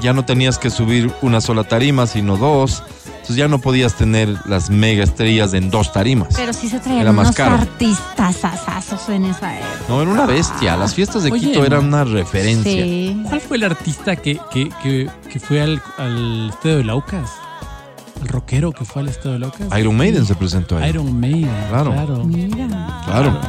[0.00, 2.82] ya no tenías que subir una sola tarima, sino dos.
[3.06, 6.34] Entonces ya no podías tener las mega estrellas en dos tarimas.
[6.34, 7.54] Pero sí se traían Era más unos caro.
[7.54, 9.70] artistas asazos en esa época.
[9.88, 10.76] No, era una bestia.
[10.76, 12.82] Las fiestas de Oye, Quito eran una referencia.
[12.82, 13.22] Sí.
[13.28, 17.30] ¿Cuál fue el artista que, que, que, que fue al, al estadio de Laucas?
[18.22, 19.78] El rockero que fue al estadio de Laucas.
[19.78, 20.90] Iron Maiden se presentó ahí.
[20.90, 21.50] Iron Maiden.
[21.68, 21.92] Claro.
[21.92, 22.24] Claro.
[22.24, 23.00] Mira.
[23.04, 23.40] Claro.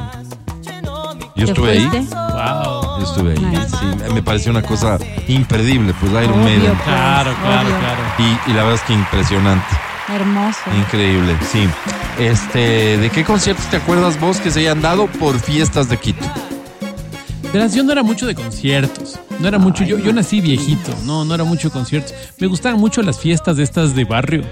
[1.35, 1.85] Yo ¿Te estuve ahí.
[1.87, 2.99] Wow.
[2.99, 3.39] Yo estuve ahí.
[3.39, 3.69] Nice.
[3.77, 4.97] Sí, me pareció una cosa
[5.27, 6.71] imperdible, pues Iron Obvio, Maiden.
[6.73, 7.79] pues, Claro, claro, obvio.
[7.79, 8.01] claro.
[8.19, 9.65] Y, y la verdad es que impresionante,
[10.13, 10.59] Hermoso.
[10.77, 11.67] increíble, sí.
[12.19, 16.25] Este, ¿de qué conciertos te acuerdas vos que se hayan dado por fiestas de Quito?
[17.53, 19.19] Verás, yo no era mucho de conciertos.
[19.39, 19.83] No era mucho.
[19.83, 20.91] Yo, yo nací viejito.
[21.05, 22.13] No, no era mucho de conciertos.
[22.39, 24.43] Me gustaban mucho las fiestas de estas de barrio.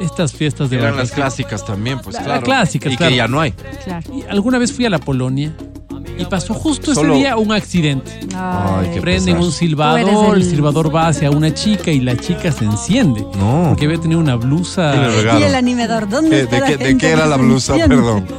[0.00, 1.02] Estas fiestas de Eran barrio.
[1.02, 2.42] las clásicas también, pues La- la claro.
[2.44, 3.10] clásica, y claro.
[3.10, 3.50] que ya no hay.
[3.84, 4.14] Claro.
[4.14, 5.52] Y alguna vez fui a la Polonia
[6.16, 8.20] y pasó justo Solo- ese día un accidente.
[8.36, 9.40] Ay, qué Prenden pesar.
[9.40, 13.22] un silbador, el el- silbador va hacia una chica y la chica se enciende.
[13.36, 13.66] No.
[13.70, 14.92] Porque había tenido una blusa.
[14.92, 17.26] ¿Qué le Y el animador, ¿dónde ¿Qué- está de, la qué, de gente qué era
[17.26, 17.74] la blusa?
[17.74, 18.24] Perdón.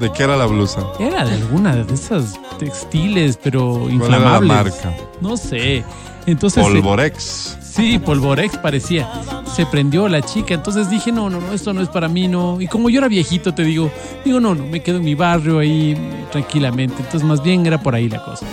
[0.00, 0.84] ¿De qué era la blusa?
[0.98, 4.48] Era de alguna de esas textiles, pero era la inflamables.
[4.48, 4.94] marca?
[5.20, 5.84] No sé.
[6.26, 6.58] Entonces.
[6.62, 7.58] eh, Polvorex.
[7.62, 9.08] Sí, Polvorex parecía.
[9.54, 12.60] Se prendió la chica, entonces dije, no, no, no, esto no es para mí, no.
[12.60, 13.90] Y como yo era viejito, te digo,
[14.24, 15.96] digo, no, no, me quedo en mi barrio ahí
[16.32, 16.96] tranquilamente.
[16.98, 18.46] Entonces, más bien era por ahí la cosa.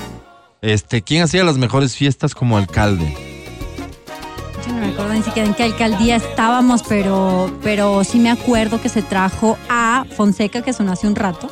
[0.62, 3.16] Este, ¿quién hacía las mejores fiestas como alcalde?
[5.18, 10.05] Ni siquiera en qué alcaldía estábamos, pero, pero sí me acuerdo que se trajo a
[10.15, 11.49] Fonseca, que sonó hace un rato.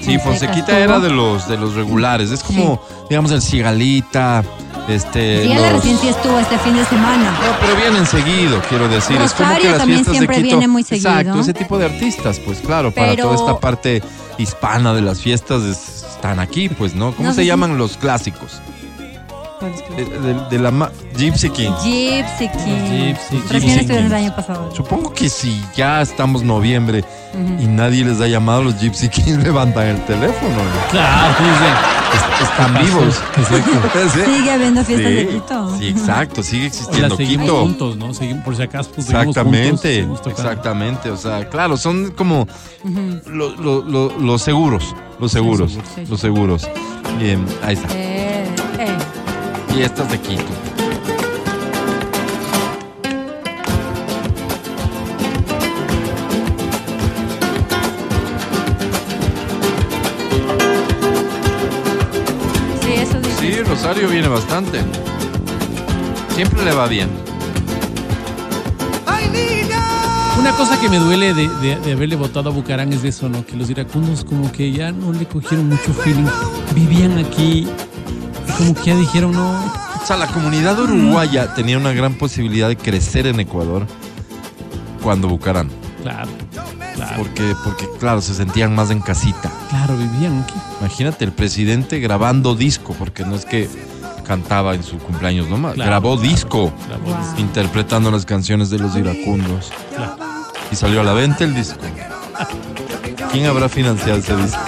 [0.00, 2.30] Sí, Fonsequita era de los de los regulares.
[2.30, 4.44] Es como, digamos, el Cigalita,
[4.86, 5.44] este.
[5.44, 7.30] Sí, la los- recién sí estuvo este fin de semana.
[7.30, 9.16] No, pero vienen seguido, quiero decir.
[9.20, 10.56] es como que las también fiestas siempre de Quito.
[10.58, 11.10] viene muy seguido.
[11.10, 14.02] Exacto, ese tipo de artistas, pues claro, para toda esta parte
[14.36, 17.14] hispana de las fiestas es- están aquí, pues, ¿no?
[17.14, 18.60] ¿Cómo No se llaman los clásicos?
[19.64, 21.82] ¿Cuál es que- De, de- de la ma- Gypsy Kings.
[21.82, 22.90] Gypsy King.
[22.90, 24.74] Gypsy Recién Gypsy estuvieron el año pasado.
[24.74, 27.04] Supongo que si ya estamos noviembre
[27.60, 30.54] y nadie les ha llamado, los Gypsy Kings levantan el teléfono.
[30.54, 30.90] ¿no?
[30.90, 31.74] Claro, dicen.
[32.14, 33.14] Est- Están vivos.
[34.14, 34.20] Sí.
[34.24, 35.76] Sigue habiendo fiestas Sí, de Quito.
[35.78, 37.60] Sí, exacto, sigue O existiendo seguimos Quito.
[37.60, 38.14] juntos, ¿no?
[38.14, 41.10] Seguimos, por si acaso, pues, Exactamente, juntos, exactamente.
[41.10, 42.46] O sea, claro, son como
[43.26, 46.04] lo- lo- lo- los seguros, los seguros, seguros, sí.
[46.08, 46.68] los seguros.
[47.18, 47.88] Bien, ahí está.
[47.94, 48.44] Eh,
[48.78, 48.96] eh.
[49.76, 50.42] Y estas de Quito.
[62.82, 63.40] Sí, eso dice.
[63.40, 64.80] Sí, Rosario viene bastante.
[66.34, 67.08] Siempre le va bien.
[70.38, 73.46] Una cosa que me duele de, de- de haberle votado a Bucarán es eso, ¿no?
[73.46, 76.26] Que los iracundos como que ya no le cogieron mucho feeling.
[76.74, 77.66] Vivían aquí
[78.58, 79.50] como que ya dijeron, no,
[80.02, 83.86] O sea, la comunidad uruguaya tenía una gran posibilidad de crecer en Ecuador
[85.02, 85.68] cuando Bucarán.
[86.02, 86.30] claro,
[86.94, 89.50] claro, Porque, porque, claro, se sentían más en casita.
[89.70, 90.54] claro, vivían aquí.
[90.80, 93.68] Imagínate el presidente grabando disco, porque no es que
[94.26, 95.74] cantaba en su cumpleaños nomás.
[95.74, 97.18] Claro, grabó claro, disco grabó Wow.
[97.18, 99.70] disco, interpretando las canciones de los iracundos.
[99.94, 100.16] claro.
[100.72, 101.78] Y salió a la venta el disco.
[103.30, 104.58] ¿Quién habrá financiado ese disco?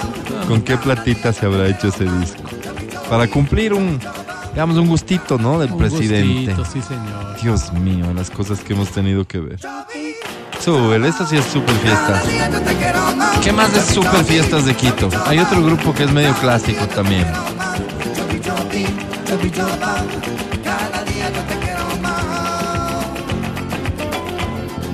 [0.47, 2.43] ¿Con qué platita se habrá hecho ese disco?
[3.09, 3.99] Para cumplir un,
[4.51, 5.59] digamos, un gustito, ¿no?
[5.59, 6.51] Del Un presidente.
[6.53, 7.41] gustito, sí, señor.
[7.41, 9.59] Dios mío, las cosas que hemos tenido que ver.
[10.59, 12.21] Súbele, esta sí es super fiesta.
[13.43, 15.09] ¿Qué más de super fiestas de Quito?
[15.25, 17.25] Hay otro grupo que es medio clásico también.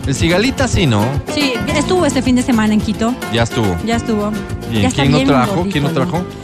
[0.06, 1.06] El Cigalita sí, ¿no?
[1.34, 3.16] Sí, estuvo este fin de semana en Quito.
[3.32, 3.78] Ya estuvo.
[3.86, 4.32] Ya estuvo.
[4.70, 5.56] Bien, Ya ¿Quién no bien trajo?
[5.56, 5.96] gordito, ¿Quién no ¿no?
[5.96, 6.18] trajo?
[6.18, 6.43] No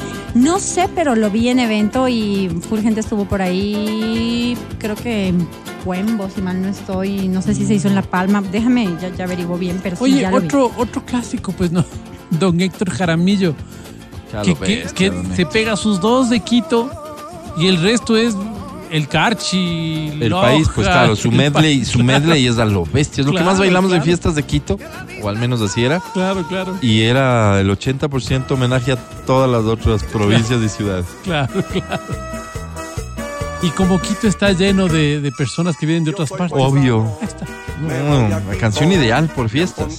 [0.59, 4.57] sé, pero lo vi en evento y full gente estuvo por ahí.
[4.77, 5.47] Creo que en
[5.83, 7.27] Cuembo, si mal no estoy.
[7.27, 8.41] No sé si se hizo en La Palma.
[8.41, 10.45] Déjame, ya, ya averiguo bien, pero sí, Oye, ya lo vi.
[10.45, 11.83] otro, otro clásico, pues no.
[12.29, 13.55] Don Héctor Jaramillo,
[14.31, 14.55] Ya que,
[14.93, 16.91] que- ya se pega sus dos de Quito
[17.57, 18.35] y el resto es
[18.91, 20.09] el Carchi.
[20.19, 23.21] El Loja, país, pues claro, su medley, su medley es a lo bestia.
[23.21, 24.77] Es lo que más Claro, bailamos en fiestas de Quito,
[25.21, 26.01] o al menos así era.
[26.13, 31.05] Claro, claro, Y era el 80% homenaje a todas las otras provincias y ciudades.
[31.23, 32.03] claro, claro.
[33.61, 36.57] Y como Quito está lleno de, de personas que vienen de otras partes.
[36.57, 37.05] Obvio.
[37.21, 37.45] Ahí está.
[37.81, 39.97] No, la canción ideal por fiestas.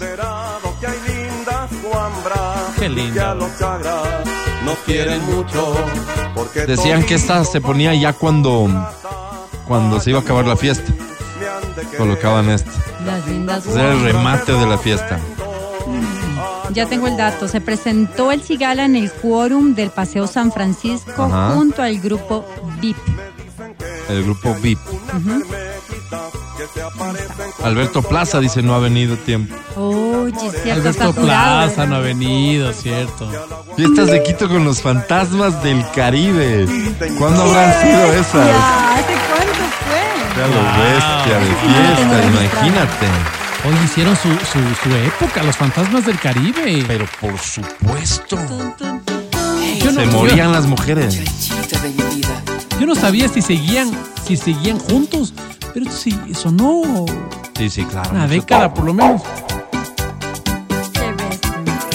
[2.78, 3.20] Qué lindo.
[4.70, 5.74] No quieren mucho
[6.32, 8.68] porque Decían que esta se ponía ya cuando,
[9.66, 10.92] cuando se iba a acabar la fiesta.
[11.98, 12.48] Colocaban.
[12.50, 12.66] Ese
[13.74, 15.18] era el remate de la fiesta.
[16.72, 17.48] Ya tengo el dato.
[17.48, 21.54] Se presentó el Cigala en el quórum del Paseo San Francisco Ajá.
[21.56, 22.44] junto al grupo
[22.80, 22.96] VIP.
[24.08, 24.78] El grupo VIP.
[27.62, 29.54] Alberto Plaza dice no ha venido tiempo.
[30.62, 33.30] Cierto, está Alberto Plaza no ha venido, cierto.
[33.76, 36.66] Fiestas de Quito con los fantasmas del Caribe.
[37.18, 38.46] ¿Cuándo habrán sido esas?
[38.46, 40.02] Ya, ¿hace cuánto fue?
[40.36, 43.06] Ya lo bestia de fiesta, imagínate.
[43.62, 46.84] Hoy hicieron su, su, su época, los fantasmas del Caribe.
[46.86, 48.38] Pero por supuesto.
[49.82, 51.20] Yo no, Se morían las mujeres.
[52.80, 53.90] Yo no sabía si seguían,
[54.26, 55.34] si seguían juntos,
[55.74, 56.14] pero sí,
[57.68, 58.10] sí, claro.
[58.12, 59.20] una década por lo menos.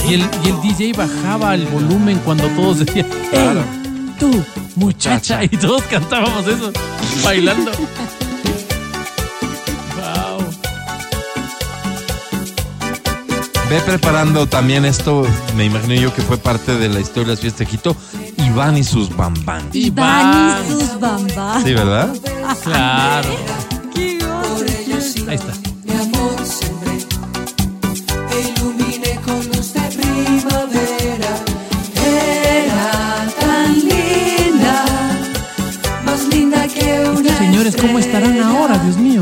[0.08, 3.08] Y el, y el DJ bajaba el volumen cuando todos decían.
[3.32, 4.44] "Ey, tú,
[4.76, 5.44] Muchacha.
[5.44, 6.72] y todos cantábamos eso,
[7.24, 7.72] bailando.
[13.70, 17.40] Ve preparando también esto, me imagino yo que fue parte de la historia de las
[17.40, 17.96] fiestas de Quito,
[18.38, 19.68] Iván y sus bambán.
[19.74, 21.64] Iván y sus bambas.
[21.64, 22.16] Sí, ¿verdad?
[22.64, 23.30] Claro.
[23.94, 24.20] Qué.
[25.28, 25.54] Ahí está.
[36.78, 39.22] Estos señores, ¿cómo estarán ahora, Dios mío?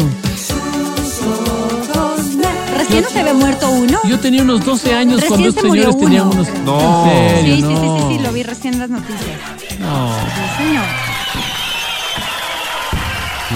[2.83, 3.99] Recién no se había muerto uno.
[4.05, 6.31] Yo tenía unos 12 años Recién cuando estos señores tenían uno.
[6.41, 6.49] unos...
[6.65, 7.05] No.
[7.11, 7.55] ¿En serio?
[7.55, 8.09] Sí, sí, sí, sí, No.
[8.09, 9.39] sí, lo vi recién en las noticias.
[9.79, 10.13] No.
[10.13, 10.83] Sí, señor.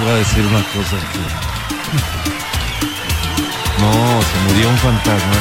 [0.01, 1.19] Iba a decir una cosa que...
[3.81, 5.35] No, se murió un fantasma.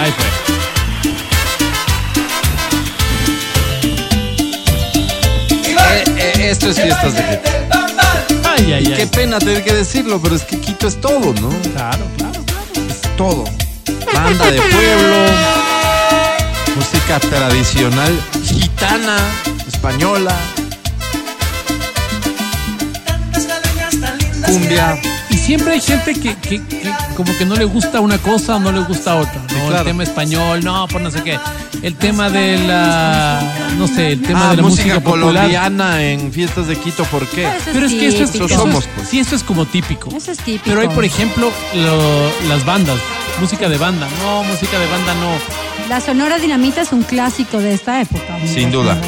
[0.00, 0.26] Ahí fue.
[5.64, 7.77] Eh, eh, esto es fiestas de Quito.
[8.58, 9.06] Ay, ay, Qué ay.
[9.06, 11.48] pena tener que decirlo, pero es que Quito es todo, ¿no?
[11.74, 12.44] Claro, claro.
[12.90, 13.44] Es todo.
[14.12, 15.16] Banda de pueblo,
[16.76, 18.12] música tradicional,
[18.44, 19.16] gitana,
[19.66, 20.34] española,
[24.44, 24.98] cumbia.
[25.30, 28.60] Y siempre hay gente que, que- que como que no le gusta una cosa o
[28.60, 29.40] no le gusta otra.
[29.42, 29.66] ¿no?
[29.68, 29.78] claro.
[29.78, 31.38] El tema español, no, por no sé qué.
[31.82, 33.40] El tema de la,
[33.76, 37.26] no sé, el tema Ah, de la música, música colombiana en fiestas de Quito, ¿por
[37.28, 37.44] qué?
[37.46, 38.46] Eso Pero es que esto es, típico.
[38.52, 39.08] eso somos, es- pues.
[39.08, 40.10] sí, esto es como típico.
[40.16, 40.64] Eso es típico.
[40.64, 42.96] Pero hay, por ejemplo, lo- las bandas,
[43.40, 44.08] música de banda.
[44.22, 45.88] No, música de banda no.
[45.88, 48.38] La Sonora Dinamita es un clásico de esta época.
[48.46, 48.98] Sin duda.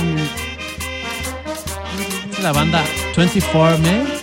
[2.33, 2.85] Es la banda
[3.17, 4.20] 24 Men.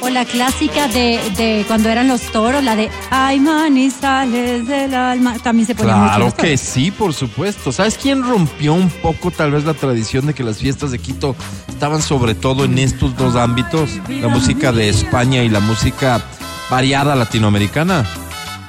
[0.00, 5.38] O la clásica de, de cuando eran los toros, la de Ay, manizales del alma.
[5.38, 7.72] También se ponía Claro que sí, por supuesto.
[7.72, 11.34] ¿Sabes quién rompió un poco tal vez la tradición de que las fiestas de Quito
[11.68, 13.90] estaban sobre todo en estos dos ámbitos?
[14.08, 16.22] La música de España y la música
[16.70, 18.04] variada latinoamericana.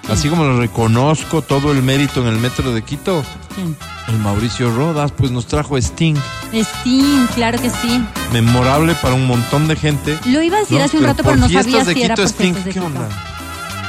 [0.09, 3.23] Así como lo reconozco todo el mérito en el metro de Quito,
[3.53, 3.77] ¿Quién?
[4.09, 6.15] El Mauricio Rodas pues nos trajo Sting,
[6.53, 8.03] Sting, claro que sí.
[8.33, 10.17] memorable para un montón de gente.
[10.25, 10.83] Lo iba a decir ¿no?
[10.85, 12.79] hace un rato, pero no fiestas sabía de si era Quito, por Sting, de ¿qué
[12.79, 13.09] onda?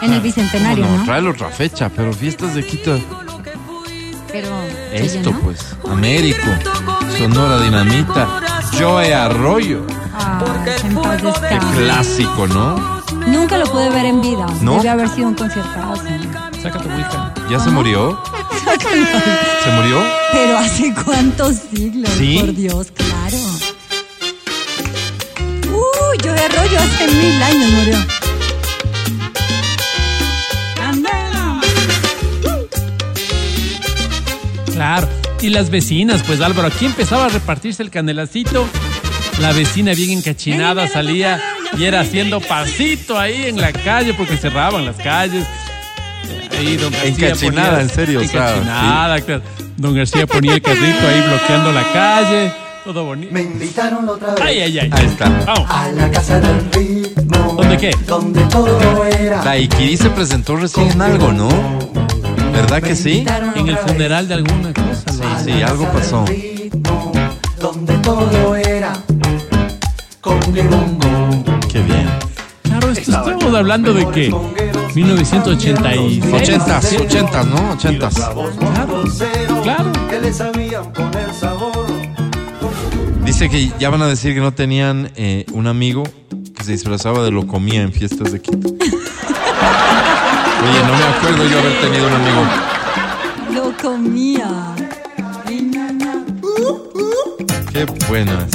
[0.03, 1.05] En el Ah, Bicentenario, ¿cómo ¿no?
[1.05, 2.99] Tráelo otra fecha, pero fiestas de Quito,
[4.33, 4.49] Pero
[4.93, 6.49] esto pues, Américo,
[7.19, 8.29] Sonora Dinamita,
[8.79, 10.43] Joe Arroyo, Ah,
[11.49, 13.01] qué clásico, ¿no?
[13.27, 14.47] Nunca lo pude ver en vida.
[14.61, 14.77] ¿No?
[14.77, 16.03] Debe haber sido un conciertazo.
[16.63, 17.35] Saca tu Ouija.
[17.51, 18.23] ¿Ya se murió?
[19.65, 20.03] ¿Se murió?
[20.33, 22.39] Pero hace cuántos siglos, ¿Sí?
[22.39, 23.39] por Dios, claro.
[25.73, 27.97] Uy, yo de rollo hace mil años murió.
[30.83, 31.61] Anda.
[34.73, 35.09] Claro.
[35.41, 38.67] Y las vecinas, pues Álvaro, aquí empezaba a repartirse el canelacito.
[39.41, 41.41] La vecina bien encachinada salía
[41.79, 45.47] y era haciendo pasito ahí en la calle porque cerraban las calles.
[46.59, 49.43] Ahí don García Encachinada, ponía- en serio, Encachinada, claro.
[49.77, 52.53] Don García ponía el carrito ahí bloqueando la calle.
[52.85, 53.33] Todo bonito.
[53.33, 54.91] Me invitaron otra vez Ay, ay, ay.
[54.93, 55.29] Ahí está.
[55.47, 55.71] Vamos.
[55.71, 57.55] a la casa del ritmo.
[57.59, 57.91] ¿Dónde qué?
[58.07, 59.43] Donde todo era.
[59.43, 61.49] Daiquiri se presentó recién en algo, ¿no?
[62.53, 63.25] ¿Verdad que sí?
[63.55, 65.13] En el funeral de alguna cosa.
[65.13, 65.45] ¿no?
[65.45, 66.25] Sí, algo pasó.
[66.27, 67.13] Ritmo,
[67.61, 68.93] donde todo era.
[70.21, 70.99] Con limón.
[71.71, 72.09] Qué bien.
[72.99, 74.35] Estamos hablando de que
[74.95, 76.25] 1986.
[76.33, 77.73] Ochentas, ochentas, ¿no?
[77.73, 78.15] Ochentas.
[79.63, 79.93] Claro.
[83.25, 86.03] Dice que ya van a decir que no tenían eh, un amigo
[86.57, 88.69] que se disfrazaba de lo comía en fiestas de Quito.
[88.69, 88.81] Oye,
[90.87, 92.45] no me acuerdo yo haber tenido un amigo.
[93.55, 94.49] Lo comía.
[97.73, 98.51] Qué bueno es.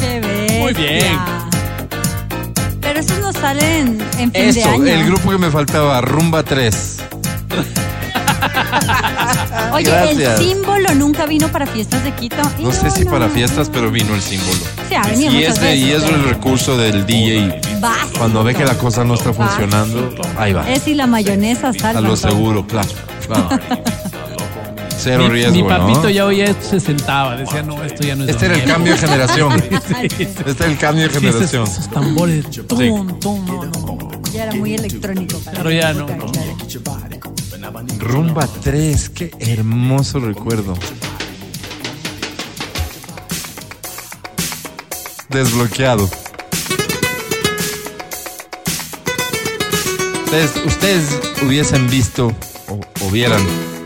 [0.00, 0.58] Qué.
[0.60, 1.41] Muy bien.
[3.42, 4.86] Salen en fin de Eso, año.
[4.86, 6.98] el grupo que me faltaba, Rumba 3.
[9.72, 10.38] Oye, Gracias.
[10.40, 12.36] el símbolo nunca vino para fiestas de Quito.
[12.58, 13.32] Y No sé si no, para no.
[13.34, 14.58] fiestas, pero vino el símbolo.
[14.88, 17.60] Sí, ha venido Y es, de- y es el pero recurso del DJ.
[17.80, 18.18] básico.
[18.18, 19.44] Cuando ve que la cosa no está Básico.
[19.48, 20.70] funcionando, ahí va.
[20.70, 21.98] Es y la mayonesa salva.
[21.98, 22.88] A lo seguro, claro.
[23.26, 23.48] claro.
[25.02, 26.10] Cero Mi, riesgo, mi papito ¿no?
[26.10, 28.92] ya oía esto, se sentaba, decía, no, esto ya no es Este era el cambio
[28.92, 29.52] de generación.
[29.70, 29.80] mío".
[29.88, 31.64] Sí, Este era el cambio de esos, generación.
[31.64, 33.98] esos tambores, tum, tum, no.
[34.32, 35.38] Ya era muy electrónico.
[35.40, 36.06] Para la ya no.
[37.98, 40.74] Rumba 3, qué hermoso recuerdo.
[45.30, 46.08] Desbloqueado.
[50.24, 52.32] Ustedes, ustedes hubiesen visto
[52.68, 53.40] o, o vieran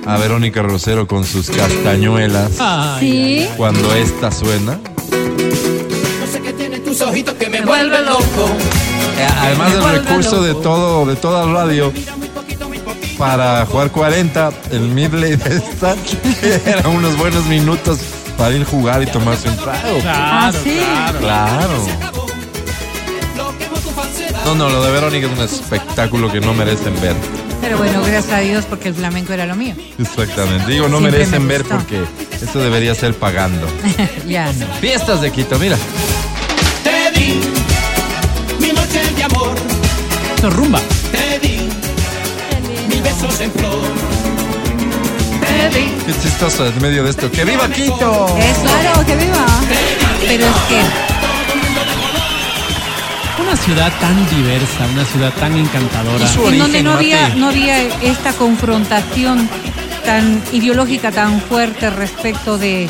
[0.06, 4.78] a Verónica Rosero con sus castañuelas Ay, Sí, cuando esta suena.
[9.18, 11.92] Eh, Además del recurso de todo, de toda radio
[13.18, 15.94] para jugar 40, el midley de esta,
[16.40, 17.98] que eran unos buenos minutos
[18.36, 19.98] para ir a jugar y tomarse un trago.
[20.00, 20.78] Claro, Ah, sí.
[20.78, 21.18] claro.
[21.18, 21.86] Claro.
[24.44, 27.16] No, no, lo de Verónica es un espectáculo que no merecen ver.
[27.66, 29.74] Pero bueno, gracias a Dios porque el flamenco era lo mío.
[29.98, 30.70] Exactamente.
[30.70, 32.00] Digo, no Siempre merecen me ver porque
[32.40, 33.66] esto debería ser pagando.
[34.28, 34.66] ya no.
[34.80, 35.76] Fiestas de Quito, mira.
[36.84, 37.40] Te di
[38.60, 39.50] mi noche de amor,
[40.36, 40.80] Esto es rumba.
[41.10, 41.68] te di
[42.88, 43.80] mil besos en flor.
[46.06, 47.28] Qué chistoso en medio de esto.
[47.32, 48.26] ¡Que viva Quito!
[48.38, 48.62] Eso.
[48.62, 49.44] claro, que viva.
[50.24, 51.05] Pero es que
[53.56, 56.30] Una ciudad tan diversa, una ciudad tan encantadora.
[56.30, 59.48] En origen, donde no había, no había esta confrontación
[60.04, 62.88] tan ideológica tan fuerte respecto de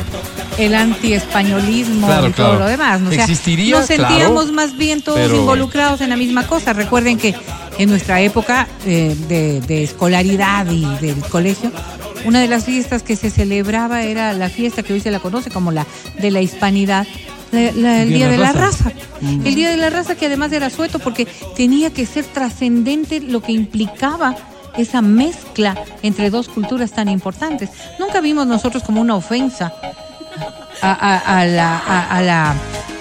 [0.57, 2.59] el anti-españolismo Claro, y todo claro.
[2.65, 2.99] lo demás.
[2.99, 3.09] ¿no?
[3.09, 6.73] O sea, Existiría, nos sentíamos claro, más bien todos pero- involucrados en la misma cosa.
[6.73, 7.33] Recuerden que
[7.77, 11.71] en nuestra época eh, de, de escolaridad y del colegio
[12.25, 15.49] una de las fiestas que se celebraba era la fiesta que hoy se la conoce
[15.49, 15.85] como la
[16.19, 17.07] de la hispanidad.
[17.51, 18.91] La- la- el Día de la Raza.
[19.21, 21.25] El Día de la Raza que además era sueto porque
[21.55, 24.35] tenía que ser trascendente lo que implicaba
[24.77, 27.69] esa mezcla entre dos culturas tan importantes.
[27.99, 29.73] Nunca vimos nosotros como una ofensa
[30.81, 32.55] a, a- a la, a- a la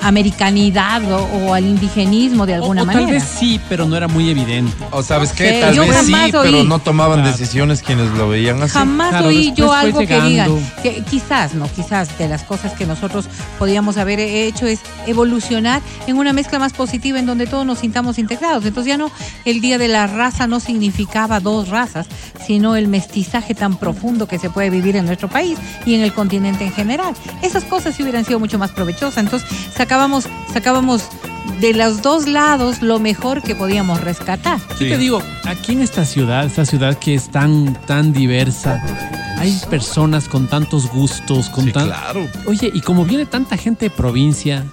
[0.09, 3.13] americanidad o, o al indigenismo de alguna o tal manera.
[3.13, 4.73] vez sí, pero no era muy evidente.
[4.91, 6.31] O sabes qué, Sí, tal yo vez sí, oí.
[6.33, 7.37] pero no tomaban Claro.
[7.37, 8.73] decisiones quienes lo veían así.
[8.75, 10.51] Jamás Claro, oí yo algo que digan,
[10.83, 13.27] que quizás, no, quizás de las cosas que nosotros
[13.59, 18.19] podíamos haber hecho es evolucionar en una mezcla más positiva en donde todos nos sintamos
[18.19, 18.65] integrados.
[18.65, 19.11] Entonces ya no,
[19.45, 22.07] el día de la raza no significaba dos razas,
[22.47, 26.13] sino el mestizaje tan profundo que se puede vivir en nuestro país y en el
[26.13, 27.15] continente en general.
[27.43, 29.19] Esas cosas sí hubieran sido mucho más provechosas.
[29.25, 29.49] Entonces
[29.97, 31.09] sacábamos, sacábamos
[31.59, 34.59] de los dos lados lo mejor que podíamos rescatar.
[34.73, 38.83] Yo te digo, aquí en esta ciudad, esta ciudad que es tan, tan diversa,
[39.39, 41.87] hay personas con tantos gustos, con Sí, tan...
[41.87, 42.29] claro.
[42.47, 44.67] Oye, y como viene tanta gente de provincia,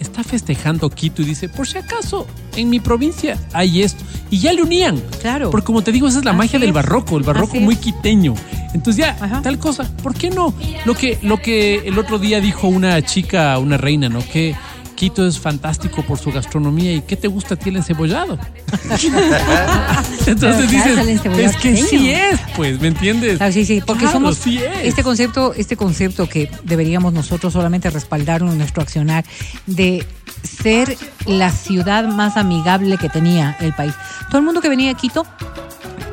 [0.00, 2.26] está festejando Quito y dice, por si acaso,
[2.56, 4.04] en mi provincia hay esto.
[4.30, 5.00] Y ya le unían.
[5.20, 5.50] Claro.
[5.50, 7.76] Porque como te digo, esa es la Así magia del barroco, el barroco Así muy
[7.76, 8.34] quiteño.
[8.72, 9.42] Entonces ya, Ajá.
[9.42, 10.54] tal cosa, ¿por qué no?
[10.84, 14.20] Lo que, lo que el otro día dijo una chica, una reina, ¿no?
[14.20, 14.54] Que
[15.00, 18.38] Quito es fantástico por su gastronomía y ¿qué te gusta a ti el encebollado?
[20.26, 23.40] Entonces claro, dices, es que sí es, pues, ¿me entiendes?
[23.40, 24.88] Ah, sí, sí, porque Claro, somos sí es.
[24.88, 29.24] este concepto, este concepto que deberíamos nosotros solamente respaldar en nuestro accionar
[29.64, 30.06] de
[30.42, 33.94] ser la ciudad más amigable que tenía el país.
[34.28, 35.24] Todo el mundo que venía a Quito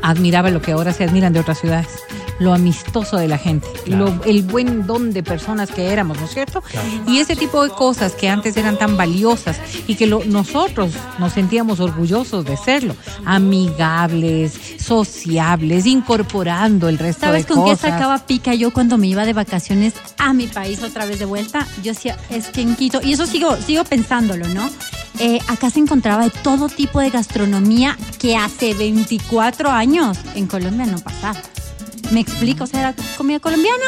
[0.01, 1.89] admiraba lo que ahora se admiran de otras ciudades.
[2.39, 4.05] Lo amistoso de la gente, Claro.
[4.15, 6.61] lo- el buen don de personas que éramos, ¿no es cierto?
[7.07, 9.57] Y ese tipo de cosas que antes eran tan valiosas
[9.87, 17.47] y que lo- nosotros nos sentíamos orgullosos de serlo, amigables, sociables, incorporando el resto ¿Sabes
[17.47, 21.05] de con qué sacaba pica yo cuando me iba de vacaciones a mi país otra
[21.05, 21.67] vez de vuelta?
[21.83, 24.69] Yo decía, es que en Quito, y eso sigo, sigo pensándolo, ¿no?
[25.19, 30.85] Eh, acá se encontraba de todo tipo de gastronomía que hace 24 años en Colombia
[30.85, 31.39] no pasaba.
[32.11, 33.85] Me explico, o sea, era comida colombiana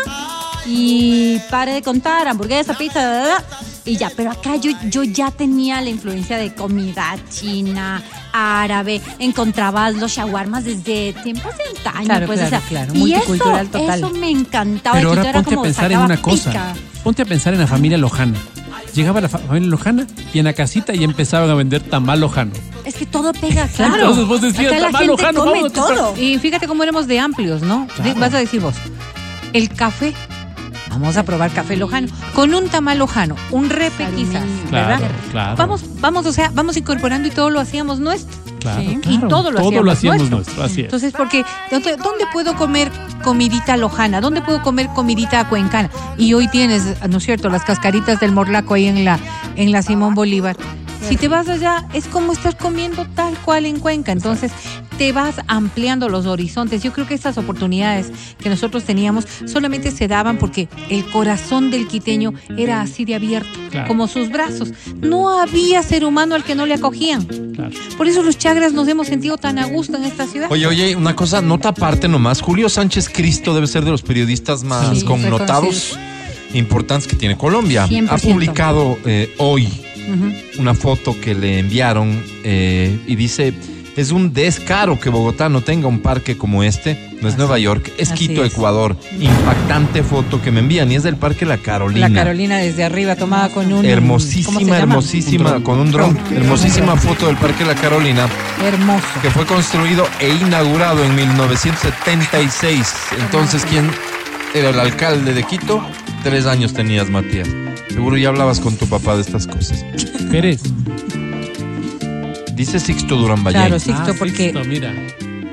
[0.66, 3.44] y pare de contar, hamburguesa, pizza, da, da, da,
[3.86, 4.12] y ya.
[4.16, 8.04] Pero acá yo, yo ya tenía la influencia de comida china,
[8.34, 12.06] árabe, encontrabas los shawarmas desde tiempos de antaño.
[12.06, 14.00] Claro, pues, o claro, sea, claro, y multicultural eso, total.
[14.00, 14.98] Eso me encantaba.
[14.98, 16.50] Pero ahora era ponte a pensar en una cosa.
[16.52, 16.76] pica.
[17.04, 18.38] Ponte a pensar en la familia Lojana.
[18.94, 22.52] Llegaba la fa- familia Lojana y en la casita y empezaban a vender tamal lojano.
[22.86, 23.96] Es que todo pega, claro.
[23.96, 25.98] Entonces vos decías, Acá la tamal gente lojano, come vamos a comprar.
[25.98, 26.18] todo.
[26.22, 27.88] Y fíjate cómo éramos de amplios, ¿no?
[27.96, 28.20] Claro.
[28.20, 28.76] Vas a decir vos,
[29.54, 30.14] el café,
[30.90, 34.70] vamos a probar café lojano, con un tamal lojano, un repe Claro, quizás, niño.
[34.70, 35.12] Claro, ¿verdad?
[35.32, 35.56] claro.
[35.58, 38.36] Vamos, vamos, o sea, vamos incorporando y todo lo hacíamos nuestro.
[38.60, 38.98] Claro, Sí.
[39.02, 39.26] claro.
[39.26, 40.36] Y todo lo todo hacíamos, lo hacíamos nuestro.
[40.38, 40.86] nuestro, así es.
[40.86, 42.92] Entonces, porque ¿dónde, dónde puedo comer
[43.24, 44.20] comidita lojana?
[44.20, 45.90] ¿Dónde puedo comer comidita cuencana?
[46.18, 49.18] Y hoy tienes, ¿no es cierto?, las cascaritas del morlaco ahí en la,
[49.56, 50.58] en la Simón Bolívar.
[51.08, 54.12] Si te vas allá, es como estar comiendo tal cual en Cuenca.
[54.12, 54.52] Entonces,
[55.00, 56.84] te vas ampliando los horizontes.
[56.84, 61.88] Yo creo que estas oportunidades que nosotros teníamos solamente se daban porque el corazón del
[61.88, 63.88] quiteño era así de abierto, Claro.
[63.88, 64.74] como sus brazos.
[65.00, 67.24] No había ser humano al que no le acogían.
[67.56, 67.72] Claro.
[67.98, 70.52] Por eso los chagras nos hemos sentido tan a gusto en esta ciudad.
[70.52, 72.42] Oye, oye, una cosa, nota aparte nomás.
[72.42, 75.98] Julio Sánchez Cristo debe ser de los periodistas más Sí, connotados,
[76.54, 77.88] importantes que tiene Colombia.
[77.88, 78.08] 100%.
[78.12, 79.70] Ha publicado eh, hoy
[80.58, 83.54] una foto que le enviaron eh, y dice,
[84.00, 87.10] es un descaro que Bogotá no tenga un parque como este.
[87.22, 88.54] No es Nueva York, es Quito, es.
[88.54, 88.96] Ecuador.
[89.20, 92.08] Impactante foto que me envían y es del Parque La Carolina.
[92.08, 96.14] La Carolina desde arriba tomada con un ¿cómo se Hermosísima, hermosísima, Un con un dron.
[96.14, 96.38] Dron.
[96.38, 98.30] Hermosísima foto del Parque La Carolina
[98.66, 99.06] Hermoso.
[99.22, 102.94] que fue construido e inaugurado en 1976.
[103.20, 103.92] Entonces, ¿quién
[104.54, 105.84] era el alcalde de Quito?
[106.24, 107.50] Tres años tenías, Matías.
[107.90, 109.84] Seguro ya hablabas con tu papá de estas cosas.
[110.32, 110.62] Pérez.
[112.60, 113.62] Dice Sixto Durán Ballén.
[113.62, 114.94] Claro, Sixto, Ah, porque Sixto, mira.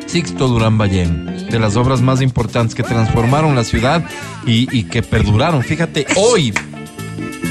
[0.07, 1.47] Sixto Durán Ballén.
[1.49, 4.05] De las obras más importantes que transformaron la ciudad
[4.45, 5.63] y, y que perduraron.
[5.63, 6.53] Fíjate, hoy,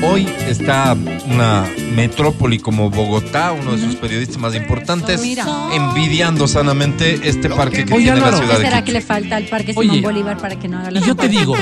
[0.03, 0.95] hoy está
[1.31, 5.45] una metrópoli como Bogotá, uno de sus periodistas más importantes, Mira.
[5.73, 9.45] envidiando sanamente este parque que Oye, tiene la ciudad ¿Qué será que le falta al
[9.45, 9.87] Parque Oye.
[9.89, 11.55] Simón Bolívar para que no haga Y las yo te digo,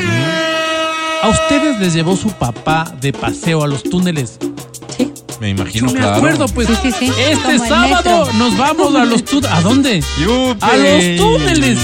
[1.22, 4.39] a ustedes les llevó su papá de paseo a los túneles.
[4.98, 5.12] sí,
[5.44, 6.16] Me imagino, Yo me claro.
[6.16, 6.70] acuerdo, pues.
[6.70, 7.12] sí, sí, sí.
[7.20, 9.52] Este Como el sábado nos vamos a los túneles.
[9.52, 10.02] ¿A dónde?
[10.22, 10.58] ¡Yupi!
[10.66, 11.80] A los túneles.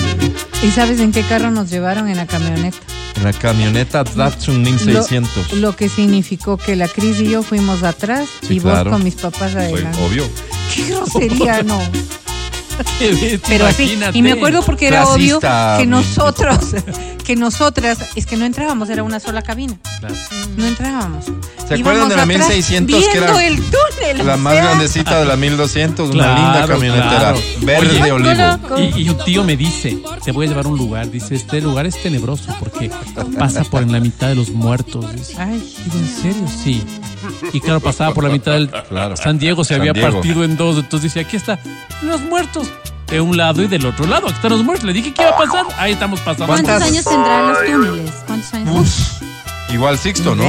[0.64, 2.78] ¿Y sabes en qué carro nos llevaron en la camioneta?
[3.18, 5.54] En la camioneta Datsun Lo, 1600.
[5.56, 9.16] lo que significó que la Cris y yo fuimos atrás Sí, y vos con mis
[9.16, 10.00] papás adelante.
[10.06, 10.24] obvio.
[10.74, 11.82] Qué grosería, no.
[13.48, 16.58] Pero así, y me acuerdo porque era Clasista, obvio que nosotros,
[17.26, 19.78] que nosotras, es que no entrábamos, era una sola cabina.
[20.00, 20.16] Claro.
[20.58, 21.26] No entrábamos.
[21.68, 24.26] ¿Se acuerdan de la 1600 que era el túnel?
[24.26, 27.20] La más sea, grandecita de la 1200, una Claro, linda camionetera.
[27.20, 27.40] claro.
[27.62, 28.78] Verde Oye, olivo.
[28.98, 31.12] Y, y un tío me dice, te voy a llevar a un lugar.
[31.12, 32.90] Dice, este lugar es tenebroso porque
[33.38, 35.14] pasa por en la mitad de los muertos.
[35.14, 36.48] Dice, Ay, Digo, ¿en serio?
[36.64, 36.84] Sí.
[37.54, 39.16] Y claro, pasaba por la mitad del Claro.
[39.18, 40.14] San Diego, se San había Diego.
[40.14, 40.78] partido en dos.
[40.78, 41.60] Entonces dice, aquí está,
[42.02, 42.68] los muertos.
[43.08, 44.28] De un lado y del otro lado.
[44.28, 44.86] Aquí están los muertos.
[44.86, 45.66] Le dije, ¿qué iba a pasar?
[45.78, 46.46] Ahí estamos pasando.
[46.48, 48.12] ¿Cuántos años tendrán los túneles?
[48.28, 48.76] ¿Cuántos años?
[48.80, 49.22] Uf,
[49.74, 50.44] igual Sixto, ¿no?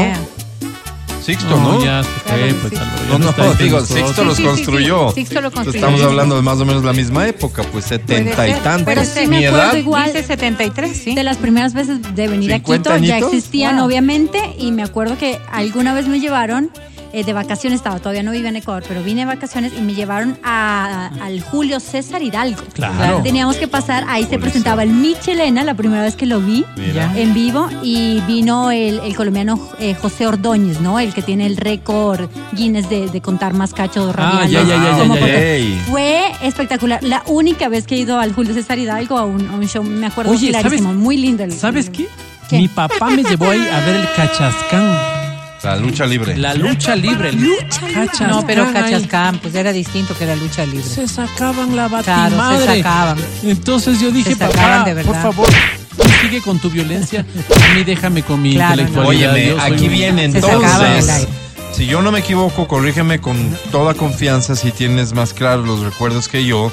[1.23, 1.85] Sixto, ¿no?
[1.85, 3.81] ya se fue, Claro, pues, ya No, no, entre digo.
[3.85, 5.09] Sixto los Sí, construyó.
[5.11, 5.15] sí.
[5.17, 5.79] Sixto lo construyó.
[5.79, 8.85] Estamos hablando de más o menos la misma época, pues setenta y tantos.
[8.87, 11.15] Pero sí Mi me acuerdo edad, igual Dice 73, sí.
[11.15, 13.05] de las primeras veces de venir a 50 Quito.
[13.07, 13.33] Ya añitos.
[13.35, 13.87] existían, Wow.
[13.87, 16.71] obviamente, y me acuerdo que alguna vez me llevaron
[17.13, 19.95] eh, de vacaciones, estaba todavía no vivía en Ecuador, pero vine de vacaciones y me
[19.95, 22.63] llevaron a- al Julio César Hidalgo.
[22.73, 23.21] Claro.
[23.23, 27.13] Teníamos que pasar, ahí se presentaba el Michelena, la primera vez que lo vi Mira.
[27.17, 30.99] en vivo, y vino el, el colombiano eh, José Ordóñez, ¿no?
[31.01, 35.85] El que tiene el récord Guinness de, de contar más cachos Ah, ya, ya, ya.
[35.91, 37.03] Fue espectacular.
[37.03, 39.83] La única vez que he ido al Julio César Hidalgo a un, a un show,
[39.83, 41.43] me acuerdo Oye, ¿sabes- clarísimo, muy lindo.
[41.45, 42.07] el- ¿Sabes qué?
[42.49, 42.59] ¿Qué?
[42.59, 45.10] Mi papá me llevó ahí a ver el cachascán.
[45.63, 46.37] La lucha libre.
[46.37, 47.29] La lucha libre.
[47.31, 47.39] el
[47.95, 48.73] Cachascán No, pero.
[48.73, 50.83] Cachascán, pues era distinto que la lucha libre.
[50.83, 52.67] Se sacaban la Claro, batimadre.
[52.67, 53.19] se sacaban.
[53.43, 55.49] Entonces yo dije, papá, por favor,
[55.97, 57.27] tú sigue con tu violencia.
[57.71, 58.83] A mí déjame con mi Claro, no.
[58.83, 59.33] intelectualidad.
[59.35, 61.29] Óyeme, soy aquí viene entonces.
[61.73, 63.37] Si yo no me equivoco, corrígeme con
[63.71, 66.73] toda confianza si tienes más claros los recuerdos que yo.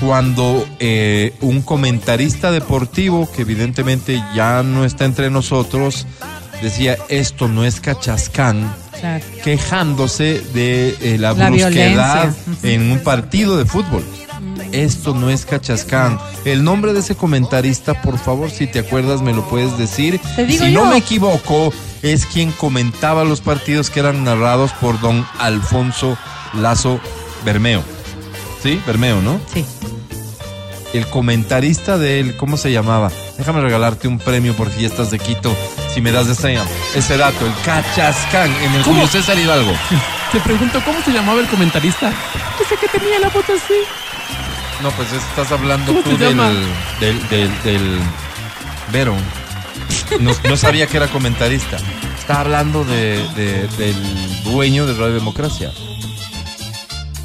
[0.00, 6.06] Cuando eh, un comentarista deportivo, que evidentemente ya no está entre nosotros,
[6.62, 8.74] decía esto no es cachascán,
[9.42, 12.34] quejándose de eh, la, La brusquedad violencia.
[12.62, 14.04] En un partido de fútbol.
[14.72, 16.18] Esto no es cachascán.
[16.44, 20.20] El nombre de ese comentarista, por favor, si te acuerdas, me lo puedes decir.
[20.36, 26.16] Si no me equivoco, es quien comentaba los partidos que eran narrados por don Alfonso
[26.54, 27.00] Lazo
[27.44, 27.82] Bermeo.
[28.62, 28.80] ¿Sí?
[28.86, 29.40] Bermeo, ¿no?
[29.52, 29.64] Sí.
[30.92, 33.12] El comentarista de él, ¿cómo se llamaba?
[33.38, 35.54] Déjame regalarte un premio por fiestas de Quito,
[35.94, 36.58] si me das ese,
[36.96, 38.96] ese dato, el Cachascán, en el ¿Cómo?
[38.96, 39.72] Julio César Hidalgo.
[40.32, 42.12] Te pregunto, ¿cómo se llamaba el comentarista?
[42.58, 43.74] Dice que tenía la voz así.
[44.82, 46.36] No, pues estás hablando ¿Cómo tú del,
[47.00, 47.98] del, del, del
[48.92, 49.14] Vero.
[50.20, 51.76] No, no sabía que era comentarista.
[52.18, 55.70] Está hablando de, de- del dueño de Radio Democracia.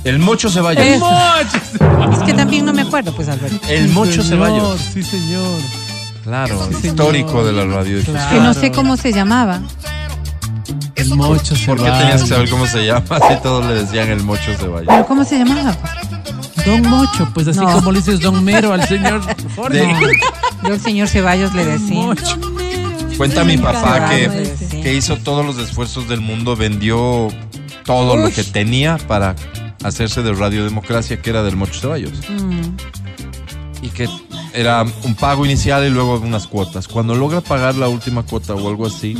[0.05, 0.85] El Mocho Ceballos.
[0.85, 2.13] Es- ¡Mocho!
[2.13, 3.59] Es que también no me acuerdo, pues, Alberto.
[3.67, 4.79] El Mocho Señor, Ceballos.
[4.93, 5.59] Sí, señor.
[6.23, 7.45] Claro, Sí, histórico señor.
[7.45, 8.01] de la radio.
[8.03, 8.29] Claro.
[8.35, 9.59] Que no sé cómo se llamaba.
[10.95, 11.99] El mocho ¿Por qué Ceballos.
[11.99, 13.03] tenías que saber cómo se llama?
[13.09, 14.87] Así todos le decían el Mocho Ceballos.
[14.87, 15.75] ¿Pero cómo se llamaba?
[16.65, 17.71] Don Mocho, pues así No.
[17.73, 19.21] como le dices Don Mero al señor
[19.55, 19.77] Jorge.
[19.77, 20.19] De-
[20.63, 21.93] Yo el señor Ceballos le decía.
[21.95, 22.39] Mocho.
[23.17, 27.27] Cuenta mi papá que, que hizo todos los esfuerzos del mundo, vendió
[27.85, 29.35] todo lo que tenía para
[29.87, 32.13] hacerse de Radio Democracia, que era del Mocho Ceballos.
[32.29, 33.85] Mm.
[33.85, 34.09] Y que
[34.53, 36.87] era un pago inicial y luego unas cuotas.
[36.87, 39.15] Cuando logra pagar la última cuota o algo así,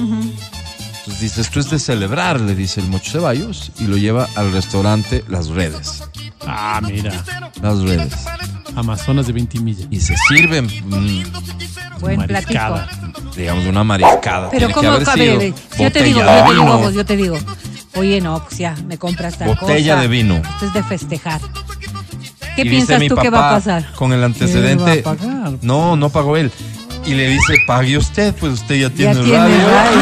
[1.06, 4.52] pues dice, esto es de celebrar, le dice el Mocho Ceballos, y lo lleva al
[4.52, 6.04] restaurante Las Redes.
[6.42, 7.24] Ah, mira.
[7.62, 8.14] Las Redes.
[8.76, 9.88] Amazonas de 20 millas.
[9.92, 12.88] Y se sirven, mm, Buen Mariscada.
[12.88, 13.32] platico.
[13.36, 14.50] digamos, una mariscada.
[14.50, 17.38] Pero Tiene que cómo, haber a sido ver, yo te digo, te yo te digo.
[17.96, 20.02] Oye, no, pues ya, me compras tal Botella cosa.
[20.02, 20.36] de vino.
[20.36, 21.42] Esto es de festejar.
[22.56, 23.92] ¿Qué Y piensas tú que va a pasar?
[23.96, 24.96] Con el antecedente.
[24.98, 25.52] ¿Qué va a pagar?
[25.62, 26.52] No, no pagó él.
[27.06, 29.68] Y le dice, pague usted, pues usted ya tiene Ya tiene radio.
[29.68, 30.02] radio.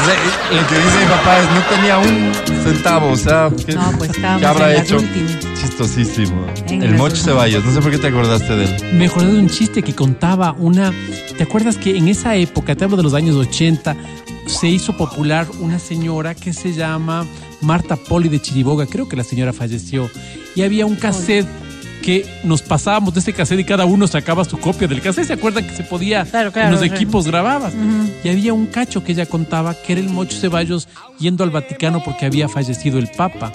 [0.00, 0.18] Entonces,
[0.62, 2.32] lo que dice mi papá es, no tenía un
[2.64, 4.96] centavo, o sea, ¿qué, No, pues qué habrá hecho?
[4.96, 5.38] últimas.
[5.60, 6.46] Chistosísimo.
[6.68, 7.22] En el últimas.
[7.22, 8.94] Ceballos, no sé por qué te acordaste de él.
[8.94, 10.92] Me acordé de un chiste que contaba una.
[11.36, 13.94] ¿Te acuerdas que en esa época, te hablo de los años 80,
[14.52, 17.26] se hizo popular una señora que se llama
[17.60, 18.86] Marta Poli de Chiriboga?
[18.86, 20.10] Creo que la señora falleció.
[20.54, 21.48] Y había un cassette
[22.02, 25.26] que nos pasábamos de ese cassette y cada uno sacaba su copia del cassette.
[25.26, 27.72] ¿Se acuerdan que se podía Claro, claro, en los equipos grababas?
[28.22, 30.88] Y había un cacho que ella contaba que era el Mocho Ceballos
[31.18, 33.52] yendo al Vaticano porque había fallecido el Papa.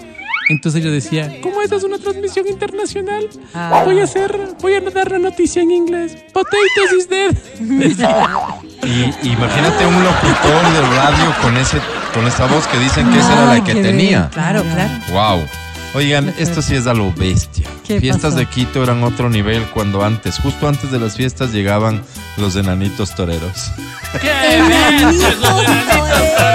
[0.49, 3.27] Entonces ella decía, ¿cómo esta es una transmisión internacional?
[3.53, 3.81] Ah.
[3.85, 6.15] Voy a hacer, voy a dar la noticia en inglés.
[6.33, 7.35] Potatoes is dead.
[8.83, 11.81] Y imagínate un locutor de radio con ese
[12.13, 14.29] con esa voz que dicen que esa era la que qué tenía.
[14.31, 14.91] Claro, claro.
[15.11, 15.66] Wow.
[15.97, 17.65] Oigan, esto sí es a lo bestia.
[17.83, 18.35] ¿Qué Fiestas pasó?
[18.37, 22.03] de Quito eran otro nivel cuando antes, justo antes de las fiestas llegaban
[22.37, 23.71] los enanitos toreros.
[24.21, 25.75] ¡Qué enanitos toreros!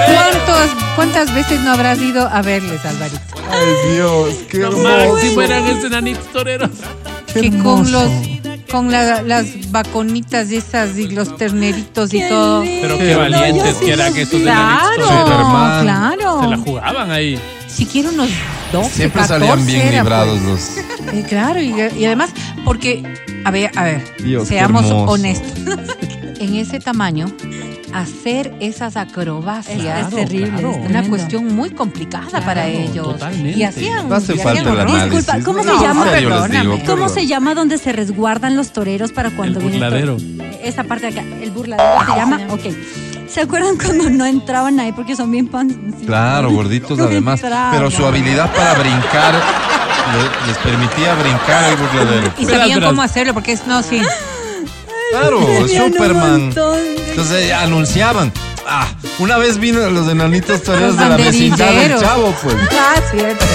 [0.07, 3.19] ¿Cuántos, ¿Cuántas veces no habrás ido a verles, Alvarito?
[3.51, 6.69] Ay Dios, qué Lo máximo eran esos enanitos toreros.
[7.33, 7.91] que con hermoso.
[7.91, 8.11] los
[8.71, 12.61] con la- las vaconitas esas y los terneritos y todo.
[12.63, 15.83] Pero qué valientes que eran esos de Claro, Superman.
[15.83, 16.41] claro.
[16.41, 17.39] Se la jugaban ahí.
[17.67, 18.29] Siquiera unos
[18.73, 20.77] 12, Siempre 14 salían bien era, librados pues.
[21.05, 21.13] los.
[21.13, 22.31] Eh, claro, y, y además,
[22.65, 23.03] porque,
[23.45, 25.51] a ver, a ver, Dios, seamos honestos.
[26.39, 27.27] en ese tamaño,
[27.93, 30.71] hacer esas acrobacias Es- es terrible, claro.
[30.71, 31.09] es una tremendo.
[31.09, 33.05] cuestión muy complicada Claro, para ellos.
[33.07, 33.59] totalmente.
[33.59, 34.09] Y hacían.
[34.09, 34.89] No hace y falta hacían el horror.
[34.89, 35.11] análisis.
[35.27, 36.05] Disculpa, ¿cómo se No, llama?
[36.05, 36.59] les Perdóname.
[36.61, 40.17] digo, ¿Cómo se llama donde se resguardan los toreros para cuando El viene burladero.
[40.63, 42.39] Esa parte de acá, el burladero se llama.
[42.49, 42.61] Ok.
[43.33, 45.93] ¿Se acuerdan cuando no entraban ahí porque son bien pan?
[46.05, 47.41] Claro, gorditos No además.
[47.41, 47.71] entraban.
[47.75, 52.31] Pero su habilidad para brincar le- les permitía brincar el burladero.
[52.37, 54.01] Y sabían cómo hacerlo, porque es, no, sí.
[55.11, 56.49] Claro, Tenían un Superman.
[56.53, 58.31] de- Entonces eh, anunciaban.
[58.67, 58.87] Ah,
[59.19, 62.55] una vez vino los enanitos toreros de la vecindad del chavo, pues.
[62.71, 63.45] Ah, cierto.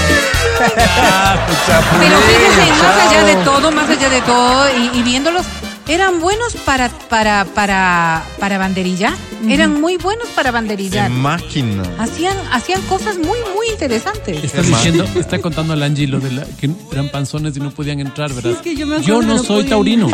[1.01, 1.59] Ah, pues,
[2.01, 5.47] Pero fíjense, más allá de todo, más allá de todo, y, y viéndolos,
[5.89, 9.15] eran buenos para, para, para, para banderillar.
[9.49, 11.11] Eran muy buenos para banderillar.
[11.11, 11.83] máquina.
[11.99, 14.45] Hacían, hacían cosas muy, muy interesantes.
[14.45, 18.01] Está diciendo, está contando al Angie lo de la, que eran panzones y no podían
[18.01, 18.53] entrar, ¿verdad?
[18.53, 20.09] es que yo me que no no soy taurino.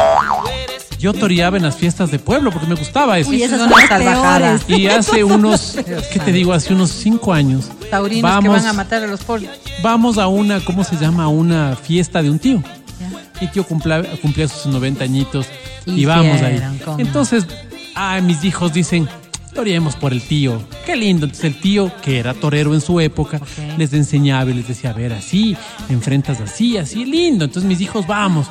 [0.99, 3.29] Yo toreaba en las fiestas de pueblo porque me gustaba eso.
[3.29, 4.62] Uy, esas son las salvajadas.
[4.68, 5.77] Y hace unos,
[6.12, 6.53] ¿qué te digo?
[6.53, 7.66] Hace unos cinco años.
[7.91, 9.51] Taurinos que vamos, van a matar a los pollos.
[9.83, 11.25] vamos a una, ¿cómo se llama?
[11.25, 12.62] A una fiesta de un tío.
[13.41, 15.47] Mi tío cumplía, cumplía sus 90 añitos
[15.87, 16.61] y, Y vamos ahí.
[16.99, 17.47] Entonces,
[17.95, 19.09] ah, mis hijos dicen,
[19.55, 20.62] toreemos por el tío.
[20.85, 21.26] Qué lindo.
[21.26, 23.41] Entonces el tío, que era torero en su época,
[23.78, 25.57] les enseñaba y les decía, a ver, así,
[25.89, 27.45] enfrentas así, así, lindo.
[27.45, 28.49] Entonces mis hijos, vamos.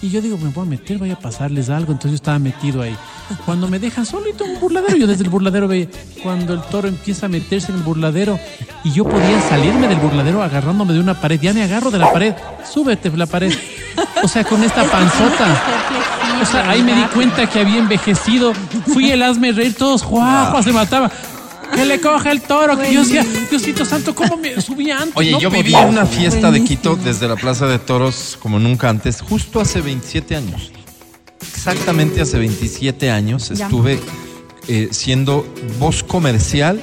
[0.00, 1.92] Y yo digo, me voy a meter, voy a pasarles algo.
[1.92, 2.96] Entonces yo estaba metido ahí.
[3.44, 5.88] Cuando me dejan solito en un burladero, yo desde el burladero veía,
[6.22, 8.38] cuando el toro empieza a meterse en el burladero
[8.84, 12.12] y yo podía salirme del burladero agarrándome de una pared, ya me agarro de la
[12.12, 12.34] pared,
[12.70, 13.52] súbete la pared.
[14.22, 15.62] O sea, con esta panzota.
[16.40, 18.52] O sea, ahí me di cuenta que había envejecido.
[18.86, 21.10] Fui el hazme reír, todos juajos, se mataba.
[21.74, 25.16] Que le coge el toro, que yo decía, Diosito Santo, ¿cómo me subía antes?
[25.16, 25.82] Oye, No yo viví podía.
[25.84, 29.80] en una fiesta de Quito desde la Plaza de Toros como nunca antes, justo hace
[29.80, 30.70] 27 años.
[31.40, 33.66] Exactamente hace 27 años Ya.
[33.66, 34.00] estuve
[34.68, 35.46] eh, siendo
[35.78, 36.82] voz comercial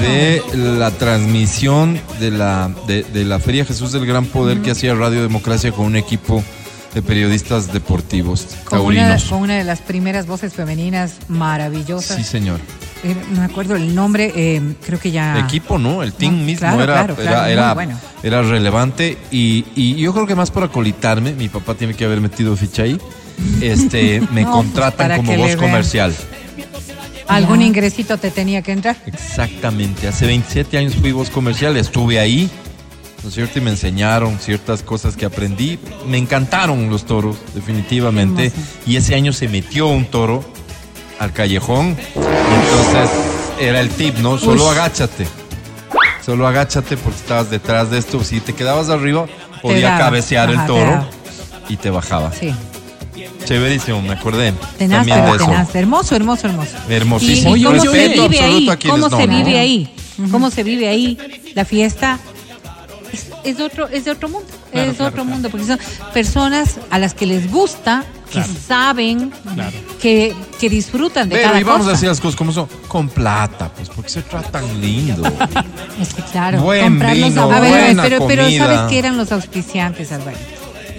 [0.00, 4.94] de la transmisión de la, de, de la Feria Jesús del Gran Poder que hacía
[4.94, 6.42] Radio Democracia con un equipo
[6.98, 12.16] de periodistas deportivos Con una, con una de las primeras voces femeninas maravillosas.
[12.16, 12.58] Sí, señor.
[13.04, 15.38] Eh, no me acuerdo el nombre, eh, creo que ya.
[15.38, 16.02] equipo, ¿no?
[16.02, 18.00] El team No, mismo claro, era, claro, era, claro, muy era, bueno.
[18.24, 22.20] era relevante y, y yo creo que más por acolitarme, mi papá tiene que haber
[22.20, 23.00] metido ficha ahí,
[23.60, 26.12] este, me No, contratan como voz comercial.
[27.28, 28.96] Algún ingresito te tenía que entrar.
[29.06, 32.50] Exactamente, hace 27 años fui voz comercial, estuve ahí,
[33.22, 33.58] ¿no es cierto?
[33.58, 35.78] Y me enseñaron ciertas cosas que aprendí.
[36.06, 38.52] Me encantaron los toros, definitivamente.
[38.86, 40.44] Y ese año se metió un toro
[41.18, 41.96] al callejón.
[42.14, 43.10] Entonces
[43.60, 44.38] era el tip, ¿no?
[44.38, 44.72] Solo Ush.
[44.72, 45.26] agáchate.
[46.24, 48.22] Solo agáchate porque estabas detrás de esto.
[48.22, 49.26] Si te quedabas arriba,
[49.62, 49.98] podía daba.
[49.98, 51.08] cabecear Ajá, el toro
[51.68, 52.32] y te bajaba.
[52.32, 52.54] Sí.
[53.44, 54.52] Chéverísimo, me acordé.
[54.76, 55.44] Tenaz, también de eso.
[55.46, 55.74] tenaz.
[55.74, 56.76] Hermoso, hermoso, hermoso.
[56.88, 57.56] Hermosísimo.
[57.56, 58.68] ¿Y, y cómo se vive ahí?
[58.88, 59.94] ¿Cómo se vive ahí?
[60.30, 61.18] ¿Cómo se vive ahí?
[61.54, 62.18] La fiesta
[63.44, 64.48] es, otro, es de otro mundo.
[64.72, 65.30] Claro, es claro, otro claro.
[65.30, 65.50] mundo.
[65.50, 65.78] Porque son
[66.12, 69.32] personas a las que les gusta, que saben,
[70.00, 71.90] que, que disfrutan de Pero cada y vamos cosa.
[71.90, 72.68] a decir las cosas como son.
[72.88, 75.22] Con plata, pues, porque se tratan lindo.
[76.00, 78.64] Es que claro, Buen comprar los vino, A ver, a ver, buena pero, pero comida.
[78.66, 80.42] ¿sabes qué eran los auspiciantes, Alvarito?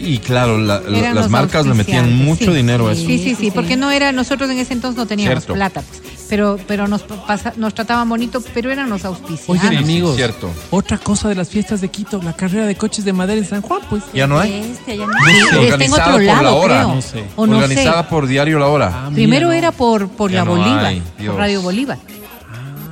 [0.02, 2.52] Y claro, la- la- Eran las marcas le metían mucho sí.
[2.52, 3.06] dinero a eso.
[3.06, 5.54] Sí, sí, sí, porque no era, nosotros en ese entonces no teníamos Cierto.
[5.54, 9.02] plata, pues, pero, pero nos, pasa- nos trataban bonito, pero eran los.
[9.48, 10.50] Oigan, sí, amigos, cierto.
[10.72, 13.62] otra cosa de las fiestas de Quito, la carrera de coches de madera en San
[13.62, 14.04] Juan, pues.
[14.14, 14.54] ¿Ya no hay?
[14.72, 16.84] Este, ya no- Sí, está en Organizada otro por lado, la hora.
[16.84, 17.24] No sé.
[17.36, 18.10] O no Organizada sé.
[18.10, 18.92] por Diario La Hora.
[19.06, 19.54] Ah, Primero no.
[19.54, 21.98] era por, por Ya la no Bolívar, hay, por Radio Bolívar.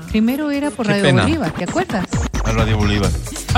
[0.09, 1.23] Primero era por Qué Radio pena.
[1.23, 2.05] Bolívar, ¿te acuerdas?
[2.45, 3.11] La Radio Bolívar.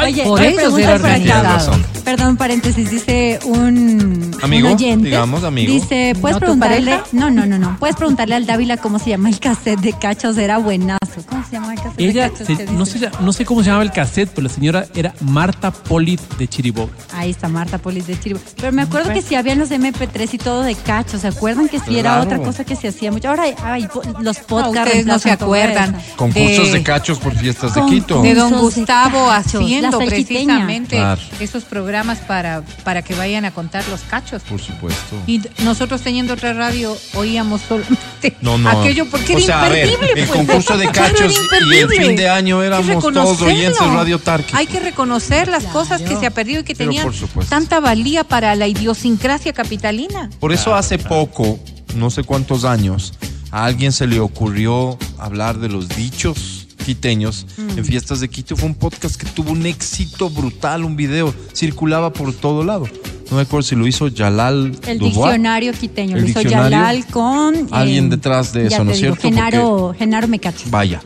[0.05, 0.97] Oye, por eso era.
[0.99, 1.85] Tienes razón.
[2.03, 5.05] Perdón, paréntesis, dice un, Amigo, un oyente.
[5.05, 5.71] digamos, amigo.
[5.71, 6.99] Dice, ¿puedes ¿No tu preguntarle?
[7.11, 7.77] No, no, no, no.
[7.77, 10.38] ¿Puedes preguntarle al Dávila cómo se llama el cassette de cachos?
[10.38, 10.97] Era buenazo.
[11.27, 12.47] ¿Cómo se llama el cassette Ella, de cachos?
[12.47, 15.13] se- ¿Qué no, sé, no sé cómo se llamaba el cassette, pero la señora era
[15.21, 16.91] Marta Polit de Chiriboga.
[17.13, 18.39] Ahí está Marta Polis de Chiribo.
[18.55, 21.21] Pero me acuerdo que sí habían los MP3 y todo de cachos.
[21.21, 22.23] ¿Se acuerdan que sí era Claro.
[22.23, 23.30] otra cosa que se hacía mucho?
[23.30, 23.88] Ahora hay,
[24.19, 24.88] los No, podcasts.
[24.88, 25.95] ustedes no se acuerdan.
[26.15, 28.21] Concursos de, De- cachos por fiestas de Quito.
[28.23, 31.21] de don Gustavo cachos, Hacienda, haciendo precisamente Claro.
[31.39, 34.41] esos programas para, para que vayan a contar los cachos.
[34.43, 35.15] Por supuesto.
[35.27, 38.69] Y nosotros teniendo otra radio oíamos solamente No, no.
[38.69, 40.21] aquello porque era o sea, a ver, imperdible.
[40.21, 40.37] el pues.
[40.37, 41.33] concurso de cachos
[41.71, 44.53] y el fin de año Hay que éramos todos oyentes de Radio Tarqui.
[44.55, 47.11] Hay que reconocer las cosas que se ha perdido y que Pero tenían
[47.49, 50.29] tanta valía para la idiosincrasia capitalina.
[50.39, 51.59] Por eso hace poco,
[51.95, 53.13] no sé cuántos años,
[53.51, 56.59] a alguien se le ocurrió hablar de los dichos
[56.93, 57.77] quiteños Mm.
[57.77, 58.55] en fiestas de Quito.
[58.57, 62.87] Fue un podcast que tuvo un éxito brutal, un video, circulaba por todo lado.
[63.29, 65.13] No me acuerdo si lo hizo Yalal El Dubois.
[65.15, 66.15] diccionario quiteño.
[66.15, 66.71] El Lo hizo diccionario.
[66.71, 67.67] Yalal con.
[67.69, 69.21] Alguien eh, detrás de eso, ¿no es cierto?
[69.21, 70.65] Genaro, Genaro Mecacho.
[70.71, 70.99] Vaya.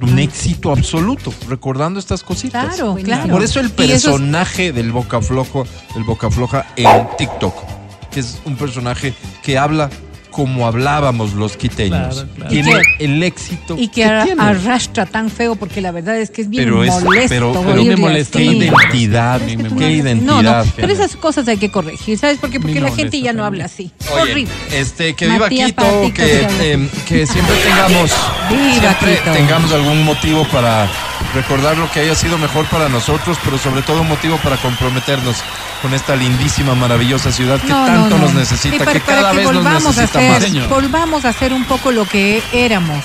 [0.00, 2.76] Un éxito absoluto, recordando estas cositas.
[2.76, 3.30] Claro, claro.
[3.32, 7.54] Por eso el es- personaje del Boca Flojo, del Boca Floja en TikTok,
[8.12, 9.12] que es un personaje
[9.42, 9.90] que habla
[10.36, 12.12] como hablábamos los quiteños.
[12.14, 12.50] Claro, claro.
[12.50, 14.42] Tiene que- el éxito Y que que ar- tiene.
[14.42, 17.28] arrastra tan feo porque la verdad es que es bien Pero es, molesto.
[17.30, 20.26] pero, me molesta qué identidad, Es que tú qué identidad.
[20.26, 22.60] No, no, pero esas cosas hay que corregir, ¿sabes por qué?
[22.60, 23.90] Porque Me la gente ya no habla así.
[24.12, 24.52] Oye, Horrible.
[24.74, 26.40] este, que viva Matías Quito, Patico que,
[26.74, 28.10] eh, siempre tengamos,
[28.50, 29.32] Viva siempre Quito.
[29.32, 30.86] tengamos algún motivo para
[31.36, 35.36] recordar lo que haya sido mejor para nosotros, pero sobre todo un motivo para comprometernos
[35.82, 38.24] con esta lindísima, maravillosa ciudad que No, tanto no.
[38.24, 40.42] nos necesita, para, que para cada que vez nos volvamos a necesita hacer, más.
[40.42, 40.68] Señor.
[40.68, 43.04] volvamos a hacer un poco lo que éramos.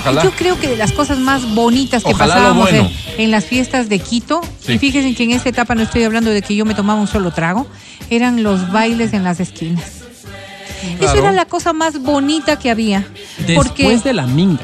[0.00, 0.22] Ojalá.
[0.22, 2.90] Yo creo que de las cosas más bonitas que Ojalá pasábamos bueno.
[3.16, 4.74] en, en las fiestas de Quito, Sí.
[4.74, 7.06] y fíjense que en esta etapa no estoy hablando de que yo me tomaba un
[7.08, 7.66] solo trago,
[8.10, 9.84] eran los bailes en las esquinas.
[9.86, 11.18] Eso Claro.
[11.20, 13.06] era la cosa más bonita que había.
[13.38, 14.62] Después porque de la minga.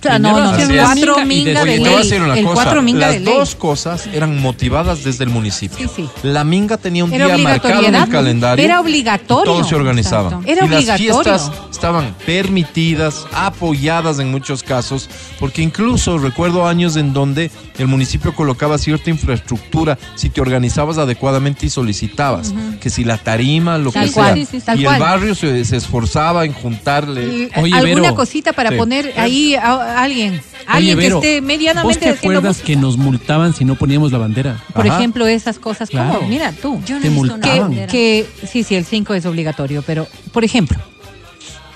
[0.00, 2.10] O sea, no, no, el cuatro minga de ley.
[2.10, 2.54] El cosa.
[2.54, 3.34] cuatro minga Las de ley.
[3.34, 5.76] dos cosas eran motivadas desde el municipio.
[5.76, 6.08] Sí, sí.
[6.22, 8.64] La minga tenía un Era día marcado en el calendario.
[8.64, 9.52] Era obligatorio.
[9.52, 10.42] Todos se organizaban.
[10.42, 10.50] Exacto.
[10.50, 11.22] Era y las obligatorio.
[11.24, 15.08] fiestas estaban permitidas, apoyadas en muchos casos,
[15.38, 21.66] porque incluso recuerdo años en donde el municipio colocaba cierta infraestructura si te organizabas adecuadamente
[21.66, 22.52] y solicitabas.
[22.80, 24.46] Que si la tarima, lo Tal que cual, sea.
[24.46, 24.96] sí, sí, tal y cual.
[24.96, 27.24] el barrio se, se esforzaba en juntarle.
[27.26, 28.14] Y, Oye, alguna Vero.
[28.14, 28.76] cosita para Sí.
[28.76, 30.34] poner ahí a, a alguien.
[30.34, 32.66] Oye, Alguien Vero, que esté ¿vos medianamente te haciendo acuerdas música.
[32.66, 34.62] que nos multaban si no poníamos la bandera?
[34.74, 34.98] Por Ajá.
[34.98, 36.16] ejemplo, esas cosas Claro.
[36.18, 37.60] como, mira tú, Yo no Te he visto una multaban.
[37.62, 37.86] bandera.
[37.88, 40.78] que sí, sí, el 5 es obligatorio, pero por ejemplo,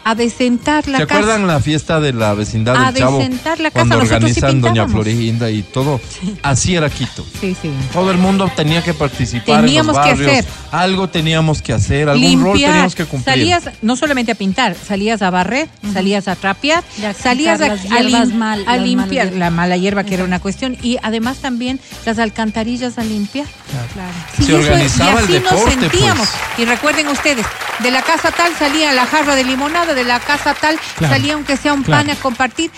[0.05, 1.20] a desentar la ¿Se casa.
[1.20, 3.18] acuerdan la fiesta de la vecindad del Chavo?
[3.18, 4.86] desentar la casa, Cuando nosotros sí organizan Doña.
[4.89, 6.01] Florinda y todo.
[6.43, 7.24] Así era Quito.
[7.40, 7.70] Sí, sí.
[7.93, 10.32] Todo el mundo tenía que participar Teníamos en que los barrios.
[10.32, 10.44] hacer.
[10.72, 13.35] Algo teníamos que hacer, algún rol teníamos que cumplir.
[13.36, 17.76] Salías no solamente a pintar, salías a barrer, salías a trapear, a salías a, a
[17.76, 21.81] hierbas lim- mal- a limpiar la mala hierba que era una cuestión y además también
[22.05, 23.47] las alcantarillas a limpiar.
[24.36, 26.28] Se Sí, eso es- organizaba y el así nos deporte, sentíamos.
[26.28, 26.59] pues.
[26.59, 27.47] Y recuerden ustedes,
[27.82, 31.14] de la casa tal salía la jarra de limonada, de la casa tal Claro.
[31.14, 32.04] salía aunque sea un Claro.
[32.06, 32.70] pan a compartir.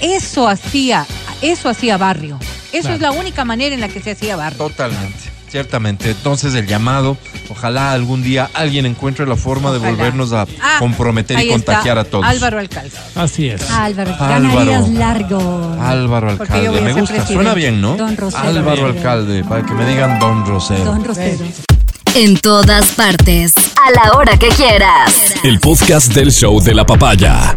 [0.00, 1.06] Eso hacía,
[1.42, 2.38] eso hacía barrio.
[2.72, 2.94] Eso Claro.
[2.96, 4.58] es la única manera en la que se hacía barrio.
[4.58, 5.18] Totalmente,
[5.50, 6.10] ciertamente.
[6.10, 7.16] Entonces el llamado,
[7.48, 11.98] ojalá algún día alguien encuentre la forma de volvernos a Ah, comprometer y está, contagiar
[11.98, 12.24] a todos.
[12.24, 12.92] Álvaro Alcalde.
[13.16, 13.68] Así es.
[13.70, 14.86] Álvaro, Álvaro.
[14.92, 15.76] largo.
[15.80, 17.32] Álvaro Alcalde, me gusta, presidente.
[17.34, 17.96] suena bien, ¿no?
[17.96, 18.42] Don Rosero.
[18.48, 18.86] Álvaro.
[18.86, 20.84] Alcalde, para que me digan Don Rosero.
[20.84, 21.44] Don Rosero.
[22.20, 23.52] En todas partes.
[23.56, 25.34] A la hora que quieras.
[25.44, 27.56] El podcast del show de la papaya.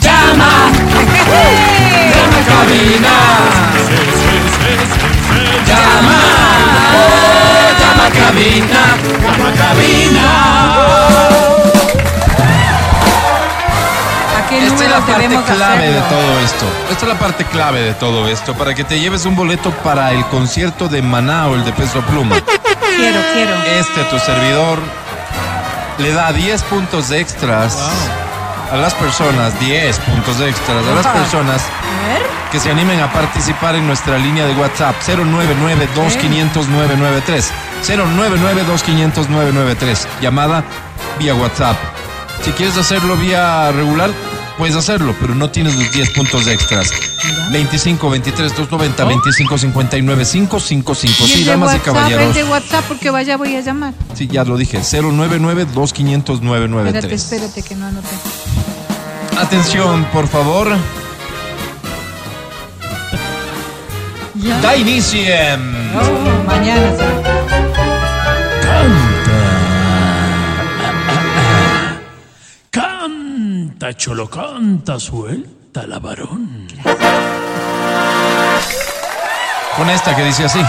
[0.00, 0.70] Llama,
[2.14, 3.16] llama cabina.
[5.66, 6.20] Llama,
[6.94, 11.25] oh, llama cabina, llama cabina.
[14.48, 16.66] Qué Esta es la parte clave de todo esto.
[16.90, 18.54] Esta es la parte clave de todo esto.
[18.54, 22.00] Para que te lleves un boleto para el concierto de Maná o el de Peso
[22.02, 22.36] Pluma.
[22.96, 23.54] Quiero, quiero.
[23.78, 24.78] Este, tu servidor,
[25.98, 27.76] le da 10 puntos extras
[28.72, 31.62] a las personas, 10 puntos extras a las personas
[32.50, 37.44] que se animen a participar en nuestra línea de WhatsApp 099-2500-993.
[37.84, 40.06] 099-2500-993.
[40.20, 40.64] Llamada
[41.18, 41.76] vía WhatsApp.
[42.42, 44.10] Si quieres hacerlo vía regular,
[44.56, 46.90] puedes hacerlo, pero no tienes los 10 puntos extras.
[47.50, 51.24] 25 23 290 25 59 555.
[51.26, 52.26] Y el Sí, damas y WhatsApp, caballeros.
[52.28, 53.94] el de WhatsApp, porque vaya voy a llamar.
[54.14, 54.78] Sí, ya lo dije.
[54.80, 57.22] 099 2500 Espérate, 993.
[57.22, 58.08] espérate que no anoté.
[59.38, 60.68] Atención, por favor.
[64.62, 65.20] Da inicio.
[65.98, 66.92] Oh, mañana.
[66.96, 67.55] sí.
[73.78, 76.66] Canta, cholo, canta, suelta la varón.
[79.76, 80.60] Con esta que dice así.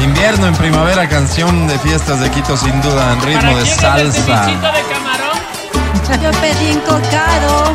[0.00, 3.74] Invierno en primavera, canción de fiestas de Quito sin duda, en ritmo ¿Para de quién
[3.74, 4.44] es salsa.
[4.44, 6.22] cevichito de camarón?
[6.22, 7.74] Yo pedí encocado.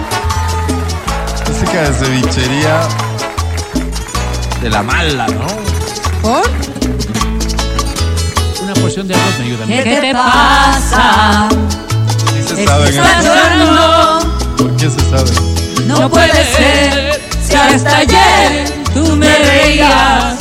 [1.48, 2.80] Música de cevichería
[4.62, 5.48] de la mala, ¿no?
[6.22, 6.44] ¿Por?
[8.62, 9.66] Una porción de arroz me ayuda.
[9.66, 10.02] ¿Qué mucho.
[10.02, 11.50] te pasa?
[12.34, 12.90] Sí se sabe.
[12.90, 14.56] Estás llorando.
[14.58, 15.32] ¿Por qué se sabe?
[15.88, 17.22] No puede ser.
[17.44, 20.36] Si hasta ayer tú me reías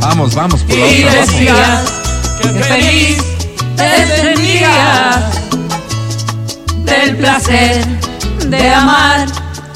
[0.00, 1.26] Vamos, vamos, por y otra, vamos.
[1.26, 1.92] decías
[2.40, 3.18] que feliz
[3.76, 5.24] te sentías
[6.84, 7.84] del placer
[8.46, 9.26] de amar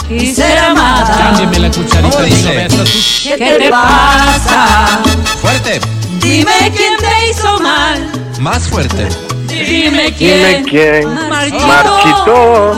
[0.08, 1.16] y ser amada.
[1.16, 3.36] Cámbiame la cucharita ¿Cómo de dice?
[3.36, 5.00] ¿Qué te pasa?
[5.40, 5.80] Fuerte,
[6.20, 8.10] Dime quién te hizo mal.
[8.40, 9.08] más fuerte.
[9.46, 10.62] Dime quién.
[10.62, 12.72] Dime quién Marchitó marchitó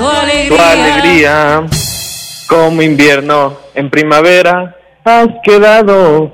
[0.48, 1.62] tu tu alegría.
[2.48, 6.32] Como invierno en primavera has quedado.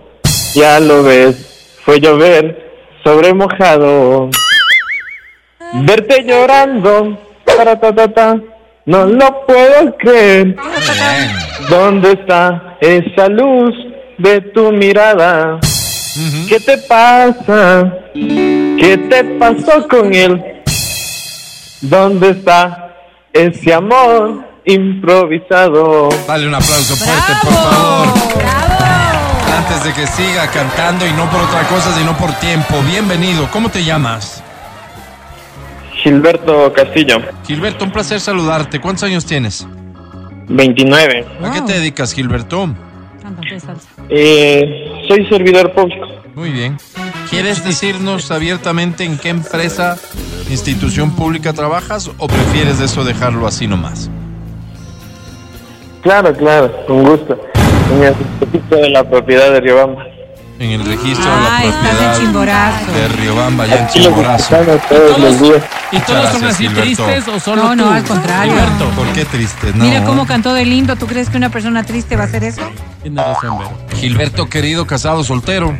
[0.55, 2.73] Ya lo ves, fue llover
[3.05, 4.29] sobre mojado.
[5.73, 8.37] Verte llorando, taratata,
[8.91, 10.57] no lo puedo creer.
[11.69, 13.73] ¿Dónde está esa luz
[14.19, 15.61] de tu mirada?
[16.49, 17.85] ¿Qué te pasa?
[18.13, 20.43] ¿Qué te pasó con él?
[21.83, 22.97] ¿Dónde está
[23.33, 26.09] ese amor improvisado?
[26.27, 28.09] Dale un aplauso fuerte, por favor.
[29.57, 32.75] Antes de que siga cantando y no por otra cosa, sino por tiempo.
[32.91, 33.49] Bienvenido.
[33.53, 34.43] ¿Cómo te llamas?
[36.03, 38.81] Gilberto Castillo, Gilberto, un placer saludarte.
[38.81, 39.67] ¿Cuántos años tienes?
[40.49, 41.27] 29.
[41.43, 42.69] ¿A qué te dedicas, Gilberto?
[44.09, 46.07] Eh, soy servidor público.
[46.35, 46.79] Muy bien.
[47.29, 49.97] ¿Quieres decirnos abiertamente en qué empresa,
[50.49, 54.11] institución pública trabajas o prefieres eso dejarlo así nomás?
[56.03, 57.39] Claro, claro, con gusto.
[57.95, 58.15] En el
[58.71, 60.10] de la propiedad de Riobamba.
[60.61, 62.93] En el registro Ah, de la estás en propiedad Chimborazo.
[62.93, 64.57] de Riobamba, ya en Chimborazo.
[64.91, 65.63] todos los días.
[65.91, 67.05] ¿Y todos son así Gilberto.
[67.07, 67.91] tristes o solo No, no, tú?
[67.91, 68.53] al contrario.
[68.53, 68.85] Gilberto.
[68.91, 69.73] ¿Por qué triste?
[69.75, 69.85] No.
[69.85, 70.97] Mira cómo cantó de lindo.
[70.97, 72.61] ¿Tú crees que una persona triste va a hacer eso?
[73.03, 73.71] Tienes razón, Vero.
[73.97, 75.75] Gilberto, querido, casado, soltero.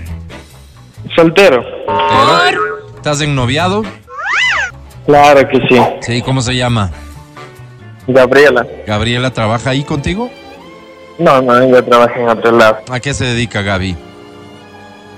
[1.15, 1.63] Soltero.
[1.87, 2.61] Soltero.
[2.97, 3.83] ¿Estás ennoviado?
[5.05, 5.81] Claro que sí.
[6.01, 6.91] Sí, ¿cómo se llama?
[8.07, 8.67] Gabriela.
[8.87, 10.31] ¿Gabriela trabaja ahí contigo?
[11.19, 12.79] No, no, ella trabaja en otro lado.
[12.91, 13.95] ¿A qué se dedica Gaby?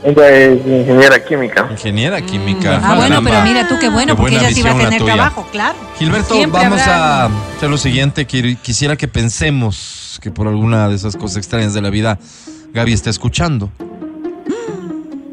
[0.05, 1.69] Ella es ingeniera química.
[1.71, 2.81] Ingeniera química.
[2.83, 3.31] Ah, bueno, Caramba.
[3.31, 5.75] pero mira tú qué bueno, Qué porque ella sí va a tener trabajo, claro.
[5.99, 8.27] Gilberto, Siempre vamos habrá a hacer lo siguiente.
[8.27, 12.19] Qui- Quisiera que pensemos que por alguna de esas cosas extrañas de la vida,
[12.75, 13.71] Gaby está escuchando.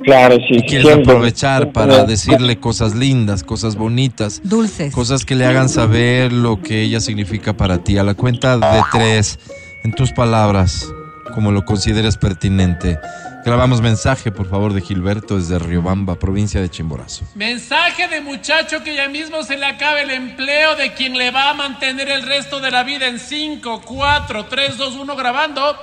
[0.03, 0.55] Claro, sí.
[0.55, 1.11] Y quieres siempre.
[1.13, 4.93] aprovechar para decirle cosas lindas, cosas bonitas, Dulces.
[4.93, 7.97] cosas que le hagan saber lo que ella significa para ti.
[7.97, 9.39] A la cuenta de tres,
[9.83, 10.87] en tus palabras,
[11.35, 12.97] como lo consideres pertinente.
[13.45, 17.25] Grabamos mensaje, por favor, de Gilberto desde Riobamba, provincia de Chimborazo.
[17.35, 21.49] Mensaje de muchacho que ya mismo se le acabe el empleo de quien le va
[21.49, 25.77] a mantener el resto de la vida en 5, 4, 3, 2, 1 grabando.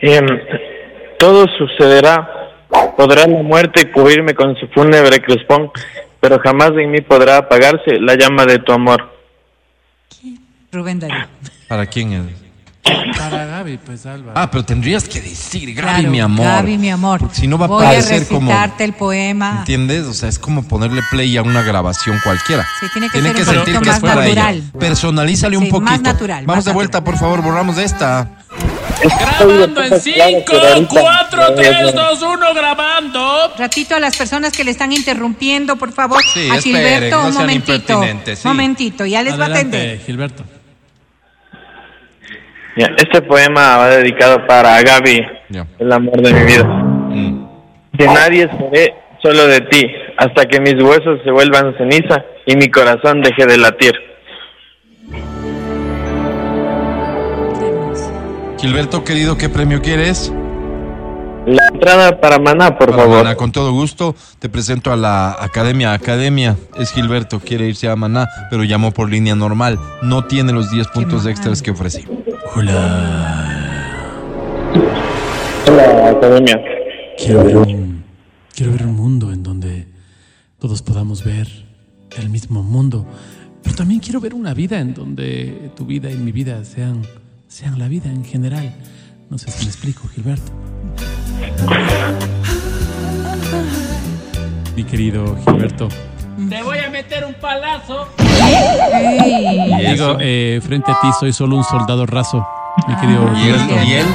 [0.00, 0.26] Em,
[1.18, 2.30] todo sucederá.
[2.96, 5.70] Podrá la muerte cubrirme con su fúnebre crespón,
[6.20, 9.10] pero jamás en mí podrá apagarse la llama de tu amor.
[10.70, 11.26] Rubén Darío.
[11.68, 12.43] ¿Para quién es?
[12.84, 14.32] Para Gaby, pues Alba.
[14.34, 16.44] Ah, pero tendrías que decir, Gaby, Claro, mi amor.
[16.46, 17.20] Gaby, mi amor.
[17.20, 18.50] Porque si no va a Voy parecer a como.
[18.50, 19.56] recitarte el poema.
[19.60, 20.04] ¿Entiendes?
[20.06, 22.66] O sea, es como ponerle play a una grabación cualquiera.
[22.80, 24.56] Sí, tiene que ser un sentir que es para natural.
[24.56, 24.78] ella.
[24.78, 25.80] Personalízale un poquito.
[25.80, 28.30] más natural, Vamos más de vuelta, por favor, borramos de esta.
[29.02, 30.52] Grabando en 5,
[30.88, 33.52] 4, 3, 2, 1 grabando.
[33.58, 36.22] Ratito a las personas que le están interrumpiendo, por favor.
[36.32, 38.02] Sí, a esperen, Gilberto, no un momentito.
[38.24, 38.40] sí.
[38.48, 40.00] Momentito, ya les va a atender.
[40.04, 40.44] Gilberto.
[42.76, 45.24] Este poema va dedicado para Gaby,
[45.78, 46.64] el amor de mi vida.
[46.64, 47.46] Mm.
[47.92, 49.86] De nadie seré, solo de ti,
[50.16, 53.92] hasta que mis huesos se vuelvan ceniza y mi corazón deje de latir.
[58.58, 60.32] Gilberto, querido, ¿qué premio quieres?
[61.46, 63.24] La entrada para Maná, por Para favor.
[63.24, 65.92] Maná, con todo gusto, te presento a la academia.
[65.92, 69.78] Academia es Gilberto, quiere irse a Maná, pero llamó por línea normal.
[70.02, 72.06] No tiene los 10 puntos extras que ofrecí.
[75.66, 76.60] La academia.
[77.16, 78.04] Quiero ver un,
[78.54, 79.88] quiero ver un mundo en donde
[80.58, 81.48] todos podamos ver
[82.18, 83.06] el mismo mundo.
[83.62, 87.02] Pero también quiero ver una vida en donde tu vida y mi vida sean,
[87.48, 88.74] sean la vida en general.
[89.30, 90.52] No sé si me explico, Gilberto.
[94.76, 95.88] Mi querido Gilberto.
[96.94, 98.08] Meter un palazo.
[99.80, 102.46] ¿Y Digo, eh, frente a ti soy solo un soldado raso,
[102.86, 103.56] mi querido ¿Y él?
[103.58, 103.82] Gilberto.
[103.84, 104.06] ¿Y él?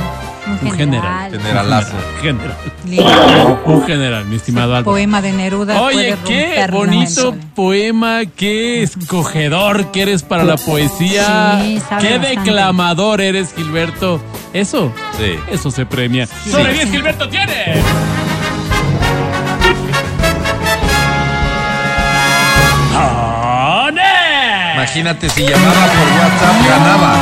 [0.63, 1.31] Un general.
[1.31, 1.93] Generalazo.
[2.21, 2.55] General.
[2.87, 3.61] Lindo.
[3.65, 4.85] Un general, mi estimado Álvaro.
[4.85, 5.81] Poema de Neruda.
[5.81, 11.59] Oye, qué bonito poema, qué escogedor que eres para la poesía.
[11.61, 12.19] Sí, qué bastante.
[12.29, 14.21] declamador eres, Gilberto.
[14.53, 15.33] Eso, Sí.
[15.51, 16.25] eso se premia.
[16.49, 17.75] Sobre 10, Gilberto tiene.
[24.89, 27.13] Imagínate si llamaba por WhatsApp, ganaba.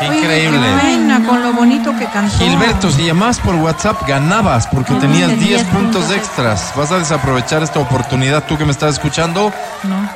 [0.00, 0.58] Qué increíble.
[0.58, 2.38] Qué pena con lo bonito que cantó.
[2.38, 6.72] Gilberto, si llamabas por WhatsApp, ganabas porque tenías 10 10 puntos puntos extras.
[6.74, 9.52] ¿Vas a desaprovechar esta oportunidad tú que me estás escuchando?
[9.84, 10.10] No.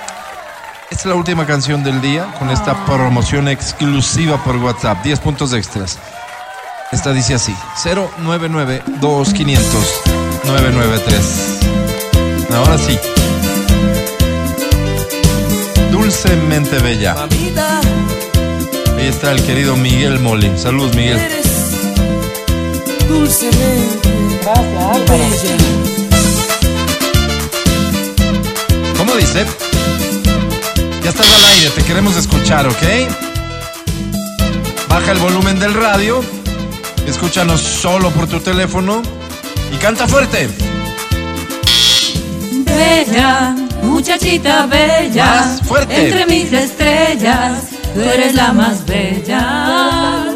[0.90, 5.04] Esta es la última canción del día con esta promoción exclusiva por WhatsApp.
[5.04, 6.00] 10 puntos extras.
[6.90, 7.54] Esta dice así:
[7.84, 10.02] 099 2500
[10.46, 11.60] 993.
[12.52, 12.98] Ahora sí.
[15.98, 17.16] Dulcemente bella.
[18.98, 20.52] Ahí está el querido Miguel Moli.
[20.56, 21.18] Saludos, Miguel.
[23.08, 24.10] dulcemente
[25.08, 25.56] bella.
[28.98, 29.46] ¿Cómo dice?
[31.02, 32.82] Ya estás al aire, te queremos escuchar, ¿ok?
[34.88, 36.22] Baja el volumen del radio,
[37.06, 39.02] escúchanos solo por tu teléfono
[39.72, 40.48] y canta fuerte.
[42.64, 43.56] Bella,
[43.86, 46.06] muchachita bella, Más fuerte.
[46.08, 47.52] entre mis estrellas,
[47.94, 50.26] tú eres la más bella.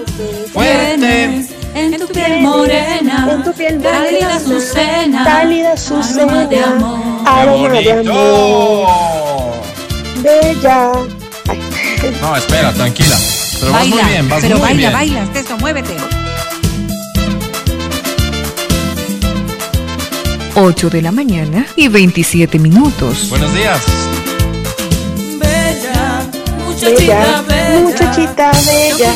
[0.52, 0.96] Fuerte.
[0.96, 7.00] Tienes En tu piel morena, En tu piel cálida azucena, cálida azucena, aroma de amor.
[7.26, 8.88] aroma de amor,
[10.22, 10.92] bella.
[11.48, 11.60] Ay,
[12.20, 13.16] No, espera, tranquila.
[13.60, 14.92] Pero vas baila, muy bien, vas pero muy baila, bien.
[14.92, 15.94] baila, Teso, muévete.
[20.54, 23.28] 8 de la mañana y 27 minutos.
[23.28, 23.80] Buenos días.
[25.38, 26.24] Bella,
[26.64, 29.12] muchachita bella, muchachita bella,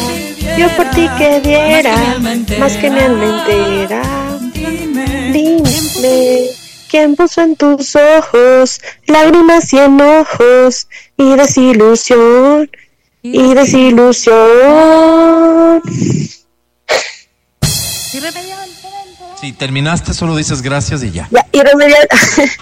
[0.58, 1.96] yo por ti que diera,
[2.58, 4.02] más que mi alma entera.
[4.52, 6.50] Dime, Dime,
[6.88, 10.86] ¿quién puso en tus ojos lágrimas y enojos
[11.16, 12.70] y desilusión
[13.22, 15.82] y desilusión?
[19.44, 21.28] Si terminaste, solo dices gracias y ya.
[21.30, 22.08] Ya, y remediar.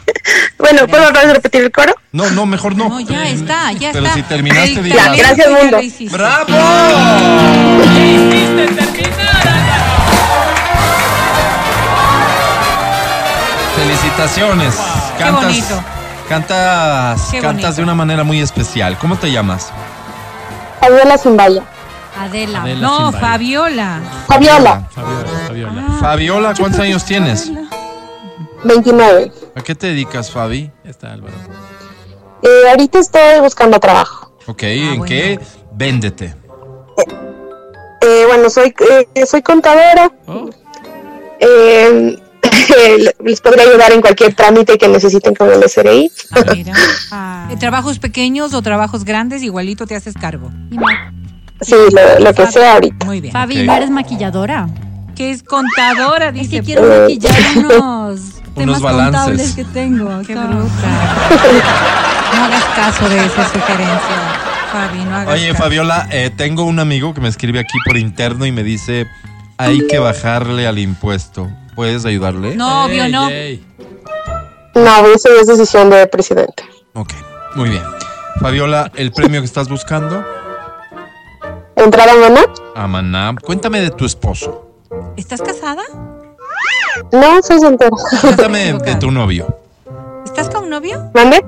[0.59, 1.95] bueno, ¿puedo otra vez repetir el coro?
[2.11, 2.89] No, no, mejor no.
[2.89, 4.17] No, ya está, ya Pero está.
[4.17, 5.27] si terminaste, El di Ya, gracias.
[5.37, 5.77] gracias, mundo.
[5.77, 6.17] lo hiciste.
[6.17, 6.53] ¡Bravo!
[13.77, 14.75] Felicitaciones.
[15.17, 15.83] Qué Cantas, bonito.
[16.29, 17.73] cantas, Qué cantas bonito.
[17.77, 18.99] de una manera muy especial.
[18.99, 19.71] ¿Cómo te llamas?
[20.81, 21.63] Fabiola Zimbaya.
[22.19, 22.63] Adela.
[22.63, 23.13] Adela No.
[23.13, 24.03] Fabiola.
[24.27, 25.83] Fabiola, Fabiola, Fabiola.
[26.01, 27.51] Fabiola, ¿cuántos años tienes?
[28.65, 29.33] 29.
[29.55, 30.71] ¿A qué te dedicas, Fabi?
[30.85, 31.35] Ya está, Álvaro.
[32.43, 34.33] Eh, ahorita estoy buscando trabajo.
[34.47, 35.05] Ok, ¿en bueno.
[35.05, 35.41] qué?
[35.73, 36.35] Véndete.
[38.01, 38.75] Eh, bueno, soy,
[39.15, 40.11] eh, soy contadora.
[40.27, 40.51] Oh,
[41.41, 42.17] Eh,
[43.25, 46.11] les podría ayudar en cualquier trámite que necesiten con el SRI.
[46.31, 46.73] Ah, mira.
[47.51, 49.43] Eh, ¿Trabajos pequeños o trabajos grandes?
[49.43, 50.51] Igualito te haces cargo.
[50.71, 50.77] Y
[51.63, 53.07] Sí, lo, lo que sea ahorita.
[53.07, 53.33] Muy bien.
[53.33, 53.63] Fabi.
[53.65, 54.69] ¿no eres maquilladora?
[55.15, 56.51] Que es contadora, Es dice.
[56.57, 58.21] que quiero maquillar unos
[58.55, 59.21] temas balances.
[59.21, 60.23] contables que tengo.
[60.27, 60.69] Qué bruta.
[62.35, 64.17] No hagas caso de esa sugerencia,
[64.73, 65.63] Fabi, no hagas Oye, caso.
[65.65, 69.07] Fabiola, eh, tengo un amigo que me escribe aquí por interno y me dice,
[69.59, 71.51] hay que bajarle al impuesto.
[71.77, 72.57] ¿Puedes ayudarle?
[72.57, 73.29] No, obvio, no.
[73.29, 73.63] ey.
[74.75, 76.65] No, eso es decisión del presidente.
[76.95, 77.13] Ok,
[77.55, 77.83] muy bien.
[78.41, 80.25] Fabiola, ¿el premio que estás buscando?
[81.77, 82.43] ¿Entrada maná?
[82.75, 83.35] Amaná.
[83.43, 84.69] Cuéntame de tu esposo.
[85.17, 85.83] ¿Estás casada?
[87.13, 87.91] No, soy soltera.
[88.21, 89.59] Cuéntame de tu novio.
[90.25, 91.11] ¿Estás con un novio?
[91.15, 91.45] ¿Mande?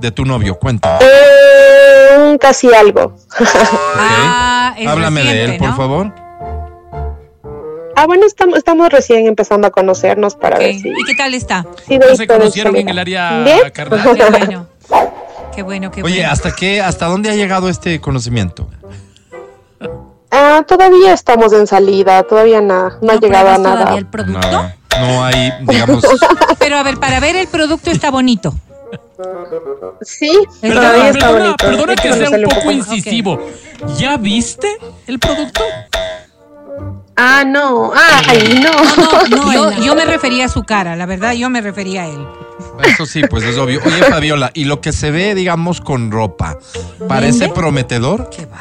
[0.00, 0.98] De tu novio, cuéntame.
[1.02, 3.16] Eh, casi algo.
[3.96, 5.76] Ah, es Háblame de él, por ¿no?
[5.76, 6.12] favor.
[7.98, 10.90] Ah, bueno, estamos, estamos recién empezando a conocernos para ver si...
[10.90, 11.64] ¿Y qué tal está?
[11.86, 13.70] si ¿No se conocieron en el área ¿Bien?
[13.72, 14.02] carnal?
[14.14, 14.66] Qué bueno.
[15.54, 16.30] Qué bueno, qué Oye, bueno.
[16.30, 18.68] ¿hasta qué, hasta dónde ha llegado este conocimiento?
[20.38, 23.76] Ah, todavía estamos en salida, todavía nada, no ha ¿No llegado a nada.
[23.80, 24.48] todavía el producto?
[24.50, 24.76] Nada.
[25.00, 26.04] No hay, digamos,
[26.58, 28.54] Pero a ver, para ver el producto está bonito.
[30.02, 30.30] Sí,
[30.60, 31.66] Perdona, todavía está perdona, bonito.
[31.66, 33.40] perdona que sea un poco poco incisivo.
[33.96, 34.68] ¿Ya viste
[35.06, 35.62] el producto?
[37.16, 39.36] Ah, no, ay, no.
[39.36, 42.26] No, yo, yo me refería a su cara, la verdad, yo me refería a él.
[42.84, 43.80] eso sí, pues es obvio.
[43.86, 46.58] Oye, Fabiola, y lo que se ve, digamos, con ropa,
[47.08, 47.54] ¿parece ¿Vende?
[47.54, 48.28] prometedor?
[48.28, 48.60] Qué va.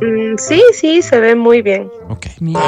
[0.00, 1.88] Mm, sí, sí, se ve muy bien.
[2.08, 2.26] Ok.
[2.40, 2.60] Mira,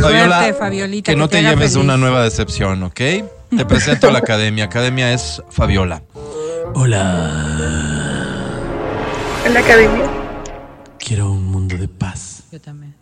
[0.00, 1.10] Fabiola, suerte, Fabiolita.
[1.12, 1.76] que no te lleves feliz.
[1.76, 2.94] una nueva decepción, ¿ok?
[2.94, 4.64] Te presento a la academia.
[4.64, 6.02] Academia es Fabiola.
[6.74, 8.58] Hola.
[9.44, 10.10] En la academia.
[10.98, 12.44] Quiero un mundo de paz.
[12.52, 12.94] Yo también.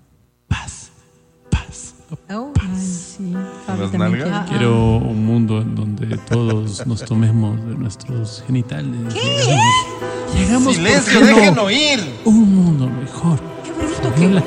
[2.32, 3.32] Oh, Sí,
[3.66, 4.44] Fabi ¿Las también nalgas?
[4.48, 4.58] quiere.
[4.58, 9.14] Quiero un mundo en donde todos nos tomemos de nuestros genitales.
[9.14, 11.38] Llegamos, llegamos Silencio, ¿por qué no?
[11.40, 12.00] dejen oír.
[12.24, 13.38] Un mundo mejor.
[14.20, 14.42] Qué Fabiola,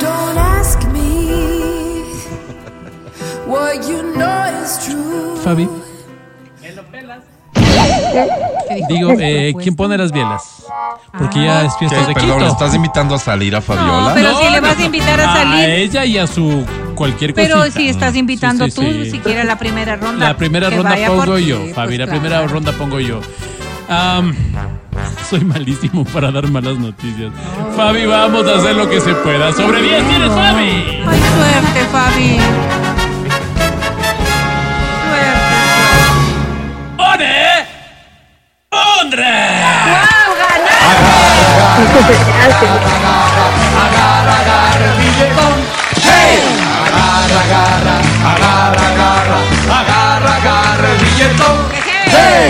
[0.00, 2.02] Don't ask me
[3.46, 5.36] what you know is true.
[5.42, 5.68] Fabi,
[8.68, 9.54] ¿Qué digo, eh.
[9.62, 10.42] ¿quién pone las bielas?
[11.18, 11.44] Porque Ah.
[11.44, 11.78] ya es ¿Qué?
[11.88, 12.50] fiestas de Perdón, Quito.
[12.52, 14.08] ¿estás invitando a salir a Fabiola?
[14.08, 15.68] No, pero si le vas a invitar a salir.
[15.70, 17.76] ella y a su cualquier Pero cosita.
[17.78, 19.10] si estás invitando Sí, sí, tú, sí.
[19.10, 20.28] siquiera la primera ronda.
[20.28, 21.98] La primera que ronda pongo ti, yo, pues, Fabi.
[21.98, 22.20] la claro.
[22.20, 23.20] primera ronda pongo yo.
[23.88, 24.34] Am,
[25.34, 27.32] soy malísimo para dar malas noticias.
[27.74, 29.52] Fabi, vamos a hacer lo que se pueda.
[29.52, 31.02] Sobre 10 tienes, Fabi.
[31.04, 32.38] Ay, suerte, Fabi.
[35.08, 35.64] Suerte.
[36.98, 37.66] ¡One!
[39.00, 39.24] ¡Ondre!
[39.90, 40.34] ¡Wow,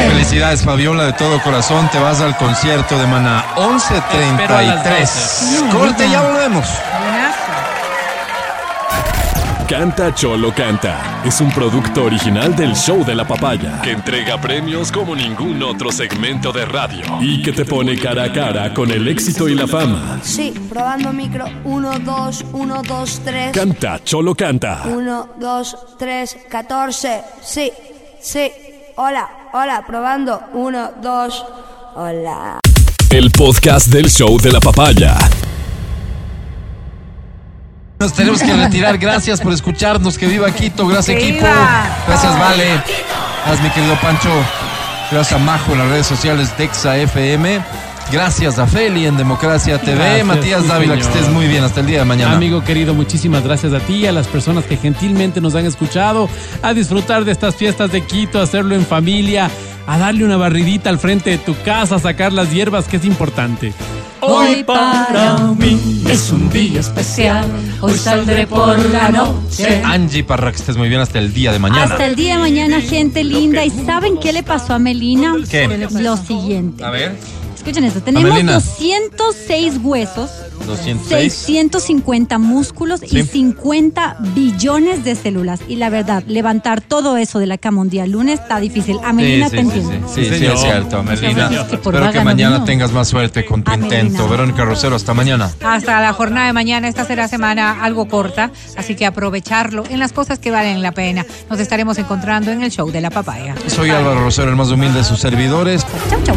[0.08, 1.88] Felicidades, Fabiola, de todo corazón.
[1.90, 5.70] Te vas al concierto de Maná Espero a las 11.33.
[5.70, 5.76] 12.
[5.76, 6.66] Corte, ya volvemos.
[9.68, 14.92] Canta Cholo Canta es un producto original del Show de la Papaya que entrega premios
[14.92, 19.08] como ningún otro segmento de radio y que te pone cara a cara con el
[19.08, 20.20] éxito y la fama.
[20.22, 21.46] Sí, probando micro.
[21.64, 23.52] 1, 2, 1, 2, 3.
[23.52, 24.82] Canta Cholo Canta.
[24.84, 27.22] 1, 2, 3, 14.
[27.42, 27.72] Sí,
[28.20, 28.52] sí.
[28.96, 30.40] Hola, hola, probando.
[30.52, 31.46] 1, 2.
[31.96, 32.58] Hola.
[33.10, 35.16] El podcast del Show de la Papaya.
[37.98, 38.98] Nos tenemos que retirar.
[38.98, 40.18] Gracias por escucharnos.
[40.18, 40.86] Que viva Quito.
[40.86, 41.44] Gracias, ¡Que equipo.
[41.46, 41.86] viva!
[42.06, 42.82] Gracias, Vale.
[43.44, 44.30] Gracias, mi querido Pancho.
[45.10, 47.60] Gracias a Majo en las redes sociales Dexa FM.
[48.12, 49.96] Gracias a Feli en Democracia TV.
[49.96, 51.64] Gracias, Matías sí, Dávila, que estés muy bien.
[51.64, 52.36] Hasta el día de mañana.
[52.36, 56.28] Amigo querido, muchísimas gracias a ti y a las personas que gentilmente nos han escuchado
[56.62, 59.50] a disfrutar de estas fiestas de Quito, a hacerlo en familia,
[59.86, 63.04] a darle una barridita al frente de tu casa, a sacar las hierbas, que es
[63.04, 63.72] importante.
[64.20, 67.46] Hoy para mí es un día especial.
[67.80, 69.82] Hoy saldré por la noche.
[69.84, 71.84] Angie Parra, que estés muy bien hasta el día de mañana.
[71.84, 73.64] Hasta el día de mañana, gente linda.
[73.64, 75.34] ¿Y saben qué le pasó a Melina?
[75.50, 75.68] ¿Qué?
[76.00, 76.82] Lo siguiente.
[76.84, 77.18] A ver.
[77.64, 78.02] Escuchen esto.
[78.02, 78.54] Tenemos Melina.
[78.60, 80.30] 206 huesos,
[80.66, 81.32] 206.
[81.32, 83.20] 650 músculos Sí.
[83.20, 85.60] y 50 billones de células.
[85.66, 88.98] Y la verdad, levantar todo eso de la cama un día lunes está difícil.
[89.02, 90.08] A Melina te sí, sí, entiendo.
[90.14, 91.50] sí, sí, es cierto, Melina.
[91.62, 94.28] Es que por Espero que mañana tengas más suerte con tu intento.
[94.28, 95.50] Verónica Rosero, hasta mañana.
[95.64, 96.86] Hasta la jornada de mañana.
[96.86, 101.24] Esta será semana algo corta, así que aprovecharlo en las cosas que valen la pena.
[101.48, 103.54] Nos estaremos encontrando en el show de la papaya.
[103.68, 105.86] Soy Álvaro Rosero, el más humilde de sus servidores.
[106.10, 106.36] Chau, chau.